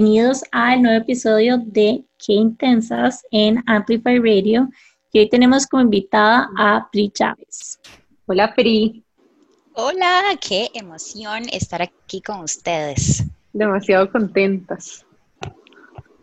bienvenidos 0.00 0.44
al 0.52 0.82
nuevo 0.82 1.02
episodio 1.02 1.58
de 1.58 2.04
Qué 2.24 2.34
Intensas 2.34 3.26
en 3.32 3.64
Amplify 3.66 4.20
Radio. 4.20 4.68
Y 5.10 5.18
hoy 5.18 5.28
tenemos 5.28 5.66
como 5.66 5.82
invitada 5.82 6.48
a 6.56 6.88
Pri 6.92 7.10
Chávez. 7.10 7.80
Hola 8.26 8.54
Pri. 8.54 9.02
Hola, 9.72 10.22
qué 10.40 10.70
emoción 10.72 11.48
estar 11.52 11.82
aquí 11.82 12.22
con 12.22 12.42
ustedes. 12.42 13.24
Demasiado 13.52 14.08
contentas. 14.12 15.04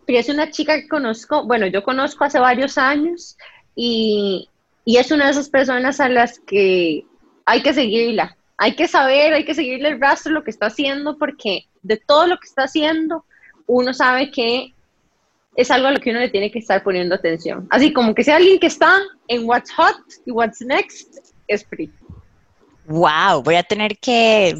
Pri 0.05 0.15
es 0.19 0.29
una 0.29 0.49
chica 0.51 0.79
que 0.79 0.87
conozco, 0.87 1.45
bueno, 1.45 1.67
yo 1.67 1.83
conozco 1.83 2.23
hace 2.23 2.39
varios 2.39 2.77
años 2.77 3.35
y, 3.75 4.47
y 4.85 4.95
es 4.95 5.11
una 5.11 5.25
de 5.25 5.31
esas 5.31 5.49
personas 5.49 5.99
a 5.99 6.07
las 6.07 6.39
que 6.39 7.05
hay 7.45 7.61
que 7.61 7.73
seguirla. 7.73 8.37
Hay 8.55 8.77
que 8.77 8.87
saber, 8.87 9.33
hay 9.33 9.43
que 9.43 9.53
seguirle 9.53 9.89
el 9.89 9.99
rastro 9.99 10.31
lo 10.31 10.45
que 10.45 10.51
está 10.51 10.67
haciendo 10.67 11.17
porque 11.17 11.65
de 11.81 11.97
todo 11.97 12.25
lo 12.25 12.37
que 12.37 12.47
está 12.47 12.63
haciendo, 12.63 13.25
uno 13.67 13.93
sabe 13.93 14.31
que 14.31 14.73
es 15.55 15.71
algo 15.71 15.87
a 15.87 15.91
lo 15.91 15.99
que 15.99 16.11
uno 16.11 16.19
le 16.19 16.29
tiene 16.29 16.51
que 16.51 16.59
estar 16.59 16.83
poniendo 16.83 17.15
atención. 17.15 17.67
Así 17.69 17.93
como 17.93 18.13
que 18.13 18.23
sea 18.23 18.35
alguien 18.35 18.59
que 18.59 18.67
está 18.67 18.99
en 19.27 19.47
What's 19.47 19.71
Hot 19.73 19.97
y 20.25 20.31
What's 20.31 20.61
Next, 20.61 21.33
es 21.47 21.63
Pri. 21.63 21.91
Wow, 22.87 23.41
voy 23.41 23.55
a 23.55 23.63
tener 23.63 23.97
que 23.97 24.55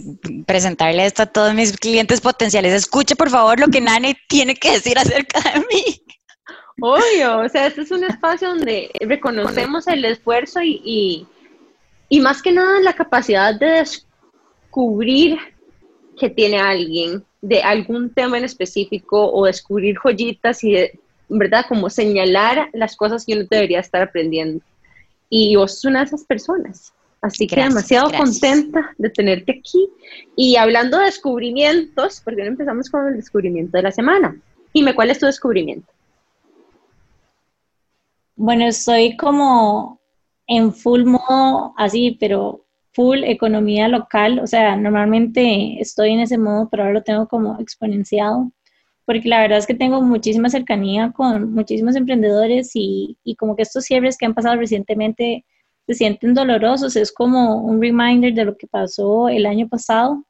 presentarle 0.47 1.05
esto 1.05 1.23
a 1.23 1.27
todos 1.27 1.53
mis 1.53 1.77
clientes 1.77 2.21
potenciales. 2.21 2.73
Escuche, 2.73 3.16
por 3.16 3.29
favor, 3.29 3.59
lo 3.59 3.67
que 3.67 3.81
Nani 3.81 4.16
tiene 4.27 4.55
que 4.55 4.71
decir 4.71 4.97
acerca 4.97 5.39
de 5.51 5.59
mí. 5.59 6.01
Obvio, 6.81 7.39
o 7.39 7.49
sea, 7.49 7.67
este 7.67 7.81
es 7.81 7.91
un 7.91 8.03
espacio 8.03 8.49
donde 8.49 8.91
reconocemos 9.01 9.88
el 9.88 10.03
esfuerzo 10.05 10.61
y, 10.61 10.81
y, 10.83 11.27
y 12.09 12.19
más 12.19 12.41
que 12.41 12.51
nada 12.51 12.79
la 12.81 12.94
capacidad 12.94 13.57
de 13.57 13.83
descubrir 13.83 15.38
que 16.17 16.29
tiene 16.29 16.59
alguien 16.59 17.23
de 17.47 17.61
algún 17.61 18.09
tema 18.09 18.38
en 18.38 18.43
específico 18.43 19.31
o 19.31 19.45
descubrir 19.45 19.97
joyitas 19.97 20.63
y, 20.63 20.71
de, 20.71 20.99
¿verdad? 21.29 21.65
Como 21.69 21.89
señalar 21.89 22.69
las 22.73 22.95
cosas 22.95 23.23
que 23.25 23.33
uno 23.33 23.45
debería 23.49 23.79
estar 23.79 24.01
aprendiendo. 24.01 24.63
Y 25.29 25.55
vos 25.55 25.75
sos 25.75 25.85
una 25.85 25.99
de 25.99 26.05
esas 26.05 26.23
personas. 26.23 26.91
Así 27.21 27.47
que 27.47 27.55
demasiado 27.55 28.11
contenta 28.11 28.93
de 28.97 29.09
tenerte 29.09 29.59
aquí. 29.59 29.89
Y 30.35 30.55
hablando 30.55 30.97
de 30.97 31.05
descubrimientos, 31.05 32.21
porque 32.23 32.41
no 32.41 32.49
empezamos 32.49 32.89
con 32.89 33.07
el 33.07 33.16
descubrimiento 33.16 33.77
de 33.77 33.83
la 33.83 33.91
semana. 33.91 34.35
Dime, 34.73 34.95
¿cuál 34.95 35.11
es 35.11 35.19
tu 35.19 35.27
descubrimiento? 35.27 35.88
Bueno, 38.35 38.67
estoy 38.67 39.16
como 39.17 39.99
en 40.47 40.73
full 40.73 41.05
modo 41.05 41.73
así, 41.77 42.17
pero 42.19 42.64
full 42.95 43.23
economía 43.25 43.88
local, 43.89 44.39
o 44.39 44.47
sea, 44.47 44.75
normalmente 44.77 45.79
estoy 45.81 46.11
en 46.13 46.21
ese 46.21 46.38
modo, 46.38 46.69
pero 46.69 46.83
ahora 46.83 46.93
lo 46.95 47.03
tengo 47.03 47.27
como 47.27 47.59
exponenciado, 47.59 48.51
porque 49.05 49.29
la 49.29 49.41
verdad 49.41 49.59
es 49.59 49.67
que 49.67 49.75
tengo 49.75 50.01
muchísima 50.01 50.49
cercanía 50.49 51.11
con 51.11 51.53
muchísimos 51.53 51.95
emprendedores 51.95 52.71
y, 52.73 53.17
y 53.23 53.35
como 53.35 53.55
que 53.55 53.63
estos 53.63 53.83
cierres 53.85 54.17
que 54.17 54.25
han 54.25 54.33
pasado 54.33 54.55
recientemente 54.57 55.45
se 55.88 55.93
sienten 55.93 56.33
dolorosos, 56.33 56.95
es 56.95 57.11
como 57.11 57.57
un 57.61 57.81
reminder 57.81 58.33
de 58.33 58.45
lo 58.45 58.57
que 58.57 58.67
pasó 58.67 59.29
el 59.29 59.45
año 59.45 59.67
pasado. 59.67 60.23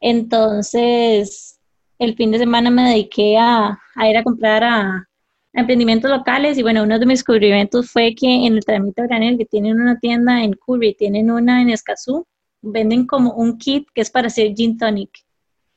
Entonces, 0.00 1.58
el 1.98 2.16
fin 2.16 2.32
de 2.32 2.38
semana 2.38 2.70
me 2.70 2.90
dediqué 2.90 3.38
a, 3.38 3.78
a 3.94 4.10
ir 4.10 4.16
a 4.16 4.24
comprar 4.24 4.64
a, 4.64 5.08
emprendimientos 5.52 6.10
locales 6.10 6.58
y 6.58 6.62
bueno, 6.62 6.82
uno 6.82 6.98
de 6.98 7.06
mis 7.06 7.20
descubrimientos 7.20 7.90
fue 7.90 8.14
que 8.14 8.46
en 8.46 8.54
el 8.54 8.64
trámite 8.64 9.02
granel 9.02 9.38
que 9.38 9.44
tienen 9.44 9.80
una 9.80 9.98
tienda 9.98 10.42
en 10.42 10.52
Curry, 10.52 10.94
tienen 10.94 11.30
una 11.30 11.60
en 11.62 11.70
Escazú, 11.70 12.26
venden 12.62 13.06
como 13.06 13.34
un 13.34 13.58
kit 13.58 13.88
que 13.94 14.02
es 14.02 14.10
para 14.10 14.28
hacer 14.28 14.54
gin 14.54 14.78
tonic. 14.78 15.10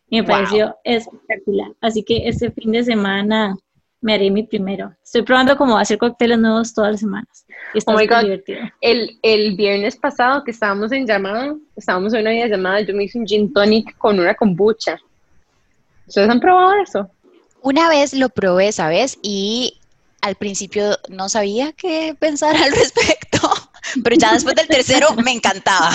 Y 0.09 0.21
me 0.21 0.27
pareció 0.27 0.75
espectacular. 0.83 1.71
Así 1.81 2.03
que 2.03 2.27
este 2.27 2.51
fin 2.51 2.71
de 2.71 2.83
semana 2.83 3.55
me 3.99 4.13
haré 4.13 4.29
mi 4.29 4.43
primero. 4.43 4.93
Estoy 5.03 5.23
probando 5.23 5.57
como 5.57 5.77
hacer 5.77 5.97
cócteles 5.97 6.37
nuevos 6.37 6.73
todas 6.73 6.91
las 6.91 6.99
semanas. 6.99 7.45
Y 7.73 7.79
está 7.79 7.93
oh 7.93 7.95
muy 7.95 8.07
divertido. 8.07 8.59
El, 8.79 9.17
el, 9.23 9.55
viernes 9.55 9.95
pasado 9.95 10.43
que 10.43 10.51
estábamos 10.51 10.91
en 10.91 11.07
llamada, 11.07 11.55
estábamos 11.75 12.13
en 12.13 12.21
una 12.21 12.47
llamada, 12.47 12.81
yo 12.81 12.93
me 12.93 13.05
hice 13.05 13.17
un 13.17 13.25
gin 13.25 13.51
tonic 13.51 13.97
con 13.97 14.19
una 14.19 14.35
kombucha. 14.35 14.99
¿Ustedes 16.05 16.29
han 16.29 16.39
probado 16.39 16.73
eso? 16.75 17.09
Una 17.63 17.87
vez 17.87 18.13
lo 18.13 18.27
probé, 18.27 18.73
¿sabes? 18.73 19.17
Y 19.21 19.79
al 20.21 20.35
principio 20.35 20.97
no 21.09 21.29
sabía 21.29 21.71
qué 21.71 22.13
pensar 22.19 22.55
al 22.63 22.71
respecto, 22.71 23.39
pero 24.03 24.17
ya 24.17 24.33
después 24.33 24.55
del 24.55 24.67
tercero 24.67 25.07
me 25.23 25.31
encantaba. 25.31 25.91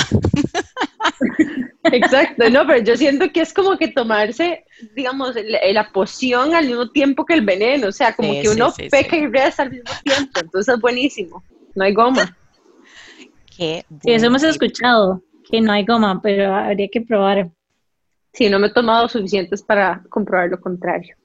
Exacto, 1.85 2.49
no, 2.51 2.67
pero 2.67 2.83
yo 2.83 2.97
siento 2.97 3.31
que 3.33 3.43
es 3.43 3.53
como 3.53 3.77
que 3.77 3.89
tomarse, 3.89 4.65
digamos, 4.97 5.35
la, 5.37 5.93
poción 5.93 6.55
al 6.55 6.67
mismo 6.67 6.91
tiempo 6.91 7.25
que 7.25 7.35
el 7.35 7.45
veneno, 7.45 7.89
o 7.89 7.93
sea, 7.93 8.15
como 8.15 8.33
que 8.33 8.49
uno 8.49 8.73
peca 8.91 9.17
y 9.17 9.27
reza 9.27 9.63
al 9.63 9.71
mismo 9.71 9.91
tiempo, 10.03 10.41
entonces 10.41 10.75
es 10.75 10.81
buenísimo, 10.81 11.45
no 11.75 11.85
hay 11.85 11.93
goma. 11.93 12.37
Qué 13.57 13.85
sí, 14.03 14.13
eso 14.13 14.27
hemos 14.27 14.43
escuchado, 14.43 15.23
que 15.51 15.61
no 15.61 15.73
hay 15.73 15.85
goma, 15.85 16.21
pero 16.23 16.55
habría 16.55 16.89
que 16.89 17.03
probar. 17.03 17.51
Sí, 18.33 18.49
no 18.49 18.59
me 18.59 18.69
he 18.69 18.73
tomado 18.73 19.09
suficientes 19.09 19.63
para 19.63 20.03
comprobar 20.11 20.49
lo 20.49 20.61
contrario. 20.61 21.17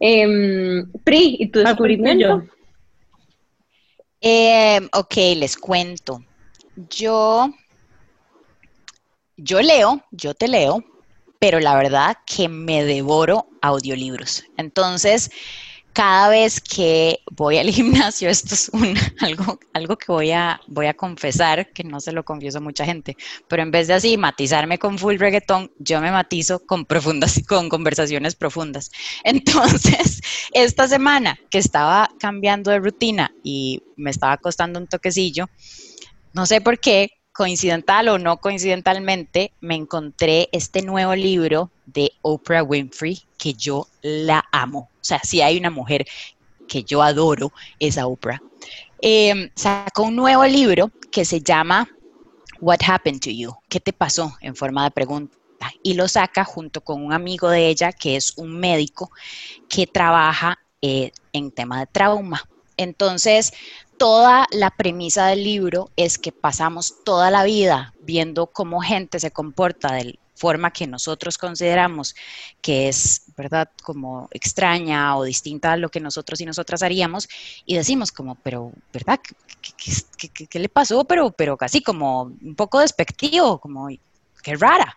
Em, 0.00 0.90
Pri, 1.04 1.36
¿y 1.38 1.48
tu 1.48 1.60
ah, 1.60 1.64
descubrimiento? 1.64 2.44
Eh, 4.20 4.80
ok, 4.92 5.16
les 5.36 5.56
cuento. 5.56 6.24
Yo, 6.90 7.48
yo 9.36 9.62
leo, 9.62 10.02
yo 10.10 10.34
te 10.34 10.48
leo, 10.48 10.84
pero 11.38 11.60
la 11.60 11.74
verdad 11.76 12.16
que 12.26 12.48
me 12.48 12.84
devoro 12.84 13.46
audiolibros. 13.62 14.44
Entonces, 14.56 15.30
cada 15.96 16.28
vez 16.28 16.60
que 16.60 17.20
voy 17.32 17.56
al 17.56 17.70
gimnasio, 17.72 18.28
esto 18.28 18.54
es 18.54 18.70
algo, 19.72 19.96
que 19.96 20.12
voy 20.12 20.30
a, 20.30 20.60
voy 20.66 20.88
a 20.88 20.94
confesar, 20.94 21.72
que 21.72 21.84
no 21.84 22.00
se 22.00 22.12
lo 22.12 22.22
confieso 22.22 22.58
a 22.58 22.60
mucha 22.60 22.84
gente, 22.84 23.16
pero 23.48 23.62
en 23.62 23.70
vez 23.70 23.88
de 23.88 23.94
así 23.94 24.18
matizarme 24.18 24.78
con 24.78 24.98
full 24.98 25.16
reggaetón, 25.16 25.72
yo 25.78 26.02
me 26.02 26.10
matizo 26.12 26.58
con, 26.66 26.84
profundas, 26.84 27.40
con 27.48 27.70
conversaciones 27.70 28.34
profundas. 28.34 28.90
Entonces, 29.24 30.20
esta 30.52 30.86
semana 30.86 31.38
que 31.48 31.56
estaba 31.56 32.10
cambiando 32.20 32.70
de 32.70 32.78
rutina 32.78 33.32
y 33.42 33.82
me 33.96 34.10
estaba 34.10 34.36
costando 34.36 34.78
un 34.78 34.88
toquecillo, 34.88 35.46
no 36.34 36.44
sé 36.44 36.60
por 36.60 36.78
qué, 36.78 37.08
coincidental 37.36 38.08
o 38.08 38.18
no 38.18 38.38
coincidentalmente, 38.38 39.52
me 39.60 39.74
encontré 39.74 40.48
este 40.52 40.82
nuevo 40.82 41.14
libro 41.14 41.70
de 41.84 42.12
Oprah 42.22 42.62
Winfrey 42.62 43.22
que 43.36 43.52
yo 43.52 43.86
la 44.02 44.44
amo. 44.52 44.88
O 44.94 45.04
sea, 45.04 45.20
si 45.22 45.42
hay 45.42 45.58
una 45.58 45.70
mujer 45.70 46.06
que 46.66 46.82
yo 46.82 47.02
adoro, 47.02 47.52
es 47.78 47.98
Oprah. 47.98 48.40
Eh, 49.02 49.50
sacó 49.54 50.04
un 50.04 50.16
nuevo 50.16 50.44
libro 50.46 50.90
que 51.12 51.24
se 51.24 51.40
llama 51.40 51.88
What 52.60 52.78
Happened 52.86 53.20
to 53.20 53.30
You? 53.30 53.54
¿Qué 53.68 53.80
te 53.80 53.92
pasó? 53.92 54.36
En 54.40 54.56
forma 54.56 54.84
de 54.84 54.90
pregunta. 54.90 55.36
Y 55.82 55.94
lo 55.94 56.08
saca 56.08 56.44
junto 56.44 56.80
con 56.82 57.04
un 57.04 57.12
amigo 57.12 57.48
de 57.48 57.68
ella 57.68 57.92
que 57.92 58.16
es 58.16 58.36
un 58.36 58.58
médico 58.58 59.10
que 59.68 59.86
trabaja 59.86 60.58
eh, 60.82 61.12
en 61.32 61.50
tema 61.50 61.80
de 61.80 61.86
trauma. 61.86 62.42
Entonces, 62.76 63.52
toda 63.98 64.46
la 64.50 64.70
premisa 64.70 65.26
del 65.28 65.44
libro 65.44 65.90
es 65.96 66.18
que 66.18 66.32
pasamos 66.32 67.04
toda 67.04 67.30
la 67.30 67.44
vida 67.44 67.94
viendo 68.00 68.46
cómo 68.46 68.80
gente 68.80 69.20
se 69.20 69.30
comporta 69.30 69.92
de 69.92 70.18
forma 70.34 70.70
que 70.70 70.86
nosotros 70.86 71.38
consideramos 71.38 72.14
que 72.60 72.88
es, 72.88 73.22
¿verdad?, 73.36 73.70
como 73.82 74.28
extraña 74.32 75.16
o 75.16 75.24
distinta 75.24 75.72
a 75.72 75.76
lo 75.76 75.88
que 75.88 76.00
nosotros 76.00 76.40
y 76.40 76.46
nosotras 76.46 76.82
haríamos 76.82 77.28
y 77.64 77.76
decimos 77.76 78.12
como, 78.12 78.34
pero, 78.36 78.70
¿verdad?, 78.92 79.18
¿qué, 80.50 80.58
le 80.58 80.68
pasó? 80.68 81.04
Pero, 81.04 81.30
pero 81.30 81.56
casi 81.56 81.80
como 81.80 82.24
un 82.24 82.54
poco 82.54 82.80
despectivo, 82.80 83.58
como, 83.58 83.88
qué 84.42 84.56
rara. 84.56 84.94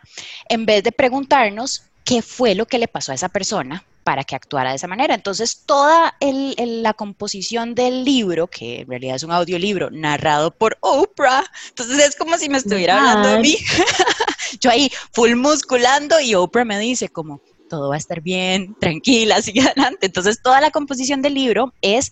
En 0.49 0.65
vez 0.65 0.83
de 0.83 0.91
preguntarnos 0.91 1.83
qué 2.03 2.21
fue 2.21 2.53
lo 2.53 2.65
que 2.65 2.79
le 2.79 2.87
pasó 2.87 3.13
a 3.13 3.15
esa 3.15 3.29
persona 3.29 3.83
para 4.09 4.23
que 4.23 4.35
actuara 4.35 4.71
de 4.71 4.77
esa 4.77 4.87
manera. 4.87 5.13
Entonces, 5.13 5.61
toda 5.67 6.15
la 6.19 6.95
composición 6.95 7.75
del 7.75 8.03
libro, 8.03 8.47
que 8.47 8.79
en 8.79 8.87
realidad 8.87 9.17
es 9.17 9.21
un 9.21 9.31
audiolibro 9.31 9.91
narrado 9.91 10.49
por 10.49 10.79
Oprah, 10.79 11.45
entonces 11.67 11.99
es 11.99 12.15
como 12.15 12.35
si 12.39 12.49
me 12.49 12.57
estuviera 12.57 12.97
hablando 12.97 13.29
de 13.29 13.39
mí. 13.39 13.55
Yo 14.61 14.71
ahí 14.71 14.91
full 15.11 15.35
musculando 15.35 16.19
y 16.19 16.33
Oprah 16.33 16.65
me 16.65 16.79
dice 16.79 17.09
como, 17.09 17.39
todo 17.69 17.89
va 17.89 17.95
a 17.95 17.97
estar 17.99 18.19
bien, 18.21 18.75
tranquila, 18.79 19.43
sigue 19.43 19.61
adelante. 19.61 20.07
Entonces, 20.07 20.41
toda 20.41 20.59
la 20.59 20.71
composición 20.71 21.21
del 21.21 21.35
libro 21.35 21.75
es, 21.83 22.11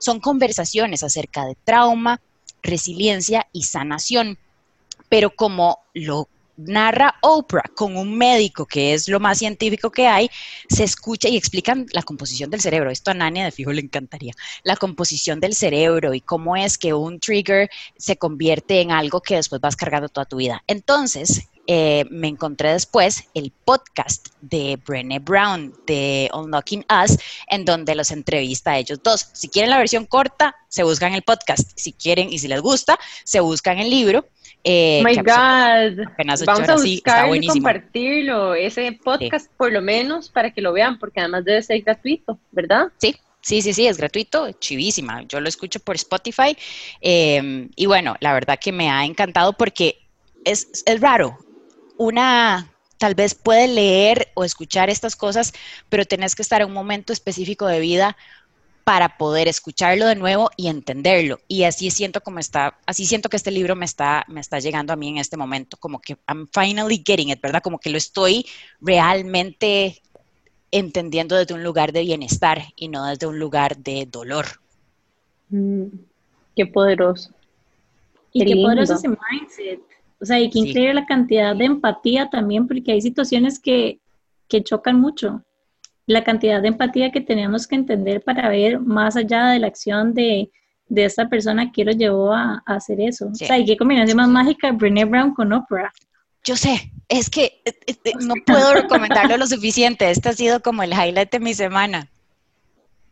son 0.00 0.20
conversaciones 0.20 1.02
acerca 1.02 1.46
de 1.46 1.56
trauma, 1.64 2.20
resiliencia 2.62 3.46
y 3.54 3.62
sanación. 3.62 4.36
Pero 5.08 5.30
como 5.30 5.78
lo 5.94 6.28
narra 6.58 7.14
Oprah 7.22 7.70
con 7.74 7.96
un 7.96 8.16
médico, 8.18 8.66
que 8.66 8.92
es 8.92 9.08
lo 9.08 9.20
más 9.20 9.38
científico 9.38 9.90
que 9.90 10.06
hay, 10.06 10.28
se 10.68 10.84
escucha 10.84 11.28
y 11.28 11.36
explican 11.36 11.86
la 11.92 12.02
composición 12.02 12.50
del 12.50 12.60
cerebro. 12.60 12.90
Esto 12.90 13.10
a 13.10 13.14
Nania 13.14 13.44
de 13.44 13.52
fijo 13.52 13.72
le 13.72 13.80
encantaría. 13.80 14.34
La 14.64 14.76
composición 14.76 15.40
del 15.40 15.54
cerebro 15.54 16.14
y 16.14 16.20
cómo 16.20 16.56
es 16.56 16.76
que 16.76 16.92
un 16.92 17.20
trigger 17.20 17.70
se 17.96 18.16
convierte 18.16 18.80
en 18.80 18.90
algo 18.90 19.20
que 19.20 19.36
después 19.36 19.60
vas 19.60 19.76
cargando 19.76 20.08
toda 20.08 20.26
tu 20.26 20.36
vida. 20.36 20.62
Entonces, 20.66 21.48
eh, 21.70 22.06
me 22.10 22.28
encontré 22.28 22.72
después 22.72 23.24
el 23.34 23.52
podcast 23.52 24.28
de 24.40 24.78
Brené 24.86 25.18
Brown 25.18 25.74
de 25.86 26.30
Unlocking 26.32 26.86
Us, 27.04 27.18
en 27.46 27.66
donde 27.66 27.94
los 27.94 28.10
entrevista 28.10 28.70
a 28.70 28.78
ellos 28.78 29.00
dos. 29.02 29.28
Si 29.34 29.50
quieren 29.50 29.68
la 29.68 29.76
versión 29.76 30.06
corta, 30.06 30.56
se 30.68 30.82
buscan 30.82 31.12
el 31.12 31.20
podcast. 31.20 31.70
Si 31.76 31.92
quieren 31.92 32.32
y 32.32 32.38
si 32.38 32.48
les 32.48 32.62
gusta, 32.62 32.98
se 33.22 33.40
buscan 33.40 33.78
el 33.78 33.90
libro. 33.90 34.24
Eh, 34.70 35.00
My 35.02 35.16
God, 35.16 36.04
vamos 36.44 36.68
a 36.68 36.74
buscar 36.74 37.34
y 37.34 37.46
compartirlo, 37.46 38.54
ese 38.54 38.92
podcast 38.92 39.50
por 39.56 39.72
lo 39.72 39.80
menos 39.80 40.28
para 40.28 40.52
que 40.52 40.60
lo 40.60 40.74
vean, 40.74 40.98
porque 40.98 41.20
además 41.20 41.46
debe 41.46 41.62
ser 41.62 41.80
gratuito, 41.80 42.38
¿verdad? 42.52 42.88
Sí, 42.98 43.16
Sí, 43.40 43.62
sí, 43.62 43.72
sí, 43.72 43.86
es 43.86 43.96
gratuito, 43.96 44.52
chivísima. 44.52 45.22
Yo 45.22 45.40
lo 45.40 45.48
escucho 45.48 45.80
por 45.80 45.94
Spotify. 45.94 46.54
Em, 47.00 47.70
y 47.76 47.86
bueno, 47.86 48.16
la 48.20 48.34
verdad 48.34 48.58
que 48.60 48.72
me 48.72 48.90
ha 48.90 49.06
encantado 49.06 49.54
porque 49.54 50.00
es, 50.44 50.68
es 50.84 51.00
raro. 51.00 51.38
Una 51.96 52.70
tal 52.98 53.14
vez 53.14 53.34
puede 53.34 53.68
leer 53.68 54.28
o 54.34 54.44
escuchar 54.44 54.90
estas 54.90 55.16
cosas, 55.16 55.54
pero 55.88 56.04
tenés 56.04 56.34
que 56.34 56.42
estar 56.42 56.60
en 56.60 56.66
un 56.66 56.74
momento 56.74 57.12
específico 57.12 57.66
de 57.66 57.80
vida 57.80 58.16
para 58.88 59.18
poder 59.18 59.48
escucharlo 59.48 60.06
de 60.06 60.16
nuevo 60.16 60.48
y 60.56 60.68
entenderlo. 60.68 61.40
Y 61.46 61.64
así 61.64 61.90
siento 61.90 62.22
como 62.22 62.38
está, 62.38 62.78
así 62.86 63.04
siento 63.04 63.28
que 63.28 63.36
este 63.36 63.50
libro 63.50 63.76
me 63.76 63.84
está, 63.84 64.24
me 64.28 64.40
está 64.40 64.60
llegando 64.60 64.94
a 64.94 64.96
mí 64.96 65.08
en 65.10 65.18
este 65.18 65.36
momento, 65.36 65.76
como 65.76 66.00
que 66.00 66.16
I'm 66.26 66.48
finally 66.50 67.02
getting 67.04 67.28
it, 67.28 67.38
¿verdad? 67.42 67.60
Como 67.62 67.78
que 67.78 67.90
lo 67.90 67.98
estoy 67.98 68.46
realmente 68.80 70.00
entendiendo 70.70 71.36
desde 71.36 71.52
un 71.52 71.62
lugar 71.62 71.92
de 71.92 72.00
bienestar 72.00 72.62
y 72.76 72.88
no 72.88 73.04
desde 73.04 73.26
un 73.26 73.38
lugar 73.38 73.76
de 73.76 74.08
dolor. 74.10 74.46
Mm, 75.50 75.88
qué 76.56 76.64
poderoso. 76.64 77.30
Y 78.32 78.42
qué, 78.42 78.56
poderoso 78.56 78.94
ese 78.94 79.08
mindset. 79.08 79.82
O 80.18 80.24
sea, 80.24 80.40
y 80.40 80.48
que 80.48 80.60
incluye 80.60 80.94
la 80.94 81.04
cantidad 81.04 81.54
de 81.54 81.66
empatía 81.66 82.30
también, 82.30 82.66
porque 82.66 82.92
hay 82.92 83.02
situaciones 83.02 83.58
que, 83.58 84.00
que 84.48 84.64
chocan 84.64 84.98
mucho. 84.98 85.42
La 86.08 86.24
cantidad 86.24 86.60
de 86.60 86.68
empatía 86.68 87.12
que 87.12 87.20
tenemos 87.20 87.68
que 87.68 87.76
entender 87.76 88.20
para 88.22 88.48
ver 88.48 88.80
más 88.80 89.14
allá 89.14 89.50
de 89.50 89.60
la 89.60 89.68
acción 89.68 90.12
de, 90.12 90.50
de 90.88 91.04
esta 91.04 91.28
persona 91.28 91.70
que 91.70 91.84
lo 91.84 91.92
llevó 91.92 92.32
a, 92.32 92.64
hacer 92.66 93.00
eso. 93.00 93.28
O 93.28 93.34
sea, 93.34 93.58
y 93.58 93.64
qué 93.64 93.76
combinación 93.76 94.16
más 94.16 94.28
mágica 94.28 94.72
Brené 94.72 95.04
Brown 95.04 95.32
con 95.34 95.52
Oprah. 95.52 95.92
Yo 96.44 96.56
sé, 96.56 96.90
es 97.08 97.30
que 97.30 97.60
eh, 97.64 97.74
eh, 97.86 98.12
no 98.20 98.34
puedo 98.46 98.74
recomendarlo 98.74 99.36
lo 99.36 99.46
suficiente. 99.46 100.10
Este 100.10 100.30
ha 100.30 100.32
sido 100.32 100.60
como 100.60 100.82
el 100.82 100.92
highlight 100.92 101.30
de 101.30 101.40
mi 101.40 101.54
semana. 101.54 102.08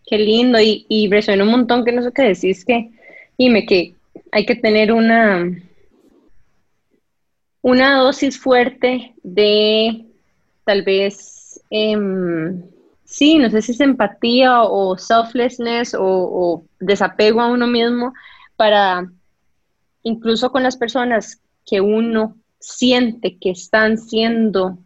Qué 0.06 0.18
lindo 0.18 0.60
y, 0.60 0.86
y 0.88 1.08
resuena 1.08 1.44
un 1.44 1.50
montón 1.50 1.84
que 1.84 1.92
no 1.92 2.02
sé 2.02 2.10
qué 2.12 2.22
decís 2.22 2.64
que, 2.64 2.90
dime 3.38 3.66
que 3.66 3.94
hay 4.32 4.46
que 4.46 4.56
tener 4.56 4.92
una, 4.92 5.44
una 7.60 7.96
dosis 7.98 8.38
fuerte 8.38 9.14
de 9.22 10.06
tal 10.64 10.82
vez, 10.82 11.60
em, 11.70 12.62
sí, 13.06 13.38
no 13.38 13.48
sé 13.50 13.62
si 13.62 13.72
es 13.72 13.80
empatía 13.80 14.62
o 14.62 14.98
selflessness 14.98 15.94
o, 15.94 16.02
o 16.02 16.64
desapego 16.80 17.40
a 17.40 17.48
uno 17.48 17.66
mismo 17.66 18.12
para 18.56 19.10
incluso 20.02 20.52
con 20.52 20.62
las 20.62 20.76
personas 20.76 21.40
que 21.64 21.80
uno 21.80 22.36
siente 22.60 23.38
que 23.38 23.50
están 23.50 23.98
siendo 23.98 24.78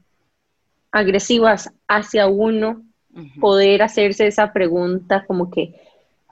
agresivas 0.91 1.71
hacia 1.89 2.27
uno, 2.27 2.83
poder 3.41 3.83
hacerse 3.83 4.27
esa 4.27 4.53
pregunta 4.53 5.25
como 5.27 5.51
que, 5.51 5.75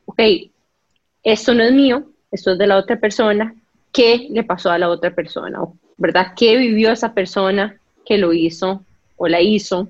ok, 0.06 0.20
esto 1.22 1.54
no 1.54 1.64
es 1.64 1.72
mío, 1.72 2.04
esto 2.30 2.52
es 2.52 2.58
de 2.58 2.66
la 2.66 2.76
otra 2.76 2.98
persona, 2.98 3.54
¿qué 3.92 4.28
le 4.30 4.44
pasó 4.44 4.70
a 4.70 4.78
la 4.78 4.88
otra 4.88 5.14
persona? 5.14 5.58
¿Verdad? 5.96 6.34
¿Qué 6.36 6.56
vivió 6.56 6.92
esa 6.92 7.12
persona 7.12 7.78
que 8.06 8.16
lo 8.16 8.32
hizo 8.32 8.84
o 9.16 9.28
la 9.28 9.40
hizo? 9.40 9.88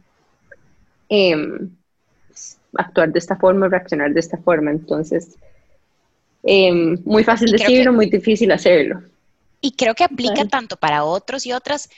Em, 1.09 1.71
actuar 2.77 3.13
de 3.13 3.19
esta 3.19 3.37
forma, 3.37 3.69
reaccionar 3.69 4.13
de 4.13 4.21
esta 4.21 4.37
forma. 4.39 4.71
Entonces, 4.71 5.37
em, 6.43 6.99
muy 7.05 7.25
fácil 7.25 7.51
decirlo, 7.51 7.93
muy 7.93 8.07
difícil 8.07 8.51
hacerlo. 8.53 9.03
Y 9.61 9.73
creo 9.73 9.95
que 9.95 10.05
aplica 10.05 10.45
tanto 10.45 10.77
para 10.77 11.05
otros 11.05 11.45
y 11.47 11.53
otras, 11.53 11.91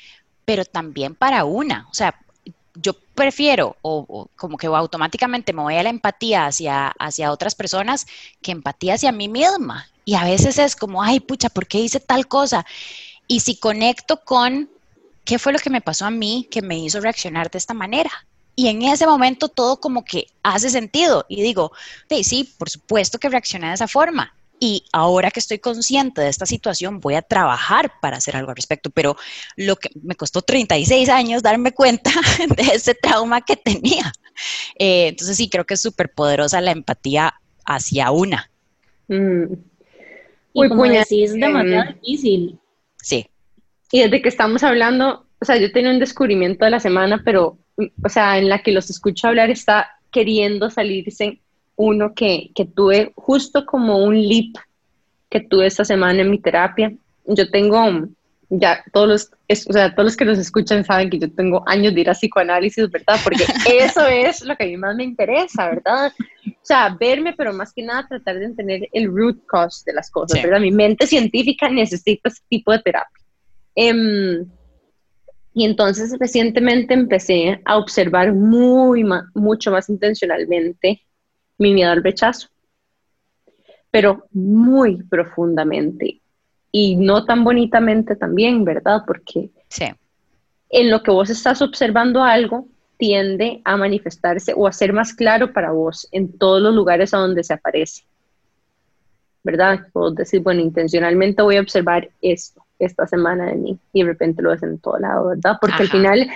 pero 0.45 0.65
también 0.65 1.15
para 1.15 1.45
una. 1.45 1.87
O 1.91 1.95
sea, 1.95 2.15
yo 2.75 2.95
prefiero 3.15 3.77
o, 3.83 4.29
como 4.37 4.57
que 4.57 4.67
automáticamente 4.67 5.53
me 5.53 5.63
voy 5.63 5.77
a 5.77 5.83
la 5.83 5.91
empatía 5.91 6.47
hacia, 6.47 6.89
hacia 6.89 7.33
otras 7.33 7.55
personas 7.55 8.07
que 8.41 8.53
empatía 8.53 8.95
hacia 8.95 9.13
mí 9.13 9.29
misma. 9.29 9.87
Y 10.05 10.15
a 10.15 10.25
veces 10.25 10.59
es 10.59 10.77
como, 10.77 11.03
ay, 11.03 11.21
pucha, 11.21 11.51
¿por 11.51 11.67
qué 11.67 11.79
hice 11.79 12.01
tal 12.01 12.27
cosa? 12.27 12.65
Y 13.27 13.41
si 13.41 13.57
conecto 13.57 14.25
con 14.25 14.71
qué 15.25 15.39
fue 15.39 15.53
lo 15.53 15.59
que 15.59 15.71
me 15.71 15.81
pasó 15.81 16.07
a 16.07 16.11
mí 16.11 16.49
que 16.51 16.63
me 16.63 16.79
hizo 16.79 17.01
reaccionar 17.01 17.51
de 17.51 17.59
esta 17.59 17.75
manera. 17.75 18.11
Y 18.57 18.69
en 18.69 18.83
ese 18.83 19.07
momento 19.07 19.49
todo 19.49 19.81
como 19.81 20.05
que 20.05 20.27
hace 20.43 20.71
sentido. 20.71 21.25
Y 21.29 21.43
digo, 21.43 21.73
sí, 22.23 22.53
por 22.59 22.69
supuesto 22.69 23.19
que 23.19 23.29
reaccioné 23.29 23.69
de 23.69 23.75
esa 23.75 23.89
forma 23.89 24.35
y 24.61 24.85
ahora 24.93 25.31
que 25.31 25.41
estoy 25.41 25.59
consciente 25.59 26.21
de 26.21 26.29
esta 26.29 26.45
situación 26.45 27.01
voy 27.01 27.15
a 27.15 27.23
trabajar 27.23 27.93
para 28.01 28.19
hacer 28.19 28.37
algo 28.37 28.51
al 28.51 28.57
respecto, 28.57 28.91
pero 28.91 29.17
lo 29.57 29.77
que 29.77 29.89
me 30.03 30.15
costó 30.15 30.43
36 30.43 31.09
años 31.09 31.43
darme 31.43 31.73
cuenta 31.73 32.11
de 32.57 32.75
ese 32.75 32.95
trauma 32.95 33.41
que 33.41 33.57
tenía. 33.57 34.13
Eh, 34.79 35.09
entonces 35.09 35.39
sí, 35.39 35.49
creo 35.49 35.65
que 35.65 35.75
es 35.75 35.81
súper 35.81 36.13
poderosa 36.13 36.61
la 36.61 36.73
empatía 36.73 37.35
hacia 37.65 38.11
una. 38.11 38.51
Mm. 39.09 39.55
Y 40.53 40.69
como 40.69 40.85
decís, 40.85 41.31
es 41.31 41.33
demasiado 41.33 41.91
em, 41.91 42.01
difícil. 42.01 42.59
Sí. 43.03 43.27
Y 43.91 44.01
desde 44.01 44.21
que 44.21 44.29
estamos 44.29 44.63
hablando, 44.63 45.27
o 45.41 45.45
sea, 45.45 45.57
yo 45.57 45.73
tenía 45.73 45.91
un 45.91 45.99
descubrimiento 45.99 46.65
de 46.67 46.71
la 46.71 46.81
semana, 46.81 47.23
pero, 47.25 47.57
o 48.03 48.09
sea, 48.09 48.39
en 48.39 48.49
la 48.49 48.63
que 48.63 48.73
los 48.73 48.91
escucho 48.91 49.29
hablar 49.29 49.51
está 49.51 49.91
queriendo 50.11 50.71
salirse 50.71 51.41
uno 51.77 52.13
que, 52.15 52.51
tuve 52.75 53.13
justo 53.17 53.65
como 53.65 54.05
un 54.05 54.21
leap 54.21 54.55
que 55.31 55.41
tuve 55.41 55.67
esta 55.67 55.85
semana 55.85 56.21
en 56.21 56.31
mi 56.31 56.39
terapia. 56.39 56.93
Yo 57.25 57.51
tengo, 57.51 58.07
ya 58.51 58.83
todos 58.93 59.09
los, 59.09 59.31
o 59.69 59.73
sea, 59.73 59.95
todos 59.95 60.05
los 60.05 60.17
que 60.17 60.27
nos 60.27 60.39
escuchan 60.39 60.85
saben 60.85 61.09
que 61.09 61.19
yo 61.19 61.33
tengo 61.33 61.63
años 61.67 61.95
de 61.95 62.03
ir 62.03 62.11
a 62.11 62.15
psicoanálisis, 62.15 62.91
¿verdad? 62.91 63.19
Porque 63.25 63.45
eso 63.79 64.07
es 64.07 64.43
lo 64.43 64.57
que 64.57 64.65
a 64.65 64.67
mí 64.67 64.77
más 64.77 64.95
me 64.95 65.05
interesa, 65.05 65.71
¿verdad? 65.71 66.13
O 66.47 66.53
sea, 66.67 66.95
verme, 67.01 67.33
pero 67.33 67.53
más 67.55 67.73
que 67.73 67.83
nada 67.83 68.07
tratar 68.07 68.39
de 68.39 68.45
entender 68.45 68.89
el 68.93 69.07
root 69.07 69.39
cause 69.47 69.83
de 69.87 69.95
las 69.95 70.11
cosas, 70.11 70.43
¿verdad? 70.43 70.61
Mi 70.61 70.73
mente 70.73 71.07
científica 71.07 71.71
necesita 71.71 72.29
ese 72.29 72.43
tipo 72.51 72.73
de 72.73 72.81
terapia. 72.81 73.25
Em, 73.75 74.45
y 75.53 75.65
entonces 75.65 76.17
recientemente 76.19 76.95
empecé 76.95 77.61
a 77.65 77.77
observar 77.77 78.33
muy, 78.33 79.05
mucho 79.35 79.71
más 79.71 79.89
intencionalmente 79.89 81.03
mi 81.59 81.73
miedo 81.73 81.91
al 81.91 82.05
rechazo, 82.05 82.49
pero 83.91 84.27
muy 84.31 85.03
profundamente 85.03 86.21
y 86.71 86.97
no 86.97 87.25
tan 87.25 87.43
bonitamente 87.43 88.15
también, 88.15 88.65
¿verdad? 88.65 89.03
Porque 89.07 89.51
en 90.69 90.91
lo 90.91 91.03
que 91.03 91.11
vos 91.11 91.31
estás 91.31 91.61
observando 91.63 92.23
algo 92.23 92.69
tiende 92.97 93.61
a 93.65 93.77
manifestarse 93.77 94.53
o 94.57 94.69
a 94.69 94.73
ser 94.73 94.93
más 94.93 95.13
claro 95.15 95.53
para 95.53 95.73
vos 95.73 96.07
en 96.13 96.39
todos 96.39 96.63
los 96.63 96.75
lugares 96.75 97.13
a 97.13 97.19
donde 97.19 97.43
se 97.43 97.55
aparece. 97.55 98.05
¿Verdad? 99.43 99.87
Vos 99.93 100.15
decir, 100.15 100.41
bueno, 100.43 100.61
intencionalmente 100.61 101.43
voy 101.43 101.57
a 101.57 101.63
observar 101.63 102.11
esto 102.21 102.65
esta 102.81 103.07
semana 103.07 103.47
de 103.47 103.57
mí 103.57 103.79
y 103.93 104.03
de 104.03 104.09
repente 104.09 104.43
lo 104.43 104.51
ves 104.51 104.63
en 104.63 104.79
todo 104.79 104.99
lado, 104.99 105.29
¿verdad? 105.29 105.57
Porque 105.61 105.83
al 105.83 105.89
final, 105.89 106.29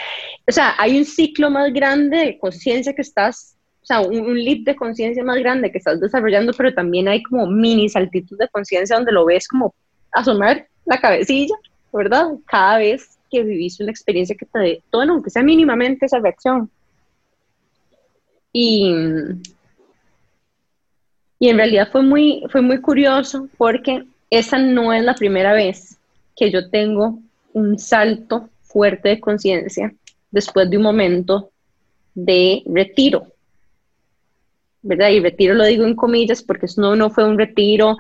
o 0.49 0.53
sea, 0.53 0.75
hay 0.79 0.97
un 0.99 1.05
ciclo 1.05 1.51
más 1.51 1.73
grande 1.73 2.19
de 2.19 2.39
conciencia 2.39 2.95
que 2.95 3.03
estás 3.03 3.55
o 3.85 3.87
sea, 3.87 4.01
un, 4.01 4.19
un 4.19 4.43
leap 4.43 4.61
de 4.61 4.77
conciencia 4.77 5.23
más 5.23 5.37
grande 5.37 5.71
que 5.71 5.77
estás 5.77 6.01
desarrollando, 6.01 6.55
pero 6.57 6.73
también 6.73 7.07
hay 7.07 7.23
como 7.23 7.47
mini 7.47 7.91
saltitos 7.91 8.39
de 8.39 8.49
conciencia 8.49 8.97
donde 8.97 9.13
lo 9.13 9.27
ves 9.27 9.47
como 9.47 9.75
asomar 10.11 10.67
la 10.87 10.99
cabecilla, 10.99 11.55
¿verdad? 11.93 12.29
Cada 12.47 12.79
vez 12.79 13.19
que 13.31 13.43
vivís 13.43 13.79
una 13.81 13.91
experiencia 13.91 14.37
que 14.37 14.47
te 14.47 14.59
dé, 14.59 14.83
todo, 14.91 15.03
aunque 15.03 15.29
sea 15.29 15.43
mínimamente 15.43 16.07
esa 16.07 16.19
reacción. 16.19 16.71
Y, 18.55 18.91
y 21.39 21.49
en 21.51 21.57
realidad 21.59 21.91
fue 21.93 22.03
muy, 22.03 22.43
fue 22.51 22.63
muy 22.63 22.81
curioso 22.81 23.49
porque 23.59 24.05
esa 24.31 24.59
no 24.59 24.95
es 24.95 25.05
la 25.05 25.15
primera 25.15 25.53
vez 25.53 25.99
que 26.37 26.51
yo 26.51 26.71
tengo 26.71 27.19
un 27.53 27.79
salto 27.79 28.49
fuerte 28.63 29.11
de 29.11 29.21
conciencia 29.21 29.95
después 30.31 30.69
de 30.69 30.77
un 30.77 30.83
momento 30.83 31.51
de 32.15 32.63
retiro. 32.67 33.35
¿verdad? 34.85 35.09
Y 35.09 35.21
retiro 35.21 35.55
lo 35.55 35.65
digo 35.65 35.85
en 35.85 35.97
comillas 35.97 36.43
porque 36.43 36.67
no, 36.77 36.95
no 36.95 37.11
fue 37.11 37.25
un 37.25 37.39
retiro 37.39 37.97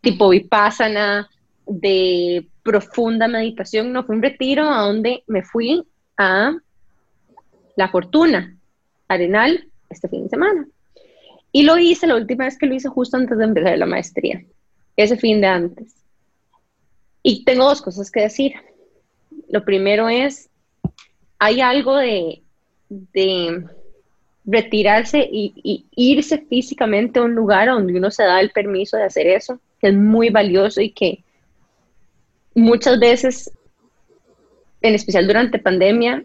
tipo 0.00 0.30
vipassana 0.30 1.30
de 1.66 2.48
profunda 2.64 3.28
meditación, 3.28 3.92
no 3.92 4.04
fue 4.04 4.16
un 4.16 4.22
retiro 4.22 4.68
a 4.68 4.82
donde 4.82 5.22
me 5.28 5.42
fui 5.42 5.84
a 6.16 6.52
La 7.76 7.88
Fortuna, 7.88 8.56
Arenal, 9.06 9.68
este 9.88 10.08
fin 10.08 10.24
de 10.24 10.30
semana. 10.30 10.66
Y 11.52 11.62
lo 11.62 11.78
hice 11.78 12.08
la 12.08 12.16
última 12.16 12.44
vez 12.44 12.58
que 12.58 12.66
lo 12.66 12.74
hice 12.74 12.88
justo 12.88 13.16
antes 13.16 13.38
de 13.38 13.44
empezar 13.44 13.78
la 13.78 13.86
maestría, 13.86 14.42
ese 14.96 15.16
fin 15.16 15.40
de 15.40 15.46
antes. 15.46 15.94
Y 17.22 17.44
tengo 17.44 17.64
dos 17.64 17.82
cosas 17.82 18.10
que 18.10 18.22
decir. 18.22 18.54
Lo 19.48 19.64
primero 19.64 20.08
es, 20.08 20.48
hay 21.38 21.60
algo 21.60 21.96
de, 21.96 22.42
de 22.88 23.64
retirarse 24.44 25.28
y, 25.30 25.86
irse 25.94 26.38
físicamente 26.48 27.18
a 27.18 27.22
un 27.22 27.34
lugar 27.34 27.68
donde 27.68 27.96
uno 27.96 28.10
se 28.10 28.24
da 28.24 28.40
el 28.40 28.50
permiso 28.50 28.96
de 28.96 29.04
hacer 29.04 29.26
eso, 29.26 29.60
que 29.80 29.88
es 29.88 29.94
muy 29.94 30.30
valioso 30.30 30.80
y 30.80 30.90
que 30.90 31.22
muchas 32.54 32.98
veces, 32.98 33.50
en 34.82 34.94
especial 34.94 35.26
durante 35.26 35.58
pandemia, 35.58 36.24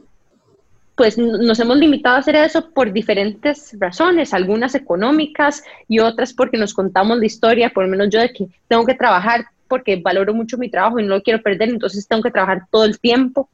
pues 0.96 1.18
nos 1.18 1.60
hemos 1.60 1.78
limitado 1.78 2.16
a 2.16 2.20
hacer 2.20 2.36
eso 2.38 2.70
por 2.72 2.94
diferentes 2.94 3.76
razones, 3.80 4.34
algunas 4.34 4.76
económicas 4.76 5.62
y 5.90 6.00
otras 6.00 6.34
porque 6.34 6.58
nos 6.58 6.74
contamos 6.74 7.20
la 7.20 7.26
historia, 7.26 7.70
por 7.70 7.84
lo 7.84 7.92
menos 7.92 8.10
yo 8.10 8.22
de 8.22 8.32
que 8.32 8.48
tengo 8.70 8.86
que 8.86 8.96
trabajar 8.96 9.46
porque 9.68 9.96
valoro 9.98 10.34
mucho 10.34 10.58
mi 10.58 10.70
trabajo 10.70 11.00
y 11.00 11.04
no 11.04 11.16
lo 11.16 11.24
quiero 11.24 11.42
perder, 11.42 11.70
entonces 11.70 12.08
tengo 12.08 12.24
que 12.24 12.32
trabajar 12.32 12.68
todo 12.72 12.86
el 12.86 13.00
tiempo. 13.00 13.50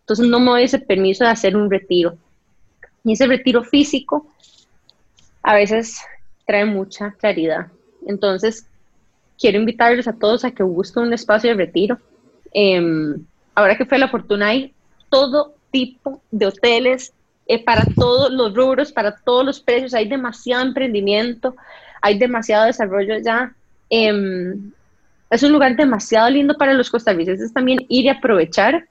Entonces 0.00 0.26
no 0.26 0.40
me 0.40 0.50
doy 0.50 0.64
ese 0.64 0.78
permiso 0.78 1.24
de 1.24 1.30
hacer 1.30 1.56
un 1.56 1.70
retiro. 1.70 2.16
Y 3.04 3.12
ese 3.12 3.26
retiro 3.26 3.62
físico 3.62 4.26
a 5.42 5.54
veces 5.54 6.00
trae 6.46 6.64
mucha 6.64 7.12
claridad. 7.12 7.68
Entonces, 8.06 8.66
quiero 9.38 9.58
invitarles 9.58 10.08
a 10.08 10.12
todos 10.12 10.44
a 10.44 10.50
que 10.50 10.62
busquen 10.62 11.04
un 11.04 11.12
espacio 11.12 11.50
de 11.50 11.56
retiro. 11.56 11.98
Em, 12.52 13.24
ahora 13.54 13.76
que 13.76 13.86
fue 13.86 13.98
la 13.98 14.08
fortuna, 14.08 14.48
hay 14.48 14.74
todo 15.08 15.54
tipo 15.70 16.20
de 16.30 16.46
hoteles 16.46 17.12
eh, 17.46 17.62
para 17.62 17.84
todos 17.96 18.30
los 18.30 18.54
rubros, 18.54 18.92
para 18.92 19.16
todos 19.16 19.44
los 19.44 19.60
precios. 19.60 19.94
Hay 19.94 20.08
demasiado 20.08 20.62
emprendimiento, 20.62 21.56
hay 22.02 22.18
demasiado 22.18 22.66
desarrollo 22.66 23.18
ya. 23.18 23.54
Em, 23.88 24.72
es 25.30 25.42
un 25.44 25.52
lugar 25.52 25.76
demasiado 25.76 26.28
lindo 26.28 26.56
para 26.56 26.74
los 26.74 26.90
costarricenses 26.90 27.52
también 27.52 27.78
ir 27.88 28.06
y 28.06 28.08
aprovechar 28.08 28.86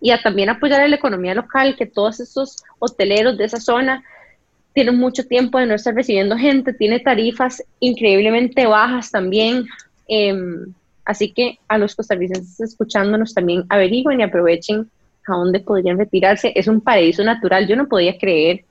y 0.00 0.10
a 0.10 0.22
también 0.22 0.48
apoyar 0.48 0.80
a 0.80 0.88
la 0.88 0.96
economía 0.96 1.34
local, 1.34 1.76
que 1.76 1.86
todos 1.86 2.20
esos 2.20 2.56
hoteleros 2.78 3.36
de 3.36 3.44
esa 3.44 3.60
zona 3.60 4.02
tienen 4.72 4.96
mucho 4.96 5.26
tiempo 5.26 5.58
de 5.58 5.66
no 5.66 5.74
estar 5.74 5.94
recibiendo 5.94 6.36
gente, 6.36 6.74
tiene 6.74 7.00
tarifas 7.00 7.62
increíblemente 7.80 8.66
bajas 8.66 9.10
también. 9.10 9.64
Em, 10.06 10.74
así 11.04 11.32
que 11.32 11.58
a 11.66 11.78
los 11.78 11.94
costarricenses 11.94 12.60
escuchándonos 12.60 13.32
también 13.32 13.64
averigüen 13.70 14.20
y 14.20 14.22
aprovechen 14.22 14.90
a 15.26 15.32
dónde 15.32 15.60
podrían 15.60 15.98
retirarse. 15.98 16.52
Es 16.54 16.68
un 16.68 16.80
paraíso 16.80 17.24
natural, 17.24 17.66
yo 17.66 17.74
no 17.74 17.88
podía 17.88 18.18
creer. 18.18 18.64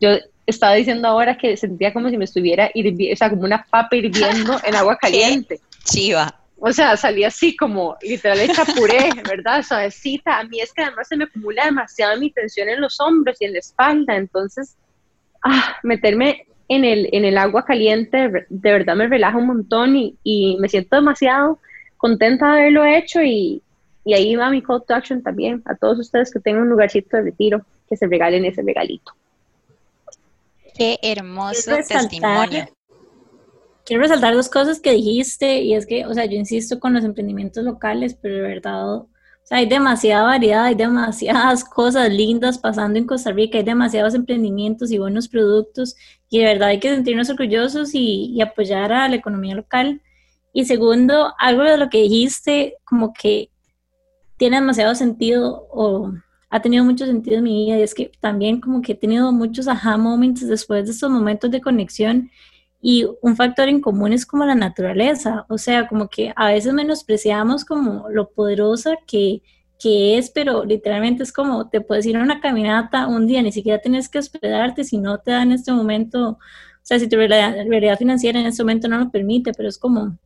Yo 0.00 0.10
estaba 0.44 0.74
diciendo 0.74 1.06
ahora 1.08 1.38
que 1.38 1.56
sentía 1.56 1.92
como 1.92 2.10
si 2.10 2.18
me 2.18 2.24
estuviera 2.24 2.70
hirviendo, 2.74 3.14
o 3.14 3.16
sea, 3.16 3.30
como 3.30 3.42
una 3.42 3.64
papa 3.70 3.96
hirviendo 3.96 4.58
en 4.64 4.74
agua 4.74 4.96
caliente. 5.00 5.60
Chiva. 5.84 6.40
O 6.58 6.72
sea, 6.72 6.96
salía 6.96 7.28
así 7.28 7.56
como 7.56 7.96
literal 8.02 8.40
hecha 8.40 8.64
puré, 8.64 9.10
¿verdad? 9.28 9.62
Suavecita. 9.62 10.38
A 10.38 10.44
mí 10.44 10.60
es 10.60 10.72
que 10.72 10.82
además 10.82 11.08
se 11.08 11.16
me 11.16 11.24
acumula 11.24 11.66
demasiada 11.66 12.16
mi 12.16 12.30
tensión 12.30 12.68
en 12.68 12.80
los 12.80 13.00
hombros 13.00 13.36
y 13.40 13.44
en 13.44 13.52
la 13.52 13.58
espalda. 13.58 14.16
Entonces, 14.16 14.76
ah, 15.42 15.76
meterme 15.82 16.46
en 16.68 16.84
el, 16.84 17.08
en 17.12 17.24
el 17.24 17.36
agua 17.36 17.64
caliente 17.64 18.46
de 18.48 18.72
verdad 18.72 18.96
me 18.96 19.06
relaja 19.08 19.36
un 19.36 19.46
montón 19.46 19.96
y, 19.96 20.16
y 20.22 20.56
me 20.58 20.68
siento 20.68 20.96
demasiado 20.96 21.58
contenta 21.98 22.46
de 22.46 22.60
haberlo 22.60 22.84
hecho 22.84 23.22
y, 23.22 23.62
y 24.04 24.14
ahí 24.14 24.36
va 24.36 24.50
mi 24.50 24.62
call 24.62 24.82
to 24.86 24.94
action 24.94 25.22
también 25.22 25.62
a 25.66 25.74
todos 25.74 25.98
ustedes 25.98 26.32
que 26.32 26.40
tengan 26.40 26.62
un 26.62 26.70
lugarcito 26.70 27.16
de 27.16 27.24
retiro, 27.24 27.64
que 27.88 27.96
se 27.96 28.06
regalen 28.06 28.44
ese 28.44 28.62
regalito. 28.62 29.12
Qué 30.76 30.98
hermoso 31.02 31.76
testimonio 31.86 32.66
quiero 33.84 34.02
resaltar 34.02 34.34
dos 34.34 34.48
cosas 34.48 34.80
que 34.80 34.92
dijiste 34.92 35.60
y 35.60 35.74
es 35.74 35.86
que, 35.86 36.06
o 36.06 36.14
sea, 36.14 36.24
yo 36.24 36.36
insisto 36.36 36.80
con 36.80 36.94
los 36.94 37.04
emprendimientos 37.04 37.64
locales, 37.64 38.16
pero 38.20 38.36
de 38.36 38.42
verdad, 38.42 38.94
o 38.94 39.08
sea, 39.42 39.58
hay 39.58 39.66
demasiada 39.66 40.24
variedad, 40.24 40.64
hay 40.64 40.74
demasiadas 40.74 41.64
cosas 41.76 42.10
lindas 42.10 42.58
pasando 42.58 42.98
en 42.98 43.06
Costa 43.06 43.32
Rica, 43.32 43.58
hay 43.58 43.64
demasiados 43.64 44.14
emprendimientos 44.14 44.90
y 44.90 44.98
buenos 44.98 45.28
productos 45.28 45.96
y 46.30 46.38
de 46.38 46.46
verdad 46.46 46.68
hay 46.70 46.80
que 46.80 46.94
sentirnos 46.94 47.30
orgullosos 47.30 47.94
y, 47.94 48.32
y 48.34 48.40
apoyar 48.40 48.92
a 48.92 49.08
la 49.08 49.16
economía 49.16 49.54
local. 49.54 50.00
Y 50.52 50.64
segundo, 50.64 51.34
algo 51.38 51.64
de 51.64 51.76
lo 51.76 51.90
que 51.90 52.02
dijiste, 52.02 52.76
como 52.84 53.12
que 53.12 53.50
tiene 54.36 54.56
demasiado 54.56 54.94
sentido 54.94 55.66
o 55.70 56.12
ha 56.48 56.62
tenido 56.62 56.84
mucho 56.84 57.06
sentido 57.06 57.38
en 57.38 57.44
mi 57.44 57.64
vida 57.64 57.78
y 57.78 57.82
es 57.82 57.94
que 57.94 58.12
también 58.20 58.60
como 58.60 58.80
que 58.80 58.92
he 58.92 58.94
tenido 58.94 59.32
muchos 59.32 59.66
aha 59.66 59.96
moments 59.96 60.46
después 60.46 60.86
de 60.86 60.92
estos 60.92 61.10
momentos 61.10 61.50
de 61.50 61.60
conexión 61.60 62.30
y 62.86 63.06
un 63.22 63.34
factor 63.34 63.70
en 63.70 63.80
común 63.80 64.12
es 64.12 64.26
como 64.26 64.44
la 64.44 64.54
naturaleza, 64.54 65.46
o 65.48 65.56
sea, 65.56 65.88
como 65.88 66.08
que 66.10 66.34
a 66.36 66.48
veces 66.48 66.74
menospreciamos 66.74 67.64
como 67.64 68.10
lo 68.10 68.28
poderosa 68.28 68.98
que, 69.06 69.40
que 69.78 70.18
es, 70.18 70.28
pero 70.28 70.66
literalmente 70.66 71.22
es 71.22 71.32
como 71.32 71.70
te 71.70 71.80
puedes 71.80 72.04
ir 72.04 72.18
a 72.18 72.22
una 72.22 72.42
caminata 72.42 73.06
un 73.06 73.26
día, 73.26 73.40
ni 73.40 73.52
siquiera 73.52 73.78
tienes 73.78 74.10
que 74.10 74.18
hospedarte 74.18 74.84
si 74.84 74.98
no 74.98 75.16
te 75.16 75.30
da 75.30 75.44
en 75.44 75.52
este 75.52 75.72
momento, 75.72 76.32
o 76.32 76.38
sea, 76.82 76.98
si 76.98 77.08
tu 77.08 77.16
realidad, 77.16 77.96
financiera 77.96 78.38
en 78.38 78.44
este 78.44 78.62
momento 78.62 78.86
no 78.86 78.98
lo 78.98 79.10
permite, 79.10 79.52
pero 79.54 79.70
es 79.70 79.78
como 79.78 80.18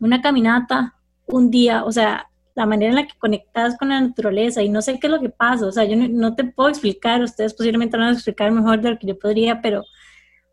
una 0.00 0.22
caminata 0.22 0.94
un 1.26 1.50
día, 1.50 1.84
o 1.84 1.92
sea, 1.92 2.30
la 2.54 2.64
manera 2.64 2.92
en 2.92 2.96
la 2.96 3.06
que 3.06 3.18
conectas 3.18 3.76
con 3.76 3.90
la 3.90 4.00
naturaleza 4.00 4.62
y 4.62 4.70
no 4.70 4.80
sé 4.80 4.98
qué 4.98 5.06
es 5.06 5.12
lo 5.12 5.20
que 5.20 5.28
pasa, 5.28 5.66
o 5.66 5.72
sea, 5.72 5.84
yo 5.84 5.96
no, 5.96 6.08
no 6.08 6.34
te 6.34 6.44
puedo 6.44 6.70
explicar, 6.70 7.20
ustedes 7.22 7.52
posiblemente 7.52 7.98
van 7.98 8.06
a 8.06 8.12
explicar 8.12 8.50
mejor 8.52 8.80
de 8.80 8.92
lo 8.92 8.98
que 8.98 9.06
yo 9.06 9.18
podría, 9.18 9.60
pero 9.60 9.84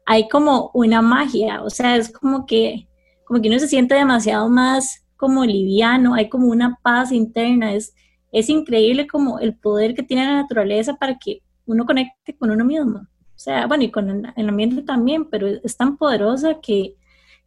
hay 0.10 0.30
como 0.30 0.72
una 0.74 1.02
magia, 1.02 1.62
o 1.62 1.70
sea, 1.70 1.98
es 1.98 2.10
como 2.10 2.46
que, 2.46 2.88
como 3.26 3.42
que 3.42 3.50
uno 3.50 3.60
se 3.60 3.68
siente 3.68 3.94
demasiado 3.94 4.48
más 4.48 5.04
como 5.18 5.44
liviano, 5.44 6.16
hay 6.16 6.30
como 6.30 6.48
una 6.48 6.80
paz 6.82 7.12
interna, 7.12 7.74
es, 7.74 7.94
es 8.32 8.48
increíble 8.48 9.06
como 9.06 9.40
el 9.40 9.54
poder 9.58 9.94
que 9.96 10.04
tiene 10.04 10.26
la 10.26 10.42
naturaleza 10.42 10.96
para 10.96 11.18
que 11.20 11.42
uno 11.66 11.86
conecte 11.86 12.38
con 12.38 12.52
uno 12.52 12.64
mismo. 12.64 13.00
O 13.00 13.40
sea, 13.40 13.68
bueno, 13.68 13.84
y 13.84 13.92
con 13.92 14.26
el, 14.34 14.50
ambiente 14.50 14.82
también, 14.82 15.30
pero 15.30 15.46
es 15.46 15.76
tan 15.76 15.98
poderosa 15.98 16.62
que, 16.62 16.96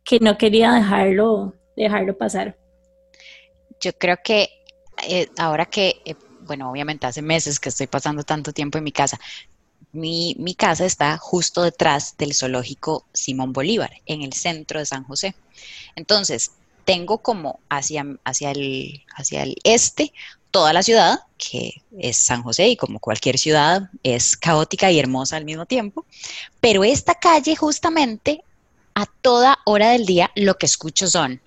que 0.05 0.21
no 0.21 0.37
quería 0.37 0.73
dejarlo, 0.73 1.55
dejarlo 1.79 2.19
pasar. 2.19 2.59
Yo 3.81 3.93
creo 3.95 4.19
que 4.23 4.50
eh, 5.09 5.29
ahora 5.38 5.64
que, 5.64 6.02
eh, 6.05 6.14
bueno, 6.43 6.71
obviamente 6.71 7.07
hace 7.07 7.23
meses 7.23 7.59
que 7.59 7.71
estoy 7.71 7.87
pasando 7.87 8.23
tanto 8.23 8.52
tiempo 8.52 8.76
en 8.76 8.85
mi 8.85 8.93
casa, 8.93 9.19
mi, 9.93 10.55
casa 10.57 10.85
está 10.85 11.17
justo 11.19 11.63
detrás 11.63 12.17
del 12.19 12.35
zoológico 12.35 13.05
Simón 13.13 13.53
Bolívar, 13.53 13.93
en 14.07 14.23
el 14.23 14.33
centro 14.33 14.79
de 14.79 14.87
San 14.87 15.05
José. 15.05 15.35
Entonces, 15.97 16.53
tengo 16.85 17.19
como 17.19 17.61
hacia, 17.69 18.05
hacia, 18.25 18.51
el, 18.51 19.05
hacia 19.17 19.43
el 19.43 19.57
este 19.65 20.13
toda 20.51 20.73
la 20.73 20.83
ciudad, 20.83 21.21
que 21.39 21.83
es 21.99 22.17
San 22.17 22.43
José 22.43 22.69
y 22.69 22.77
como 22.77 22.99
cualquier 22.99 23.39
ciudad 23.39 23.91
es 24.03 24.37
caótica 24.37 24.91
y 24.91 24.99
hermosa 24.99 25.37
al 25.37 25.45
mismo 25.45 25.67
tiempo, 25.67 26.05
pero 26.61 26.83
esta 26.85 27.15
calle 27.15 27.55
justamente 27.57 28.43
a 28.95 29.07
toda 29.07 29.59
hora 29.65 29.91
del 29.91 30.07
día 30.07 30.31
lo 30.35 30.59
que 30.59 30.67
escucho 30.67 31.07
son 31.07 31.41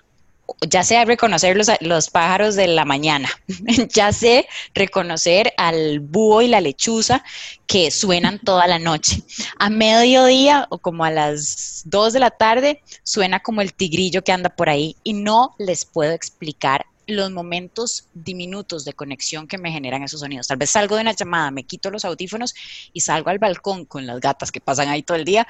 ya 0.67 0.83
sé 0.83 1.03
reconocer 1.05 1.55
los, 1.57 1.67
los, 1.81 2.09
pájaros 2.09 2.55
de 2.55 2.67
la 2.67 2.85
mañana, 2.85 3.29
ya 3.89 4.11
sé 4.11 4.47
reconocer 4.73 5.53
al 5.57 5.99
búho 5.99 6.41
y 6.41 6.47
la 6.47 6.61
lechuza 6.61 7.23
que 7.67 7.91
suenan 7.91 8.39
toda 8.39 8.67
la 8.67 8.79
noche. 8.79 9.23
A 9.57 9.69
mediodía 9.69 10.67
o 10.69 10.77
como 10.77 11.05
a 11.05 11.11
las 11.11 11.83
2 11.85 12.13
de 12.13 12.19
la 12.19 12.31
tarde 12.31 12.81
suena 13.03 13.39
como 13.39 13.61
el 13.61 13.73
tigrillo 13.73 14.23
que 14.23 14.31
anda 14.31 14.49
por 14.49 14.69
ahí 14.69 14.95
y 15.03 15.13
no 15.13 15.55
les 15.59 15.85
puedo 15.85 16.11
explicar 16.11 16.85
los 17.07 17.31
momentos 17.31 18.07
diminutos 18.13 18.85
de 18.85 18.93
conexión 18.93 19.47
que 19.47 19.57
me 19.57 19.71
generan 19.71 20.03
esos 20.03 20.21
sonidos. 20.21 20.47
Tal 20.47 20.57
vez 20.57 20.69
salgo 20.69 20.95
de 20.95 21.01
una 21.01 21.13
llamada, 21.13 21.51
me 21.51 21.63
quito 21.63 21.91
los 21.91 22.05
audífonos 22.05 22.53
y 22.93 23.01
salgo 23.01 23.29
al 23.29 23.39
balcón 23.39 23.85
con 23.85 24.05
las 24.05 24.19
gatas 24.19 24.51
que 24.51 24.61
pasan 24.61 24.87
ahí 24.89 25.03
todo 25.03 25.17
el 25.17 25.25
día 25.25 25.47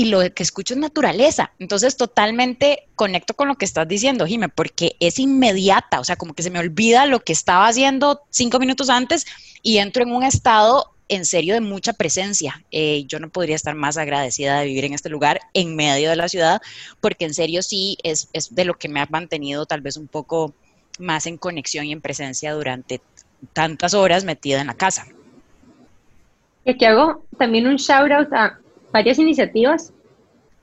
y 0.00 0.06
lo 0.06 0.20
que 0.32 0.42
escucho 0.42 0.72
es 0.72 0.80
naturaleza. 0.80 1.52
Entonces, 1.58 1.94
totalmente 1.94 2.84
conecto 2.94 3.34
con 3.34 3.48
lo 3.48 3.56
que 3.56 3.66
estás 3.66 3.86
diciendo, 3.86 4.24
Jime, 4.24 4.48
porque 4.48 4.96
es 4.98 5.18
inmediata, 5.18 6.00
o 6.00 6.04
sea, 6.04 6.16
como 6.16 6.32
que 6.32 6.42
se 6.42 6.48
me 6.48 6.58
olvida 6.58 7.04
lo 7.04 7.20
que 7.20 7.34
estaba 7.34 7.68
haciendo 7.68 8.22
cinco 8.30 8.58
minutos 8.58 8.88
antes 8.88 9.26
y 9.62 9.76
entro 9.76 10.02
en 10.02 10.12
un 10.12 10.22
estado 10.22 10.94
en 11.08 11.26
serio 11.26 11.52
de 11.52 11.60
mucha 11.60 11.92
presencia. 11.92 12.64
Eh, 12.70 13.04
yo 13.08 13.18
no 13.18 13.28
podría 13.28 13.56
estar 13.56 13.74
más 13.74 13.98
agradecida 13.98 14.60
de 14.60 14.64
vivir 14.68 14.86
en 14.86 14.94
este 14.94 15.10
lugar, 15.10 15.38
en 15.52 15.76
medio 15.76 16.08
de 16.08 16.16
la 16.16 16.30
ciudad, 16.30 16.62
porque 17.02 17.26
en 17.26 17.34
serio 17.34 17.62
sí 17.62 17.98
es, 18.02 18.30
es 18.32 18.54
de 18.54 18.64
lo 18.64 18.78
que 18.78 18.88
me 18.88 19.00
ha 19.00 19.06
mantenido 19.10 19.66
tal 19.66 19.82
vez 19.82 19.98
un 19.98 20.06
poco 20.06 20.54
más 20.98 21.26
en 21.26 21.36
conexión 21.36 21.84
y 21.84 21.92
en 21.92 22.00
presencia 22.00 22.54
durante 22.54 23.02
tantas 23.52 23.92
horas 23.92 24.24
metida 24.24 24.62
en 24.62 24.68
la 24.68 24.74
casa. 24.74 25.04
Y 26.64 26.70
aquí 26.70 26.86
hago 26.86 27.22
también 27.36 27.66
un 27.66 27.76
shout 27.76 28.10
out 28.10 28.32
a 28.32 28.60
varias 28.92 29.18
iniciativas 29.18 29.92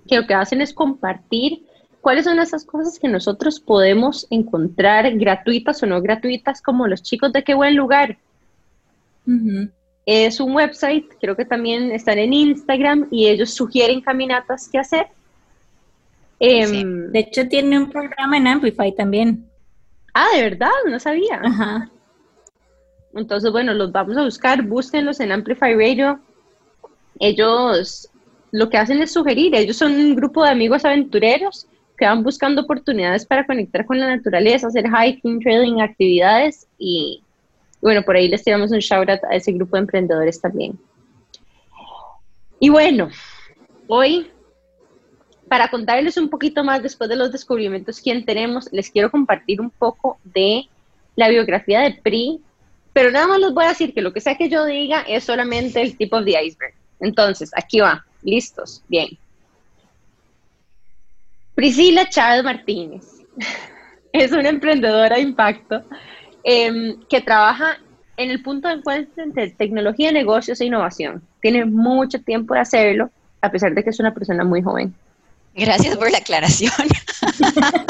que 0.08 0.16
lo 0.16 0.26
que 0.26 0.34
hacen 0.34 0.62
es 0.62 0.74
compartir 0.74 1.66
cuáles 2.02 2.26
son 2.26 2.40
esas 2.40 2.64
cosas 2.64 3.00
que 3.00 3.08
nosotros 3.08 3.60
podemos 3.60 4.28
encontrar 4.30 5.18
gratuitas 5.18 5.82
o 5.84 5.86
no 5.86 6.02
gratuitas, 6.02 6.62
como 6.62 6.88
los 6.88 7.04
chicos 7.04 7.34
de 7.34 7.44
qué 7.44 7.54
buen 7.54 7.76
lugar. 7.76 8.18
Es 10.06 10.40
un 10.40 10.56
website, 10.56 11.06
creo 11.20 11.36
que 11.36 11.44
también 11.44 11.92
están 11.92 12.18
en 12.18 12.32
Instagram 12.32 13.08
y 13.12 13.28
ellos 13.28 13.54
sugieren 13.54 14.00
caminatas 14.00 14.70
que 14.70 14.80
hacer. 14.80 15.08
Em, 16.40 17.12
de 17.12 17.20
hecho, 17.20 17.48
tiene 17.48 17.78
un 17.78 17.90
programa 17.90 18.38
en 18.38 18.48
Amplify 18.48 18.96
también. 18.96 19.46
Ah, 20.14 20.28
de 20.34 20.44
verdad, 20.44 20.72
no 20.90 21.00
sabía. 21.00 21.42
Ajá. 21.44 21.90
Entonces, 23.16 23.52
bueno, 23.52 23.74
los 23.74 23.92
vamos 23.92 24.16
a 24.16 24.24
buscar, 24.24 24.62
búsquenlos 24.62 25.20
en 25.20 25.32
Amplify 25.32 25.74
Radio. 25.74 26.20
Ellos 27.20 28.10
lo 28.52 28.70
que 28.70 28.78
hacen 28.78 29.02
es 29.02 29.12
sugerir, 29.12 29.56
ellos 29.56 29.78
son 29.78 29.94
un 29.94 30.16
grupo 30.16 30.44
de 30.44 30.52
amigos 30.52 30.86
aventureros 30.86 31.68
que 31.98 32.06
van 32.06 32.24
buscando 32.24 32.62
oportunidades 32.62 33.26
para 33.26 33.46
conectar 33.46 33.86
con 33.86 34.00
la 34.00 34.16
naturaleza, 34.16 34.68
hacer 34.68 34.86
hiking, 34.86 35.40
trailing, 35.40 35.82
actividades 35.82 36.68
y 36.78 37.22
bueno, 37.82 38.04
por 38.04 38.16
ahí 38.16 38.28
les 38.28 38.44
tiramos 38.44 38.72
un 38.72 38.80
shout 38.80 39.10
out 39.10 39.24
a 39.30 39.36
ese 39.36 39.52
grupo 39.52 39.76
de 39.76 39.82
emprendedores 39.82 40.42
también. 40.42 40.78
Y 42.60 42.70
bueno, 42.70 43.10
hoy, 43.88 44.28
para 45.48 45.70
contarles 45.70 46.18
un 46.18 46.30
poquito 46.30 46.64
más 46.64 46.82
después 46.82 47.10
de 47.10 47.16
los 47.16 47.32
descubrimientos 47.32 48.02
que 48.02 48.20
tenemos, 48.22 48.68
les 48.72 48.90
quiero 48.90 49.12
compartir 49.12 49.62
un 49.62 49.70
poco 49.70 50.18
de 50.24 50.68
la 51.16 51.30
biografía 51.30 51.82
de 51.82 52.00
PRI, 52.04 52.42
pero 52.94 53.12
nada 53.12 53.28
más 53.28 53.40
les 53.40 53.54
voy 53.54 53.66
a 53.66 53.70
decir 53.70 53.94
que 53.94 54.02
lo 54.02 54.12
que 54.12 54.22
sea 54.22 54.36
que 54.36 54.50
yo 54.50 54.66
diga 54.66 55.02
es 55.02 55.24
solamente 55.24 55.82
el 55.82 55.96
tip 55.98 56.14
of 56.14 56.26
the 56.26 56.44
iceberg. 56.44 56.74
Entonces, 57.00 57.52
aquí 57.56 57.80
va, 57.80 58.04
listos, 58.28 58.84
bien. 58.88 59.18
Priscila 61.56 62.08
Chávez 62.08 62.44
Martínez 62.44 63.04
es 64.14 64.32
una 64.32 64.50
emprendedora 64.50 65.16
de 65.16 65.24
impacto 65.24 65.84
em, 66.44 67.00
que 67.10 67.22
trabaja 67.22 67.80
en 68.18 68.30
el 68.30 68.42
punto 68.44 68.68
de 68.68 68.76
encuentro 68.76 69.24
entre 69.24 69.50
tecnología, 69.52 70.12
negocios 70.12 70.60
e 70.62 70.66
innovación. 70.66 71.24
Tiene 71.42 71.66
mucho 71.66 72.20
tiempo 72.22 72.54
de 72.54 72.60
hacerlo, 72.60 73.10
a 73.42 73.50
pesar 73.50 73.74
de 73.74 73.84
que 73.84 73.92
es 73.92 74.00
una 74.00 74.14
persona 74.14 74.44
muy 74.44 74.62
joven. 74.62 74.94
Gracias 75.56 75.98
por 75.98 76.12
la 76.12 76.20
aclaración. 76.20 76.72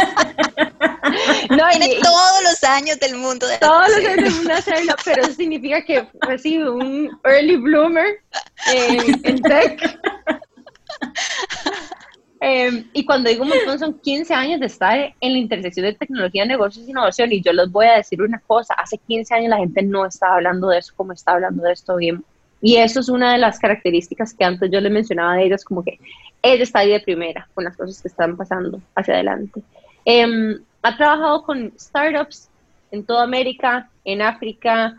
no, 1.49 1.69
Tiene 1.69 1.95
todos 2.01 2.43
los 2.43 2.63
años 2.63 2.99
del 2.99 3.15
mundo. 3.15 3.47
De 3.47 3.57
todos 3.57 3.87
los 3.89 3.97
años 3.97 4.15
del 4.15 4.33
mundo 4.33 4.49
de 4.49 4.55
hacerlo, 4.55 4.95
pero 5.03 5.21
eso 5.23 5.33
significa 5.33 5.83
que 5.83 6.07
ha 6.21 6.37
sido 6.37 6.75
un 6.75 7.19
early 7.23 7.57
bloomer 7.57 8.19
en 8.73 9.41
tech. 9.41 9.99
Em, 12.39 12.87
y 12.93 13.03
cuando 13.03 13.29
digo 13.29 13.43
un 13.43 13.49
montón, 13.49 13.79
son 13.79 13.99
15 13.99 14.33
años 14.33 14.59
de 14.59 14.67
estar 14.67 15.13
en 15.19 15.33
la 15.33 15.39
intersección 15.39 15.85
de 15.85 15.93
tecnología, 15.93 16.45
negocios 16.45 16.87
e 16.87 16.91
innovación. 16.91 17.31
Y 17.31 17.41
yo 17.41 17.51
les 17.51 17.71
voy 17.71 17.87
a 17.87 17.97
decir 17.97 18.21
una 18.21 18.39
cosa: 18.39 18.73
hace 18.75 18.97
15 18.97 19.33
años 19.33 19.49
la 19.49 19.57
gente 19.57 19.81
no 19.81 20.05
estaba 20.05 20.35
hablando 20.35 20.69
de 20.69 20.79
eso 20.79 20.93
como 20.95 21.13
está 21.13 21.33
hablando 21.33 21.63
de 21.63 21.73
esto 21.73 21.95
bien. 21.95 22.23
Y 22.61 22.77
eso 22.77 22.99
es 22.99 23.09
una 23.09 23.33
de 23.33 23.37
las 23.37 23.59
características 23.59 24.33
que 24.33 24.43
antes 24.43 24.69
yo 24.71 24.79
les 24.81 24.91
mencionaba 24.91 25.35
de 25.35 25.45
ellos, 25.45 25.63
como 25.63 25.83
que 25.83 25.99
ella 26.41 26.63
está 26.63 26.79
ahí 26.79 26.91
de 26.91 26.99
primera 26.99 27.47
con 27.53 27.63
las 27.63 27.77
cosas 27.77 28.01
que 28.01 28.07
están 28.07 28.35
pasando 28.35 28.81
hacia 28.95 29.15
adelante. 29.15 29.61
Em, 30.05 30.59
ha 30.87 30.95
trabajado 30.95 31.43
con 31.43 31.73
startups 31.77 32.49
en 32.91 33.05
toda 33.05 33.23
América, 33.23 33.91
en 34.05 34.21
África, 34.21 34.95